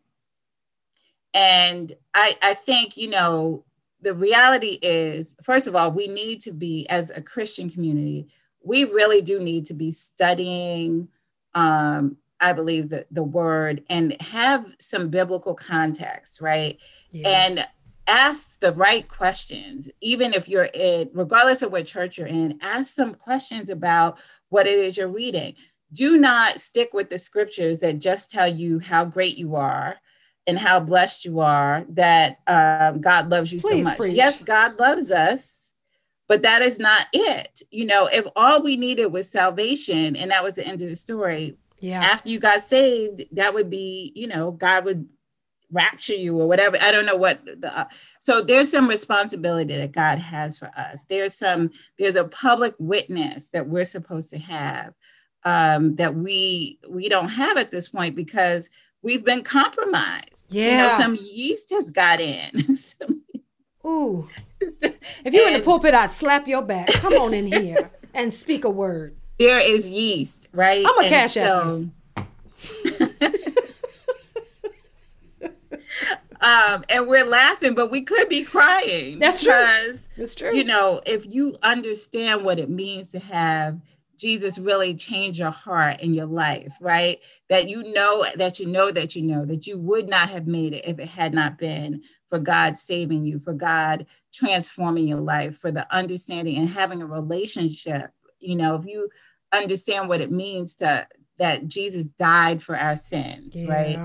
And 1.34 1.92
I, 2.14 2.34
I 2.42 2.54
think, 2.54 2.96
you 2.96 3.08
know, 3.08 3.64
the 4.02 4.14
reality 4.14 4.78
is, 4.82 5.36
first 5.42 5.66
of 5.66 5.76
all, 5.76 5.92
we 5.92 6.08
need 6.08 6.40
to 6.42 6.52
be, 6.52 6.86
as 6.90 7.10
a 7.10 7.22
Christian 7.22 7.70
community, 7.70 8.28
we 8.62 8.84
really 8.84 9.22
do 9.22 9.40
need 9.40 9.66
to 9.66 9.74
be 9.74 9.92
studying, 9.92 11.08
um, 11.54 12.16
I 12.40 12.52
believe, 12.52 12.88
the, 12.88 13.06
the 13.10 13.22
word 13.22 13.84
and 13.88 14.20
have 14.20 14.74
some 14.78 15.08
biblical 15.08 15.54
context, 15.54 16.40
right? 16.40 16.78
Yeah. 17.12 17.28
And 17.28 17.68
ask 18.08 18.58
the 18.58 18.72
right 18.72 19.06
questions, 19.08 19.88
even 20.00 20.34
if 20.34 20.48
you're 20.48 20.68
in, 20.74 21.08
regardless 21.12 21.62
of 21.62 21.70
what 21.70 21.86
church 21.86 22.18
you're 22.18 22.26
in, 22.26 22.58
ask 22.60 22.94
some 22.94 23.14
questions 23.14 23.70
about 23.70 24.18
what 24.48 24.66
it 24.66 24.76
is 24.78 24.96
you're 24.96 25.08
reading. 25.08 25.54
Do 25.92 26.16
not 26.16 26.52
stick 26.54 26.90
with 26.92 27.10
the 27.10 27.18
scriptures 27.18 27.78
that 27.80 28.00
just 28.00 28.30
tell 28.30 28.48
you 28.48 28.80
how 28.80 29.04
great 29.04 29.38
you 29.38 29.54
are 29.54 29.96
and 30.46 30.58
how 30.58 30.80
blessed 30.80 31.24
you 31.24 31.40
are, 31.40 31.84
that 31.90 32.40
um, 32.46 33.00
God 33.00 33.30
loves 33.30 33.52
you 33.52 33.60
Please 33.60 33.84
so 33.84 33.90
much. 33.90 33.98
preach. 33.98 34.16
Yes, 34.16 34.42
God 34.42 34.78
loves 34.78 35.10
us, 35.10 35.72
but 36.28 36.42
that 36.42 36.62
is 36.62 36.78
not 36.78 37.06
it. 37.12 37.62
You 37.70 37.86
know, 37.86 38.08
if 38.12 38.26
all 38.34 38.62
we 38.62 38.76
needed 38.76 39.06
was 39.06 39.28
salvation 39.28 40.16
and 40.16 40.30
that 40.30 40.42
was 40.42 40.56
the 40.56 40.66
end 40.66 40.80
of 40.80 40.88
the 40.88 40.96
story, 40.96 41.56
yeah. 41.78 42.00
after 42.02 42.28
you 42.28 42.40
got 42.40 42.60
saved, 42.60 43.22
that 43.32 43.54
would 43.54 43.70
be, 43.70 44.12
you 44.14 44.26
know, 44.26 44.50
God 44.50 44.84
would 44.84 45.08
rapture 45.72 46.14
you 46.14 46.38
or 46.38 46.46
whatever. 46.46 46.76
I 46.80 46.92
don't 46.92 47.06
know 47.06 47.16
what 47.16 47.44
the 47.44 47.76
uh, 47.76 47.84
so 48.20 48.42
there's 48.42 48.70
some 48.70 48.88
responsibility 48.88 49.76
that 49.76 49.92
God 49.92 50.18
has 50.18 50.58
for 50.58 50.70
us. 50.76 51.04
There's 51.04 51.34
some 51.34 51.70
there's 51.98 52.16
a 52.16 52.24
public 52.24 52.74
witness 52.78 53.48
that 53.48 53.68
we're 53.68 53.86
supposed 53.86 54.30
to 54.30 54.38
have 54.38 54.94
um, 55.44 55.96
that 55.96 56.14
we 56.14 56.78
we 56.88 57.08
don't 57.08 57.30
have 57.30 57.56
at 57.56 57.70
this 57.70 57.88
point 57.88 58.14
because 58.14 58.70
we've 59.02 59.24
been 59.24 59.42
compromised. 59.42 60.46
Yeah. 60.50 60.70
You 60.70 60.76
know, 60.78 60.88
some 60.96 61.16
yeast 61.20 61.70
has 61.70 61.90
got 61.90 62.20
in. 62.20 62.76
Some- 62.76 63.22
Ooh. 63.84 64.28
If 64.60 65.32
you're 65.34 65.48
in 65.48 65.54
the 65.54 65.62
pulpit, 65.64 65.92
I'd 65.92 66.10
slap 66.10 66.46
your 66.46 66.62
back. 66.62 66.86
Come 66.92 67.14
on 67.14 67.34
in 67.34 67.46
here 67.46 67.90
and 68.14 68.32
speak 68.32 68.64
a 68.64 68.70
word. 68.70 69.16
there 69.38 69.58
is 69.60 69.88
yeast, 69.90 70.48
right? 70.52 70.84
I'ma 70.86 71.00
And 71.00 71.08
cash 71.08 71.34
so- 71.34 71.88
um, 76.40 76.84
and 76.88 77.06
we're 77.06 77.24
laughing, 77.24 77.74
but 77.74 77.90
we 77.90 78.02
could 78.02 78.28
be 78.28 78.42
crying. 78.44 79.18
That's 79.18 79.42
true. 79.42 79.52
That's 80.16 80.34
true. 80.34 80.54
You 80.54 80.64
know, 80.64 81.00
if 81.06 81.26
you 81.32 81.56
understand 81.62 82.44
what 82.44 82.58
it 82.58 82.68
means 82.70 83.10
to 83.12 83.18
have 83.20 83.80
Jesus 84.22 84.56
really 84.56 84.94
change 84.94 85.40
your 85.40 85.50
heart 85.50 85.96
and 86.00 86.14
your 86.14 86.26
life, 86.26 86.76
right? 86.80 87.18
That 87.48 87.68
you 87.68 87.82
know, 87.82 88.24
that 88.36 88.60
you 88.60 88.66
know, 88.66 88.92
that 88.92 89.16
you 89.16 89.22
know, 89.22 89.44
that 89.44 89.66
you 89.66 89.76
would 89.78 90.08
not 90.08 90.28
have 90.28 90.46
made 90.46 90.72
it 90.74 90.86
if 90.86 91.00
it 91.00 91.08
had 91.08 91.34
not 91.34 91.58
been 91.58 92.02
for 92.28 92.38
God 92.38 92.78
saving 92.78 93.26
you, 93.26 93.40
for 93.40 93.52
God 93.52 94.06
transforming 94.32 95.08
your 95.08 95.20
life, 95.20 95.56
for 95.56 95.72
the 95.72 95.92
understanding 95.94 96.56
and 96.56 96.68
having 96.68 97.02
a 97.02 97.06
relationship. 97.06 98.12
You 98.38 98.54
know, 98.54 98.76
if 98.76 98.86
you 98.86 99.10
understand 99.50 100.08
what 100.08 100.20
it 100.20 100.30
means 100.30 100.76
to 100.76 101.08
that 101.38 101.66
Jesus 101.66 102.12
died 102.12 102.62
for 102.62 102.78
our 102.78 102.94
sins, 102.94 103.64
right? 103.66 103.98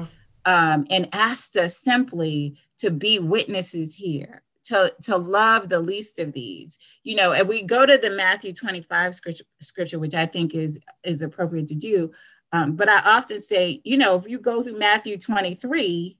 Um, 0.46 0.88
and 0.90 1.10
asked 1.14 1.58
us 1.58 1.78
simply 1.78 2.58
to 2.80 2.90
be 2.90 3.20
witnesses 3.20 3.96
here, 3.96 4.42
to, 4.68 4.94
to 5.04 5.18
love 5.18 5.70
the 5.70 5.80
least 5.80 6.20
of 6.20 6.34
these. 6.34 6.78
You 7.04 7.16
know, 7.16 7.32
and 7.34 7.48
we 7.48 7.64
go 7.64 7.86
to 7.86 7.98
the 7.98 8.10
Matthew 8.10 8.54
25 8.54 9.16
scripture, 9.16 9.44
scripture 9.60 10.00
which 10.00 10.14
I 10.16 10.26
think 10.26 10.56
is, 10.56 10.80
is 11.04 11.22
appropriate 11.22 11.68
to 11.68 11.76
do. 11.76 12.12
Um, 12.54 12.76
but 12.76 12.88
I 12.90 13.00
often 13.18 13.42
say, 13.42 13.82
you 13.84 13.98
know, 13.98 14.16
if 14.16 14.28
you 14.28 14.40
go 14.40 14.64
through 14.64 14.80
Matthew 14.80 15.18
23, 15.18 16.18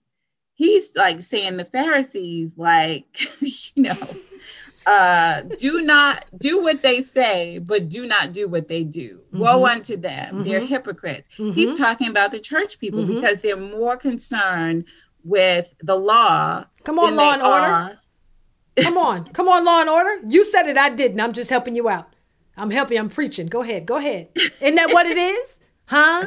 he's 0.56 0.96
like 0.96 1.22
saying 1.22 1.58
the 1.58 1.66
Pharisees, 1.66 2.58
like, 2.58 3.06
you 3.42 3.84
know, 3.84 3.96
uh, 4.86 5.42
do 5.58 5.82
not 5.82 6.26
do 6.38 6.62
what 6.62 6.82
they 6.82 7.02
say, 7.02 7.60
but 7.60 7.90
do 7.90 8.06
not 8.06 8.32
do 8.32 8.48
what 8.48 8.68
they 8.68 8.84
do. 8.84 9.22
Woe 9.34 9.60
Mhm. 9.64 9.72
unto 9.72 9.98
them. 9.98 10.44
They're 10.44 10.62
Mhm. 10.62 10.68
hypocrites. 10.68 11.28
Mhm. 11.38 11.54
He's 11.54 11.78
talking 11.78 12.08
about 12.08 12.32
the 12.32 12.40
church 12.40 12.80
people 12.80 13.04
Mhm. 13.04 13.16
because 13.16 13.42
they're 13.42 13.58
more 13.58 13.98
concerned 13.98 14.86
with 15.24 15.74
the 15.80 15.96
law. 15.98 16.66
Come 16.86 17.00
on, 17.00 17.16
law 17.18 17.34
and 17.34 17.42
order. 17.42 18.00
Come 18.82 18.98
on. 18.98 19.26
Come 19.26 19.48
on, 19.48 19.66
law 19.66 19.82
and 19.82 19.90
order. 19.90 20.20
You 20.28 20.46
said 20.46 20.68
it, 20.68 20.78
I 20.78 20.90
didn't. 20.90 21.20
I'm 21.20 21.34
just 21.34 21.50
helping 21.50 21.76
you 21.76 21.90
out. 21.90 22.14
I'm 22.56 22.72
helping. 22.72 22.98
I'm 22.98 23.10
preaching. 23.10 23.48
Go 23.48 23.62
ahead. 23.62 23.86
Go 23.86 23.98
ahead. 23.98 24.30
Isn't 24.36 24.76
that 24.76 24.92
what 24.92 25.06
it 25.06 25.18
is? 25.18 25.60
Huh? 25.86 26.26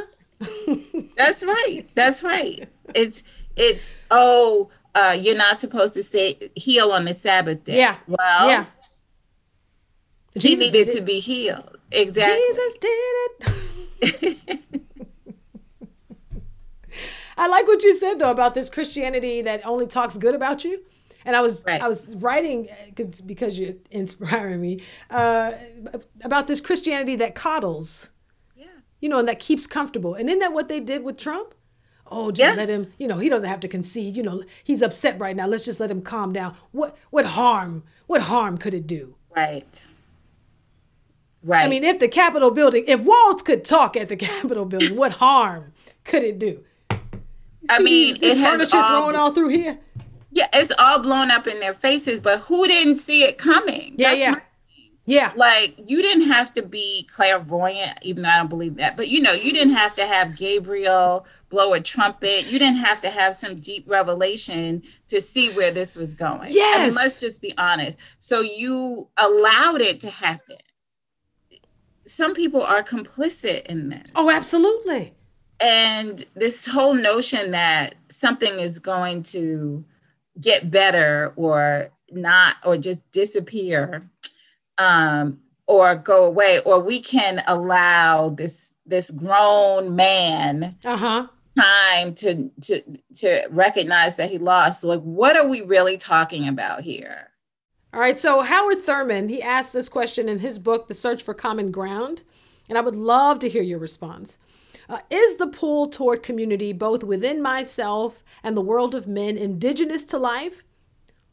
That's 1.17 1.45
right. 1.45 1.83
That's 1.95 2.23
right. 2.23 2.69
It's 2.95 3.23
it's 3.57 3.95
oh, 4.11 4.71
uh, 4.95 5.17
you're 5.19 5.37
not 5.37 5.61
supposed 5.61 5.95
to 5.95 6.03
say 6.03 6.51
heal 6.55 6.93
on 6.93 7.05
the 7.05 7.15
Sabbath 7.15 7.65
day. 7.65 7.79
Yeah. 7.79 7.97
Well, 8.07 8.49
yeah. 8.49 8.65
he 10.35 10.41
Jesus 10.41 10.67
needed 10.67 10.87
did 10.87 10.97
to 10.97 11.03
be 11.03 11.21
healed. 11.21 11.79
Exactly. 11.91 12.41
Jesus 12.41 12.79
did 12.79 12.99
it. 14.01 14.61
I 17.37 17.49
like 17.49 17.67
what 17.67 17.83
you 17.83 17.97
said 17.97 18.19
though 18.19 18.31
about 18.31 18.55
this 18.55 18.69
Christianity 18.69 19.43
that 19.43 19.65
only 19.67 19.87
talks 19.87 20.17
good 20.17 20.35
about 20.35 20.65
you. 20.65 20.83
And 21.31 21.37
I 21.37 21.43
was 21.43 21.63
Right. 21.65 21.81
I 21.81 21.87
was 21.87 22.17
writing 22.17 22.69
because 22.93 23.21
because 23.21 23.57
you're 23.57 23.75
inspiring 23.93 24.61
me 24.61 24.81
uh, 25.11 25.53
about 26.25 26.49
this 26.49 26.61
Christianity 26.61 27.15
that 27.17 27.37
coddles, 27.37 28.11
Yeah. 28.57 28.67
you 29.01 29.09
know, 29.09 29.21
and 29.21 29.29
that 29.29 29.39
keeps 29.39 29.65
comfortable. 29.69 30.15
And 30.17 30.29
isn't 30.29 30.41
that 30.41 30.53
what 30.53 30.69
they 30.69 30.81
did 30.81 31.05
with 31.05 31.17
Trump? 31.19 31.55
Oh, 32.11 32.33
just 32.33 32.41
Yes. 32.41 32.57
let 32.57 32.69
him. 32.69 32.93
You 32.99 33.07
know, 33.07 33.19
he 33.19 33.29
doesn't 33.29 33.49
have 33.49 33.61
to 33.61 33.69
concede. 33.69 34.17
You 34.17 34.25
know, 34.25 34.43
he's 34.65 34.83
upset 34.83 35.21
right 35.21 35.37
now. 35.37 35.47
Let's 35.47 35.65
just 35.65 35.79
let 35.79 35.89
him 35.89 36.03
calm 36.03 36.33
down. 36.33 36.57
What 36.73 36.97
what 37.11 37.25
harm? 37.27 37.85
What 38.09 38.23
harm 38.23 38.59
could 38.59 38.75
it 38.75 38.89
do? 38.89 39.15
Right. 39.37 39.87
Right. 41.45 41.65
I 41.65 41.69
mean, 41.69 41.85
if 41.85 42.01
the 42.01 42.09
Capitol 42.09 42.51
building, 42.51 42.85
if 42.89 43.01
walls 43.03 43.43
could 43.43 43.65
talk 43.65 43.97
at 43.97 44.09
the 44.09 44.17
Capitol 44.29 44.65
building, 44.65 44.97
what 44.97 45.13
harm 45.13 45.75
could 46.03 46.25
it 46.25 46.41
do? 46.41 46.65
I 47.69 47.79
mean, 47.81 48.17
this 48.21 48.37
it 48.37 48.43
furniture 48.45 48.77
all- 48.79 49.03
thrown 49.05 49.15
all 49.15 49.31
through 49.31 49.51
here. 49.51 49.79
Yeah, 50.31 50.47
it's 50.55 50.73
all 50.79 50.99
blown 51.01 51.31
up 51.31 51.47
in 51.47 51.59
their 51.61 51.75
faces, 51.75 52.21
but 52.21 52.41
who 52.41 52.67
didn't 52.67 52.97
see 52.97 53.25
it 53.25 53.39
coming? 53.39 53.95
Yeah, 53.97 54.09
That's 54.11 54.19
yeah, 54.21 54.41
yeah. 55.07 55.33
like 55.35 55.75
you 55.87 56.03
didn't 56.03 56.29
have 56.29 56.53
to 56.55 56.63
be 56.63 57.09
clairvoyant, 57.13 57.99
even 58.03 58.23
though 58.23 58.29
I 58.29 58.39
don't 58.39 58.49
believe 58.49 58.77
that. 58.77 58.97
But 58.97 59.09
you 59.09 59.21
know, 59.21 59.33
you 59.33 59.53
didn't 59.53 59.75
have 59.75 59.97
to 59.97 60.07
have 60.07 60.37
Gabriel 60.37 61.27
blow 61.49 61.73
a 61.73 61.81
trumpet. 61.81 62.47
You 62.47 62.59
didn't 62.61 62.77
have 62.79 63.01
to 63.01 63.11
have 63.11 63.35
some 63.35 63.57
deep 63.61 63.85
revelation 63.89 64.83
to 65.09 65.21
see 65.21 65.51
where 65.51 65.73
this 65.73 65.97
was 65.97 66.15
going. 66.15 66.43
I 66.43 66.49
Yes. 66.51 66.87
mean, 66.87 66.95
let's 66.95 67.19
just 67.21 67.43
be 67.43 67.53
honest. 67.59 67.99
So 68.21 68.41
you 68.41 69.09
allowed 69.17 69.81
it 69.81 70.01
to 70.03 70.11
happen. 70.11 70.59
Some 72.07 72.35
people 72.35 72.63
are 72.63 72.83
complicit 72.83 73.67
in 73.67 73.89
this. 73.89 74.11
Oh, 74.17 74.31
absolutely. 74.31 75.15
And 75.63 76.25
this 76.35 76.67
whole 76.67 76.95
notion 76.95 77.51
that 77.51 77.95
something 78.09 78.59
is 78.59 78.79
going 78.79 79.23
to 79.25 79.85
get 80.41 80.71
better 80.71 81.33
or 81.37 81.91
not, 82.11 82.57
or 82.65 82.77
just 82.77 83.11
disappear, 83.13 84.09
um, 84.79 85.41
or 85.67 85.95
go 85.95 86.25
away, 86.25 86.61
or 86.65 86.81
we 86.81 87.01
can 87.01 87.43
allow 87.47 88.31
this 88.31 88.75
this 88.87 89.11
grown 89.11 89.95
man 89.95 90.77
uh-huh. 90.85 91.27
time 91.59 92.15
to 92.15 92.51
to 92.63 92.83
to 93.15 93.47
recognize 93.51 94.17
that 94.17 94.31
he 94.31 94.39
lost. 94.39 94.85
Like, 94.85 95.03
what 95.03 95.37
are 95.37 95.47
we 95.47 95.63
really 95.63 95.97
talking 95.97 96.49
about 96.49 96.83
here? 96.83 97.31
All 97.93 98.01
right. 98.01 98.19
So 98.19 98.43
Howard 98.43 98.79
Thurman 98.79 99.29
he 99.29 99.43
asked 99.43 99.73
this 99.73 99.89
question 99.89 100.29
in 100.29 100.41
his 100.41 100.59
book, 100.59 100.89
The 100.89 100.95
Search 100.95 101.23
for 101.23 101.35
Common 101.35 101.71
Ground, 101.71 102.23
and 102.69 102.79
I 102.79 102.81
would 102.81 102.95
love 102.95 103.39
to 103.41 103.49
hear 103.49 103.63
your 103.63 103.79
response. 103.79 104.39
Uh, 104.91 104.99
is 105.09 105.37
the 105.37 105.47
pull 105.47 105.87
toward 105.87 106.21
community 106.21 106.73
both 106.73 107.05
within 107.05 107.41
myself 107.41 108.25
and 108.43 108.57
the 108.57 108.61
world 108.61 108.93
of 108.93 109.07
men 109.07 109.39
indigenous 109.39 110.05
to 110.05 110.19
life? 110.19 110.65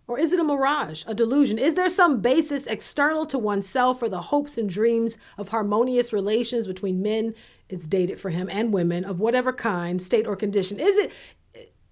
Or 0.07 0.19
is 0.19 0.31
it 0.31 0.39
a 0.39 0.43
mirage, 0.43 1.03
a 1.07 1.15
delusion? 1.15 1.57
Is 1.57 1.73
there 1.73 1.89
some 1.89 2.21
basis 2.21 2.67
external 2.67 3.25
to 3.25 3.39
oneself 3.39 3.97
for 3.99 4.07
the 4.07 4.21
hopes 4.21 4.59
and 4.59 4.69
dreams 4.69 5.17
of 5.39 5.49
harmonious 5.49 6.13
relations 6.13 6.67
between 6.67 7.01
men? 7.01 7.33
It's 7.67 7.87
dated 7.87 8.19
for 8.19 8.29
him 8.29 8.47
and 8.49 8.71
women 8.71 9.03
of 9.03 9.19
whatever 9.19 9.51
kind, 9.51 9.99
state, 10.01 10.27
or 10.27 10.35
condition. 10.35 10.79
Is 10.79 10.95
it 10.95 11.11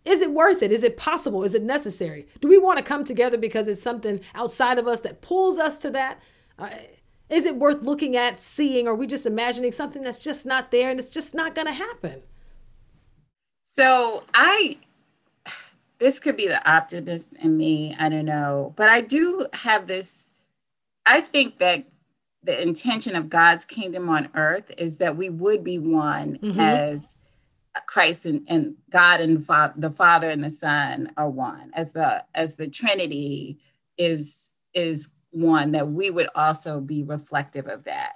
is 0.06 0.22
it 0.22 0.32
worth 0.32 0.62
it? 0.62 0.72
Is 0.72 0.84
it 0.84 0.98
possible? 0.98 1.44
Is 1.44 1.56
it 1.56 1.64
necessary? 1.64 2.28
Do 2.40 2.48
we 2.48 2.60
want 2.60 2.78
to 2.78 2.84
come 2.84 3.04
together 3.04 3.40
because 3.40 3.68
it's 3.68 3.82
something 3.82 4.22
outside 4.36 4.78
of 4.78 4.88
us 4.88 5.02
that 5.02 5.22
pulls 5.22 5.58
us 5.58 5.80
to 5.80 5.90
that? 5.90 6.22
Uh, 6.60 6.70
is 7.30 7.46
it 7.46 7.56
worth 7.56 7.84
looking 7.84 8.16
at, 8.16 8.40
seeing, 8.40 8.88
or 8.88 8.92
are 8.92 8.96
we 8.96 9.08
just 9.08 9.26
imagining 9.26 9.72
something 9.72 10.04
that's 10.04 10.20
just 10.20 10.46
not 10.46 10.72
there 10.72 10.90
and 10.90 11.00
it's 11.00 11.10
just 11.10 11.34
not 11.34 11.56
going 11.56 11.68
to 11.68 11.74
happen? 11.74 12.24
So 13.64 14.24
I 14.34 14.78
this 16.00 16.20
could 16.20 16.38
be 16.38 16.48
the 16.48 16.70
optimist 16.70 17.34
in 17.40 17.58
me. 17.58 17.96
I 17.98 18.10
don't 18.10 18.26
know. 18.26 18.74
But 18.76 18.90
I 18.90 19.02
do 19.02 19.48
have 19.54 19.88
this, 19.88 20.32
I 21.06 21.22
think 21.22 21.60
that 21.60 21.86
the 22.44 22.62
intention 22.62 23.16
of 23.16 23.30
God's 23.30 23.66
kingdom 23.66 24.10
on 24.10 24.30
earth 24.36 24.72
is 24.78 24.98
that 24.98 25.18
we 25.18 25.30
would 25.30 25.64
be 25.64 25.80
one 25.80 26.38
mm-hmm. 26.38 26.60
as 26.60 27.16
Christ 27.88 28.26
and, 28.26 28.46
and 28.48 28.76
God 28.90 29.20
and 29.20 29.44
fa- 29.46 29.74
the 29.76 29.90
Father 29.90 30.30
and 30.30 30.44
the 30.44 30.52
Son 30.52 31.12
are 31.18 31.30
one, 31.30 31.72
as 31.74 31.94
the 31.94 32.24
as 32.34 32.56
the 32.56 32.70
Trinity 32.70 33.58
is 33.98 34.52
is 34.74 35.10
one, 35.36 35.74
that 35.74 35.92
we 35.92 36.10
would 36.10 36.30
also 36.36 36.80
be 36.80 37.04
reflective 37.04 37.68
of 37.68 37.84
that. 37.84 38.14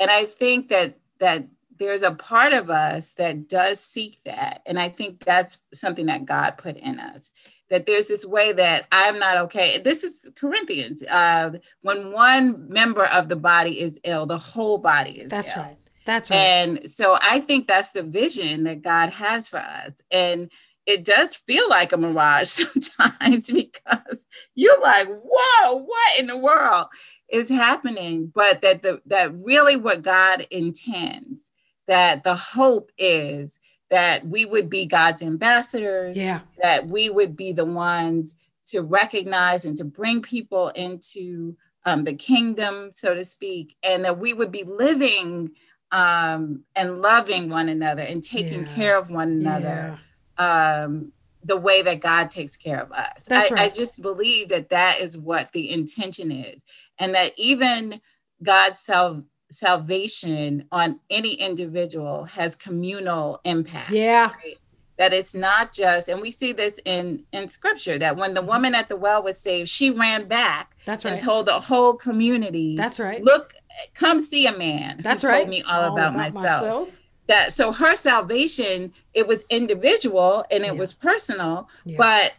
And 0.00 0.10
I 0.10 0.24
think 0.24 0.68
that 0.68 0.98
that 1.20 1.46
there's 1.78 2.02
a 2.02 2.12
part 2.12 2.52
of 2.52 2.70
us 2.70 3.14
that 3.14 3.48
does 3.48 3.80
seek 3.80 4.22
that. 4.24 4.62
And 4.66 4.78
I 4.78 4.88
think 4.88 5.24
that's 5.24 5.58
something 5.72 6.06
that 6.06 6.24
God 6.24 6.56
put 6.56 6.76
in 6.76 7.00
us. 7.00 7.30
That 7.70 7.86
there's 7.86 8.08
this 8.08 8.24
way 8.24 8.52
that 8.52 8.86
I'm 8.92 9.18
not 9.18 9.38
okay. 9.38 9.78
This 9.78 10.04
is 10.04 10.30
Corinthians. 10.36 11.02
Uh, 11.02 11.52
when 11.82 12.12
one 12.12 12.68
member 12.68 13.06
of 13.06 13.28
the 13.28 13.36
body 13.36 13.80
is 13.80 13.98
ill, 14.04 14.26
the 14.26 14.38
whole 14.38 14.78
body 14.78 15.18
is 15.18 15.30
that's 15.30 15.56
ill. 15.56 15.62
right. 15.64 15.76
That's 16.04 16.30
right. 16.30 16.36
And 16.36 16.90
so 16.90 17.18
I 17.20 17.40
think 17.40 17.66
that's 17.66 17.90
the 17.90 18.02
vision 18.02 18.64
that 18.64 18.82
God 18.82 19.10
has 19.10 19.48
for 19.48 19.58
us. 19.58 19.94
And 20.10 20.50
it 20.86 21.04
does 21.04 21.34
feel 21.34 21.68
like 21.68 21.92
a 21.92 21.96
mirage 21.96 22.48
sometimes 22.48 23.50
because 23.50 24.26
you're 24.54 24.80
like, 24.80 25.08
whoa, 25.08 25.76
what 25.76 26.20
in 26.20 26.26
the 26.26 26.36
world 26.36 26.86
is 27.30 27.48
happening? 27.48 28.30
But 28.34 28.62
that 28.62 28.82
the 28.82 29.00
that 29.06 29.32
really 29.34 29.76
what 29.76 30.02
God 30.02 30.46
intends 30.50 31.50
that 31.86 32.24
the 32.24 32.34
hope 32.34 32.90
is 32.98 33.58
that 33.90 34.26
we 34.26 34.44
would 34.44 34.70
be 34.70 34.86
God's 34.86 35.22
ambassadors, 35.22 36.16
yeah. 36.16 36.40
that 36.62 36.86
we 36.86 37.10
would 37.10 37.36
be 37.36 37.52
the 37.52 37.64
ones 37.64 38.34
to 38.68 38.80
recognize 38.80 39.64
and 39.64 39.76
to 39.76 39.84
bring 39.84 40.22
people 40.22 40.68
into 40.70 41.56
um, 41.84 42.04
the 42.04 42.14
kingdom, 42.14 42.90
so 42.94 43.14
to 43.14 43.24
speak, 43.24 43.76
and 43.82 44.04
that 44.04 44.18
we 44.18 44.32
would 44.32 44.50
be 44.50 44.64
living 44.64 45.50
um, 45.92 46.64
and 46.74 47.02
loving 47.02 47.50
one 47.50 47.68
another 47.68 48.02
and 48.02 48.24
taking 48.24 48.66
yeah. 48.66 48.74
care 48.74 48.96
of 48.96 49.10
one 49.10 49.28
another 49.28 49.66
yeah. 49.66 49.98
Um, 50.38 51.12
the 51.42 51.56
way 51.56 51.82
that 51.82 52.00
God 52.00 52.30
takes 52.30 52.56
care 52.56 52.80
of 52.80 52.90
us. 52.92 53.30
I, 53.30 53.34
right. 53.34 53.52
I 53.52 53.68
just 53.68 54.00
believe 54.00 54.48
that 54.48 54.70
that 54.70 55.00
is 55.00 55.18
what 55.18 55.52
the 55.52 55.70
intention 55.70 56.30
is, 56.30 56.64
and 56.98 57.14
that 57.14 57.32
even 57.36 58.00
God's 58.42 58.80
self 58.80 59.18
salvation 59.50 60.66
on 60.72 61.00
any 61.10 61.34
individual 61.34 62.24
has 62.24 62.56
communal 62.56 63.40
impact. 63.44 63.90
Yeah. 63.90 64.32
Right? 64.32 64.58
That 64.96 65.12
it's 65.12 65.34
not 65.34 65.72
just, 65.72 66.08
and 66.08 66.20
we 66.20 66.30
see 66.30 66.52
this 66.52 66.78
in 66.84 67.24
in 67.32 67.48
scripture 67.48 67.98
that 67.98 68.16
when 68.16 68.34
the 68.34 68.40
mm-hmm. 68.40 68.50
woman 68.50 68.74
at 68.76 68.88
the 68.88 68.96
well 68.96 69.22
was 69.22 69.38
saved, 69.38 69.68
she 69.68 69.90
ran 69.90 70.28
back 70.28 70.76
That's 70.84 71.04
right. 71.04 71.12
and 71.12 71.20
told 71.20 71.46
the 71.46 71.52
whole 71.52 71.94
community. 71.94 72.76
That's 72.76 73.00
right. 73.00 73.22
Look, 73.22 73.54
come 73.94 74.20
see 74.20 74.46
a 74.46 74.56
man. 74.56 75.00
That's 75.02 75.24
right. 75.24 75.38
Told 75.38 75.48
me 75.48 75.62
all, 75.62 75.82
all 75.82 75.92
about, 75.94 76.10
about, 76.10 76.16
myself. 76.16 76.44
myself. 76.44 77.00
That 77.26 77.52
so 77.52 77.72
her 77.72 77.96
salvation, 77.96 78.92
it 79.14 79.26
was 79.26 79.44
individual 79.48 80.44
and 80.50 80.62
it 80.64 80.74
yeah. 80.74 80.80
was 80.80 80.92
personal, 80.92 81.68
yeah. 81.84 81.96
but 81.96 82.34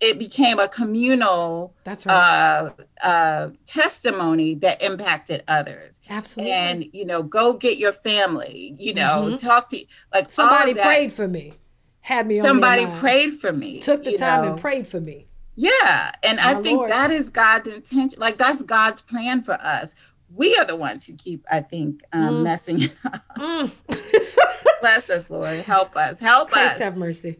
it 0.00 0.18
became 0.18 0.58
a 0.58 0.66
communal 0.66 1.74
that's 1.84 2.06
right. 2.06 2.72
uh, 3.02 3.06
uh, 3.06 3.50
testimony 3.66 4.54
that 4.54 4.82
impacted 4.82 5.44
others. 5.46 6.00
Absolutely. 6.08 6.52
And 6.52 6.86
you 6.92 7.04
know, 7.04 7.22
go 7.22 7.52
get 7.54 7.78
your 7.78 7.92
family. 7.92 8.74
You 8.78 8.94
know, 8.94 9.26
mm-hmm. 9.26 9.36
talk 9.36 9.68
to 9.68 9.84
like 10.12 10.30
somebody 10.30 10.74
prayed 10.74 11.12
for 11.12 11.28
me, 11.28 11.52
had 12.00 12.26
me. 12.26 12.40
Somebody 12.40 12.86
prayed 12.98 13.34
for 13.34 13.52
me. 13.52 13.80
Took 13.80 14.04
the 14.04 14.16
time 14.16 14.44
know. 14.44 14.52
and 14.52 14.60
prayed 14.60 14.86
for 14.86 15.00
me. 15.00 15.26
Yeah, 15.56 16.12
and 16.22 16.38
My 16.38 16.52
I 16.52 16.54
think 16.62 16.78
Lord. 16.78 16.90
that 16.90 17.10
is 17.10 17.28
God's 17.28 17.68
intention. 17.68 18.18
Like 18.18 18.38
that's 18.38 18.62
God's 18.62 19.02
plan 19.02 19.42
for 19.42 19.54
us. 19.54 19.94
We 20.34 20.56
are 20.56 20.64
the 20.64 20.76
ones 20.76 21.06
who 21.06 21.14
keep, 21.14 21.44
I 21.50 21.60
think, 21.60 22.02
um, 22.12 22.36
mm. 22.36 22.42
messing 22.42 22.82
it 22.82 22.94
up. 23.04 23.24
Mm. 23.36 23.72
Bless 24.80 25.10
us, 25.10 25.28
Lord. 25.28 25.58
Help 25.60 25.96
us. 25.96 26.20
Help 26.20 26.50
Christ 26.50 26.76
us. 26.76 26.78
Have 26.78 26.96
mercy. 26.96 27.38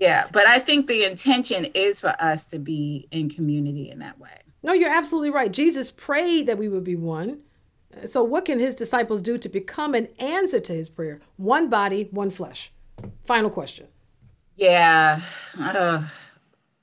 Yeah, 0.00 0.26
but 0.32 0.46
I 0.46 0.58
think 0.58 0.88
the 0.88 1.04
intention 1.04 1.66
is 1.74 2.00
for 2.00 2.14
us 2.18 2.44
to 2.46 2.58
be 2.58 3.06
in 3.10 3.30
community 3.30 3.88
in 3.88 4.00
that 4.00 4.18
way. 4.18 4.30
No, 4.62 4.72
you're 4.72 4.92
absolutely 4.92 5.30
right. 5.30 5.52
Jesus 5.52 5.90
prayed 5.90 6.46
that 6.48 6.58
we 6.58 6.68
would 6.68 6.84
be 6.84 6.96
one. 6.96 7.40
So, 8.04 8.22
what 8.22 8.44
can 8.44 8.58
his 8.58 8.74
disciples 8.74 9.20
do 9.22 9.38
to 9.38 9.48
become 9.48 9.94
an 9.94 10.08
answer 10.18 10.60
to 10.60 10.72
his 10.72 10.88
prayer? 10.88 11.20
One 11.36 11.68
body, 11.68 12.08
one 12.10 12.30
flesh. 12.30 12.72
Final 13.24 13.50
question. 13.50 13.86
Yeah, 14.56 15.20
uh, 15.58 16.02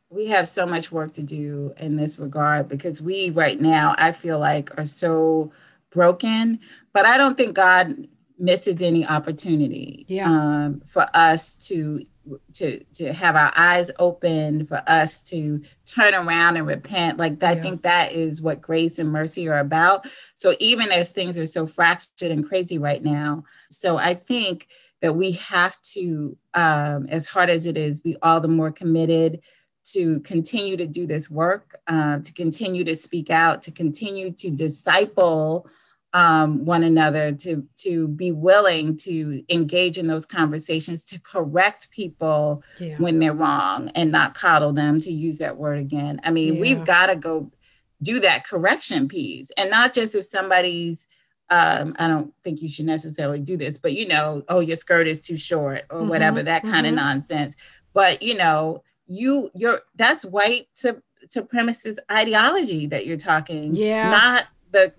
we 0.10 0.28
have 0.28 0.48
so 0.48 0.66
much 0.66 0.92
work 0.92 1.12
to 1.14 1.24
do 1.24 1.74
in 1.78 1.96
this 1.96 2.18
regard 2.18 2.68
because 2.68 3.02
we, 3.02 3.30
right 3.30 3.60
now, 3.60 3.96
I 3.98 4.12
feel 4.12 4.40
like 4.40 4.78
are 4.78 4.86
so 4.86 5.52
broken, 5.92 6.60
but 6.94 7.06
I 7.06 7.18
don't 7.18 7.38
think 7.38 7.56
God 7.56 8.08
misses 8.38 8.82
any 8.82 9.06
opportunity 9.06 10.06
yeah. 10.08 10.30
um, 10.30 10.82
for 10.86 11.06
us 11.14 11.58
to 11.68 12.06
to 12.54 12.84
to 12.94 13.12
have 13.12 13.36
our 13.36 13.52
eyes 13.56 13.90
open 13.98 14.66
for 14.68 14.84
us 14.86 15.20
to 15.20 15.62
turn 15.86 16.14
around 16.14 16.58
and 16.58 16.68
repent. 16.68 17.18
Like 17.18 17.42
i 17.44 17.56
think 17.56 17.82
that 17.82 18.12
is 18.12 18.40
what 18.40 18.62
grace 18.62 19.00
and 19.00 19.12
mercy 19.12 19.50
are 19.50 19.58
about. 19.58 20.06
So 20.36 20.54
even 20.60 20.92
as 20.92 21.12
things 21.12 21.40
are 21.40 21.48
so 21.48 21.66
fractured 21.66 22.30
and 22.30 22.48
crazy 22.48 22.78
right 22.78 23.04
now 23.04 23.44
so 23.72 23.98
i 23.98 24.14
think 24.14 24.68
that 25.02 25.14
we 25.14 25.32
have 25.34 25.82
to 25.82 26.38
um, 26.54 27.08
as 27.10 27.26
hard 27.26 27.50
as 27.50 27.66
it 27.66 27.78
is 27.78 28.02
be 28.02 28.18
all 28.22 28.40
the 28.40 28.48
more 28.48 28.72
committed 28.72 29.42
to 29.94 30.20
continue 30.22 30.78
to 30.78 30.88
do 30.88 31.06
this 31.06 31.30
work 31.30 31.80
uh, 31.88 32.20
to 32.20 32.34
continue 32.34 32.84
to 32.84 32.96
speak 32.96 33.30
out 33.30 33.62
to 33.64 33.72
continue 33.72 34.32
to 34.32 34.52
disciple 34.52 35.68
um, 36.14 36.66
one 36.66 36.84
another, 36.84 37.32
to 37.34 37.68
to 37.78 38.08
be 38.08 38.32
willing 38.32 38.96
to 38.98 39.44
engage 39.50 39.98
in 39.98 40.08
those 40.08 40.26
conversations, 40.26 41.04
to 41.06 41.20
correct 41.20 41.92
people 41.92 42.64
yeah. 42.80 42.96
when 42.98 43.20
they're 43.20 43.34
wrong, 43.34 43.90
and 43.96 44.12
not 44.12 44.34
coddle 44.34 44.74
them. 44.74 45.00
To 45.02 45.12
use 45.12 45.38
that 45.38 45.58
word 45.58 45.80
again, 45.80 46.20
I 46.24 46.32
mean, 46.32 46.56
yeah. 46.56 46.62
we've 46.62 46.86
got 46.86 47.08
to 47.08 47.16
go 47.16 47.52
do 48.02 48.20
that 48.22 48.46
correction 48.46 49.08
piece, 49.08 49.52
and 49.58 49.70
not 49.70 49.94
just 49.94 50.16
if 50.16 50.26
somebody's. 50.26 51.08
Um, 51.52 51.96
I 51.98 52.08
don't 52.08 52.32
think 52.44 52.62
you 52.62 52.70
should 52.70 52.86
necessarily 52.86 53.40
do 53.40 53.58
this, 53.58 53.80
but 53.80 53.94
you 53.94 54.08
know, 54.08 54.44
oh, 54.50 54.60
your 54.60 54.76
skirt 54.76 55.08
is 55.08 55.20
too 55.20 55.36
short 55.36 55.82
or 55.90 56.02
mm-hmm, 56.02 56.10
whatever, 56.10 56.44
that 56.44 56.62
kind 56.62 56.86
mm-hmm. 56.86 56.90
of 56.90 56.94
nonsense. 56.94 57.56
But 57.92 58.22
you 58.22 58.38
know, 58.38 58.84
you 59.10 59.50
you're 59.56 59.82
that's 59.96 60.24
white 60.24 60.68
to 60.76 61.02
supremacist 61.28 61.98
ideology 62.10 62.86
that 62.88 63.06
you're 63.06 63.18
talking, 63.18 63.76
yeah, 63.76 64.10
not 64.10 64.46
the 64.72 64.94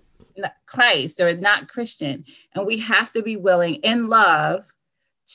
Christ 0.65 1.19
or 1.19 1.35
not 1.35 1.67
Christian. 1.67 2.23
And 2.53 2.65
we 2.65 2.77
have 2.77 3.11
to 3.13 3.23
be 3.23 3.35
willing 3.37 3.75
in 3.75 4.07
love 4.07 4.71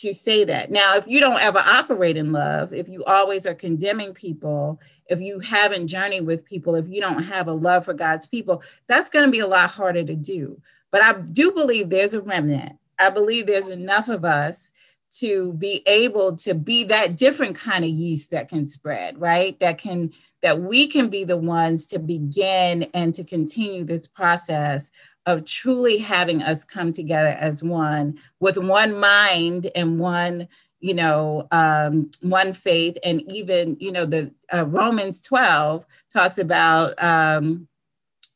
to 0.01 0.13
say 0.13 0.45
that. 0.45 0.71
Now, 0.71 0.97
if 0.97 1.07
you 1.07 1.21
don't 1.21 1.43
ever 1.43 1.59
operate 1.59 2.17
in 2.17 2.33
love, 2.33 2.73
if 2.73 2.89
you 2.89 3.03
always 3.05 3.47
are 3.47 3.55
condemning 3.55 4.13
people, 4.13 4.81
if 5.07 5.21
you 5.21 5.41
haven't 5.41 5.87
journeyed 5.87 6.27
with 6.27 6.45
people, 6.45 6.75
if 6.75 6.87
you 6.89 7.01
don't 7.01 7.23
have 7.23 7.49
a 7.49 7.53
love 7.53 7.85
for 7.85 7.95
God's 7.95 8.27
people, 8.27 8.63
that's 8.89 9.09
going 9.09 9.25
to 9.25 9.31
be 9.31 9.39
a 9.41 9.47
lot 9.47 9.71
harder 9.71 10.05
to 10.05 10.15
do. 10.15 10.61
But 10.91 11.03
I 11.03 11.15
do 11.15 11.53
believe 11.53 11.89
there's 11.89 12.15
a 12.15 12.21
remnant. 12.21 12.79
I 12.99 13.11
believe 13.11 13.47
there's 13.47 13.69
enough 13.69 14.09
of 14.09 14.25
us 14.25 14.71
to 15.19 15.53
be 15.55 15.83
able 15.87 16.37
to 16.37 16.55
be 16.55 16.85
that 16.85 17.17
different 17.17 17.57
kind 17.57 17.85
of 17.85 17.91
yeast 17.91 18.31
that 18.31 18.49
can 18.49 18.65
spread, 18.65 19.19
right? 19.21 19.59
That 19.61 19.79
can 19.79 20.13
that 20.43 20.61
we 20.61 20.87
can 20.87 21.09
be 21.09 21.25
the 21.25 21.37
ones 21.37 21.87
to 21.87 21.99
begin 21.99 22.85
and 22.95 23.15
to 23.15 23.25
continue 23.25 23.85
this 23.85 24.07
process 24.07 24.91
of 25.25 25.45
truly 25.45 25.99
having 25.99 26.43
us 26.43 26.63
come 26.63 26.93
together 26.93 27.37
as 27.41 27.63
one 27.63 28.19
with 28.39 28.59
one 28.59 28.99
mind 28.99 29.71
and 29.75 29.99
one 29.99 30.47
you 30.81 30.95
know 30.95 31.49
um, 31.51 32.11
one 32.23 32.53
faith 32.53 32.97
and 33.03 33.23
even 33.33 33.77
you 33.81 33.91
know 33.91 34.07
the 34.07 34.31
uh, 34.53 34.65
romans 34.67 35.21
12 35.21 35.85
talks 36.13 36.39
about 36.39 37.03
um, 37.03 37.67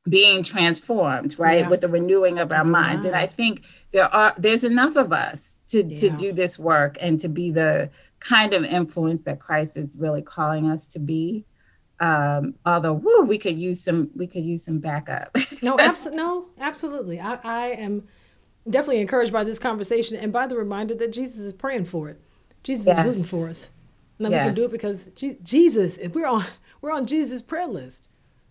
being 0.08 0.42
transformed 0.42 1.38
right 1.38 1.60
yeah. 1.60 1.68
with 1.68 1.82
the 1.82 1.88
renewing 1.88 2.38
of 2.38 2.52
our 2.52 2.64
minds 2.64 3.04
and 3.04 3.14
i 3.14 3.26
think 3.26 3.66
there 3.90 4.12
are 4.14 4.32
there's 4.38 4.64
enough 4.64 4.96
of 4.96 5.12
us 5.12 5.58
to 5.68 5.84
yeah. 5.84 5.96
to 5.96 6.10
do 6.10 6.32
this 6.32 6.58
work 6.58 6.96
and 7.00 7.20
to 7.20 7.28
be 7.28 7.50
the 7.50 7.90
kind 8.18 8.54
of 8.54 8.64
influence 8.64 9.22
that 9.22 9.38
christ 9.38 9.76
is 9.76 9.98
really 10.00 10.22
calling 10.22 10.70
us 10.70 10.86
to 10.86 10.98
be 10.98 11.44
um, 12.02 12.54
although 12.64 12.94
woo, 12.94 13.24
we 13.24 13.36
could 13.36 13.58
use 13.58 13.78
some 13.82 14.10
we 14.16 14.26
could 14.26 14.42
use 14.42 14.64
some 14.64 14.78
backup 14.78 15.36
no 15.62 15.78
abs- 15.78 16.06
no 16.06 16.46
absolutely 16.58 17.20
I, 17.20 17.38
I 17.44 17.66
am 17.72 18.08
definitely 18.68 19.02
encouraged 19.02 19.34
by 19.34 19.44
this 19.44 19.58
conversation 19.58 20.16
and 20.16 20.32
by 20.32 20.46
the 20.46 20.56
reminder 20.56 20.94
that 20.94 21.12
jesus 21.12 21.40
is 21.40 21.52
praying 21.52 21.84
for 21.84 22.08
it 22.08 22.18
jesus 22.62 22.86
yes. 22.86 23.00
is 23.00 23.04
rooting 23.04 23.24
for 23.24 23.50
us 23.50 23.68
and 24.18 24.30
yes. 24.30 24.44
we 24.44 24.48
can 24.48 24.54
do 24.54 24.64
it 24.64 24.72
because 24.72 25.10
jesus 25.42 25.98
if 25.98 26.14
we're 26.14 26.26
on 26.26 26.46
we're 26.80 26.92
on 26.92 27.04
jesus 27.04 27.42
prayer 27.42 27.66
list 27.66 28.08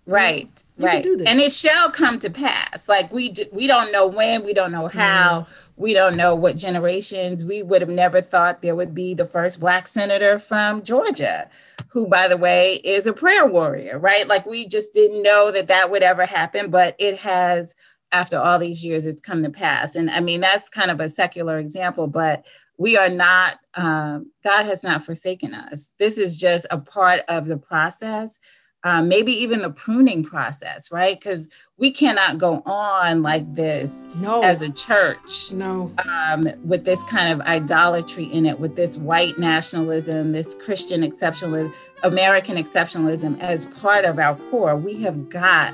right 0.09 0.65
you 0.77 0.85
right. 0.85 1.05
and 1.05 1.39
it 1.39 1.51
shall 1.51 1.91
come 1.91 2.17
to 2.19 2.29
pass. 2.29 2.89
Like 2.89 3.11
we 3.11 3.29
do, 3.29 3.43
we 3.51 3.67
don't 3.67 3.91
know 3.91 4.07
when 4.07 4.43
we 4.43 4.53
don't 4.53 4.71
know 4.71 4.87
how 4.87 5.45
we 5.75 5.93
don't 5.93 6.17
know 6.17 6.35
what 6.35 6.57
generations. 6.57 7.45
We 7.45 7.63
would 7.63 7.81
have 7.81 7.89
never 7.89 8.21
thought 8.21 8.61
there 8.61 8.75
would 8.75 8.95
be 8.95 9.13
the 9.13 9.25
first 9.25 9.59
black 9.59 9.87
senator 9.87 10.39
from 10.39 10.83
georgia 10.83 11.49
who 11.89 12.07
by 12.07 12.27
the 12.27 12.37
way 12.37 12.81
is 12.83 13.07
a 13.07 13.13
prayer 13.13 13.45
warrior 13.45 13.99
right? 13.99 14.27
Like 14.27 14.45
we 14.45 14.67
just 14.67 14.93
didn't 14.93 15.21
know 15.21 15.51
that 15.51 15.67
that 15.67 15.91
would 15.91 16.03
ever 16.03 16.25
happen 16.25 16.71
but 16.71 16.95
it 16.97 17.17
has 17.17 17.75
after 18.11 18.39
all 18.39 18.57
these 18.57 18.83
years 18.83 19.05
it's 19.05 19.21
come 19.21 19.43
to 19.43 19.49
pass. 19.49 19.95
And 19.95 20.09
i 20.09 20.19
mean 20.21 20.41
that's 20.41 20.69
kind 20.69 20.91
of 20.91 20.99
a 20.99 21.09
secular 21.09 21.57
example 21.57 22.07
but 22.07 22.45
we 22.77 22.97
are 22.97 23.09
not 23.09 23.57
um, 23.75 24.31
god 24.43 24.65
has 24.65 24.83
not 24.83 25.03
forsaken 25.03 25.53
us. 25.53 25.93
This 25.99 26.17
is 26.17 26.37
just 26.37 26.65
a 26.71 26.79
part 26.79 27.21
of 27.27 27.45
the 27.45 27.57
process 27.57 28.39
um, 28.83 29.09
maybe 29.09 29.33
even 29.33 29.61
the 29.61 29.69
pruning 29.69 30.23
process, 30.23 30.89
right? 30.91 31.19
Because 31.19 31.49
we 31.77 31.91
cannot 31.91 32.37
go 32.37 32.61
on 32.65 33.21
like 33.21 33.53
this 33.53 34.05
no. 34.17 34.41
as 34.41 34.61
a 34.61 34.71
church, 34.71 35.51
no, 35.51 35.91
um, 36.07 36.49
with 36.63 36.85
this 36.85 37.03
kind 37.03 37.33
of 37.33 37.45
idolatry 37.45 38.25
in 38.25 38.45
it, 38.45 38.59
with 38.59 38.77
this 38.77 38.97
white 38.97 39.37
nationalism, 39.37 40.31
this 40.31 40.55
Christian 40.55 41.01
exceptionalism, 41.01 41.73
American 42.03 42.55
exceptionalism 42.55 43.37
as 43.41 43.65
part 43.65 44.05
of 44.05 44.17
our 44.17 44.35
core. 44.49 44.77
We 44.77 45.01
have 45.01 45.29
got 45.29 45.73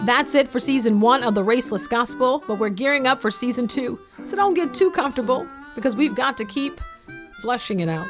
That's 0.04 0.34
it 0.34 0.48
for 0.48 0.58
season 0.58 0.98
one 0.98 1.22
of 1.22 1.36
the 1.36 1.44
Raceless 1.44 1.88
Gospel, 1.88 2.42
but 2.48 2.58
we're 2.58 2.68
gearing 2.68 3.06
up 3.06 3.22
for 3.22 3.30
season 3.30 3.68
two. 3.68 4.00
So 4.28 4.36
don't 4.36 4.52
get 4.52 4.74
too 4.74 4.90
comfortable 4.90 5.48
because 5.74 5.96
we've 5.96 6.14
got 6.14 6.36
to 6.36 6.44
keep 6.44 6.82
flushing 7.40 7.80
it 7.80 7.88
out. 7.88 8.06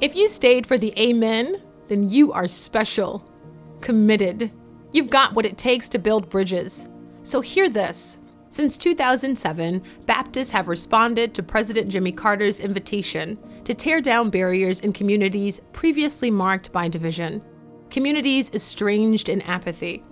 If 0.00 0.14
you 0.14 0.28
stayed 0.28 0.68
for 0.68 0.78
the 0.78 0.94
amen, 0.96 1.60
then 1.86 2.08
you 2.08 2.32
are 2.32 2.46
special, 2.46 3.28
committed. 3.80 4.52
You've 4.92 5.10
got 5.10 5.34
what 5.34 5.46
it 5.46 5.58
takes 5.58 5.88
to 5.88 5.98
build 5.98 6.30
bridges. 6.30 6.88
So 7.24 7.40
hear 7.40 7.68
this 7.68 8.19
since 8.50 8.76
2007, 8.76 9.80
Baptists 10.06 10.50
have 10.50 10.66
responded 10.66 11.34
to 11.34 11.42
President 11.42 11.88
Jimmy 11.88 12.10
Carter's 12.10 12.58
invitation 12.58 13.38
to 13.62 13.72
tear 13.72 14.00
down 14.00 14.28
barriers 14.28 14.80
in 14.80 14.92
communities 14.92 15.60
previously 15.72 16.32
marked 16.32 16.72
by 16.72 16.88
division, 16.88 17.40
communities 17.90 18.50
estranged 18.52 19.28
in 19.28 19.40
apathy. 19.42 20.02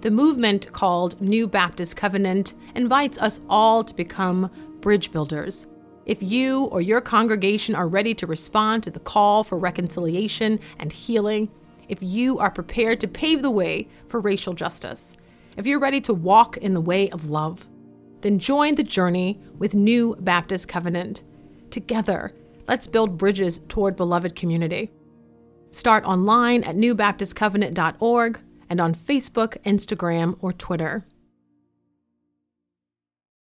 The 0.00 0.10
movement 0.10 0.72
called 0.72 1.20
New 1.20 1.46
Baptist 1.46 1.96
Covenant 1.96 2.54
invites 2.74 3.16
us 3.18 3.40
all 3.48 3.84
to 3.84 3.94
become 3.94 4.50
bridge 4.80 5.12
builders. 5.12 5.68
If 6.04 6.20
you 6.20 6.64
or 6.64 6.80
your 6.80 7.00
congregation 7.00 7.76
are 7.76 7.86
ready 7.86 8.12
to 8.14 8.26
respond 8.26 8.82
to 8.82 8.90
the 8.90 9.00
call 9.00 9.44
for 9.44 9.56
reconciliation 9.56 10.58
and 10.80 10.92
healing, 10.92 11.48
if 11.88 11.98
you 12.00 12.40
are 12.40 12.50
prepared 12.50 12.98
to 13.00 13.08
pave 13.08 13.40
the 13.40 13.52
way 13.52 13.88
for 14.08 14.18
racial 14.18 14.52
justice, 14.52 15.16
if 15.56 15.64
you're 15.64 15.78
ready 15.78 16.00
to 16.00 16.12
walk 16.12 16.56
in 16.56 16.74
the 16.74 16.80
way 16.80 17.08
of 17.10 17.30
love, 17.30 17.68
then 18.24 18.38
join 18.38 18.74
the 18.74 18.82
journey 18.82 19.38
with 19.58 19.74
New 19.74 20.16
Baptist 20.18 20.66
Covenant. 20.66 21.22
Together, 21.70 22.32
let's 22.66 22.86
build 22.86 23.18
bridges 23.18 23.60
toward 23.68 23.96
beloved 23.96 24.34
community. 24.34 24.90
Start 25.72 26.04
online 26.04 26.64
at 26.64 26.74
newbaptistcovenant.org 26.74 28.40
and 28.70 28.80
on 28.80 28.94
Facebook, 28.94 29.58
Instagram, 29.64 30.38
or 30.40 30.54
Twitter. 30.54 31.04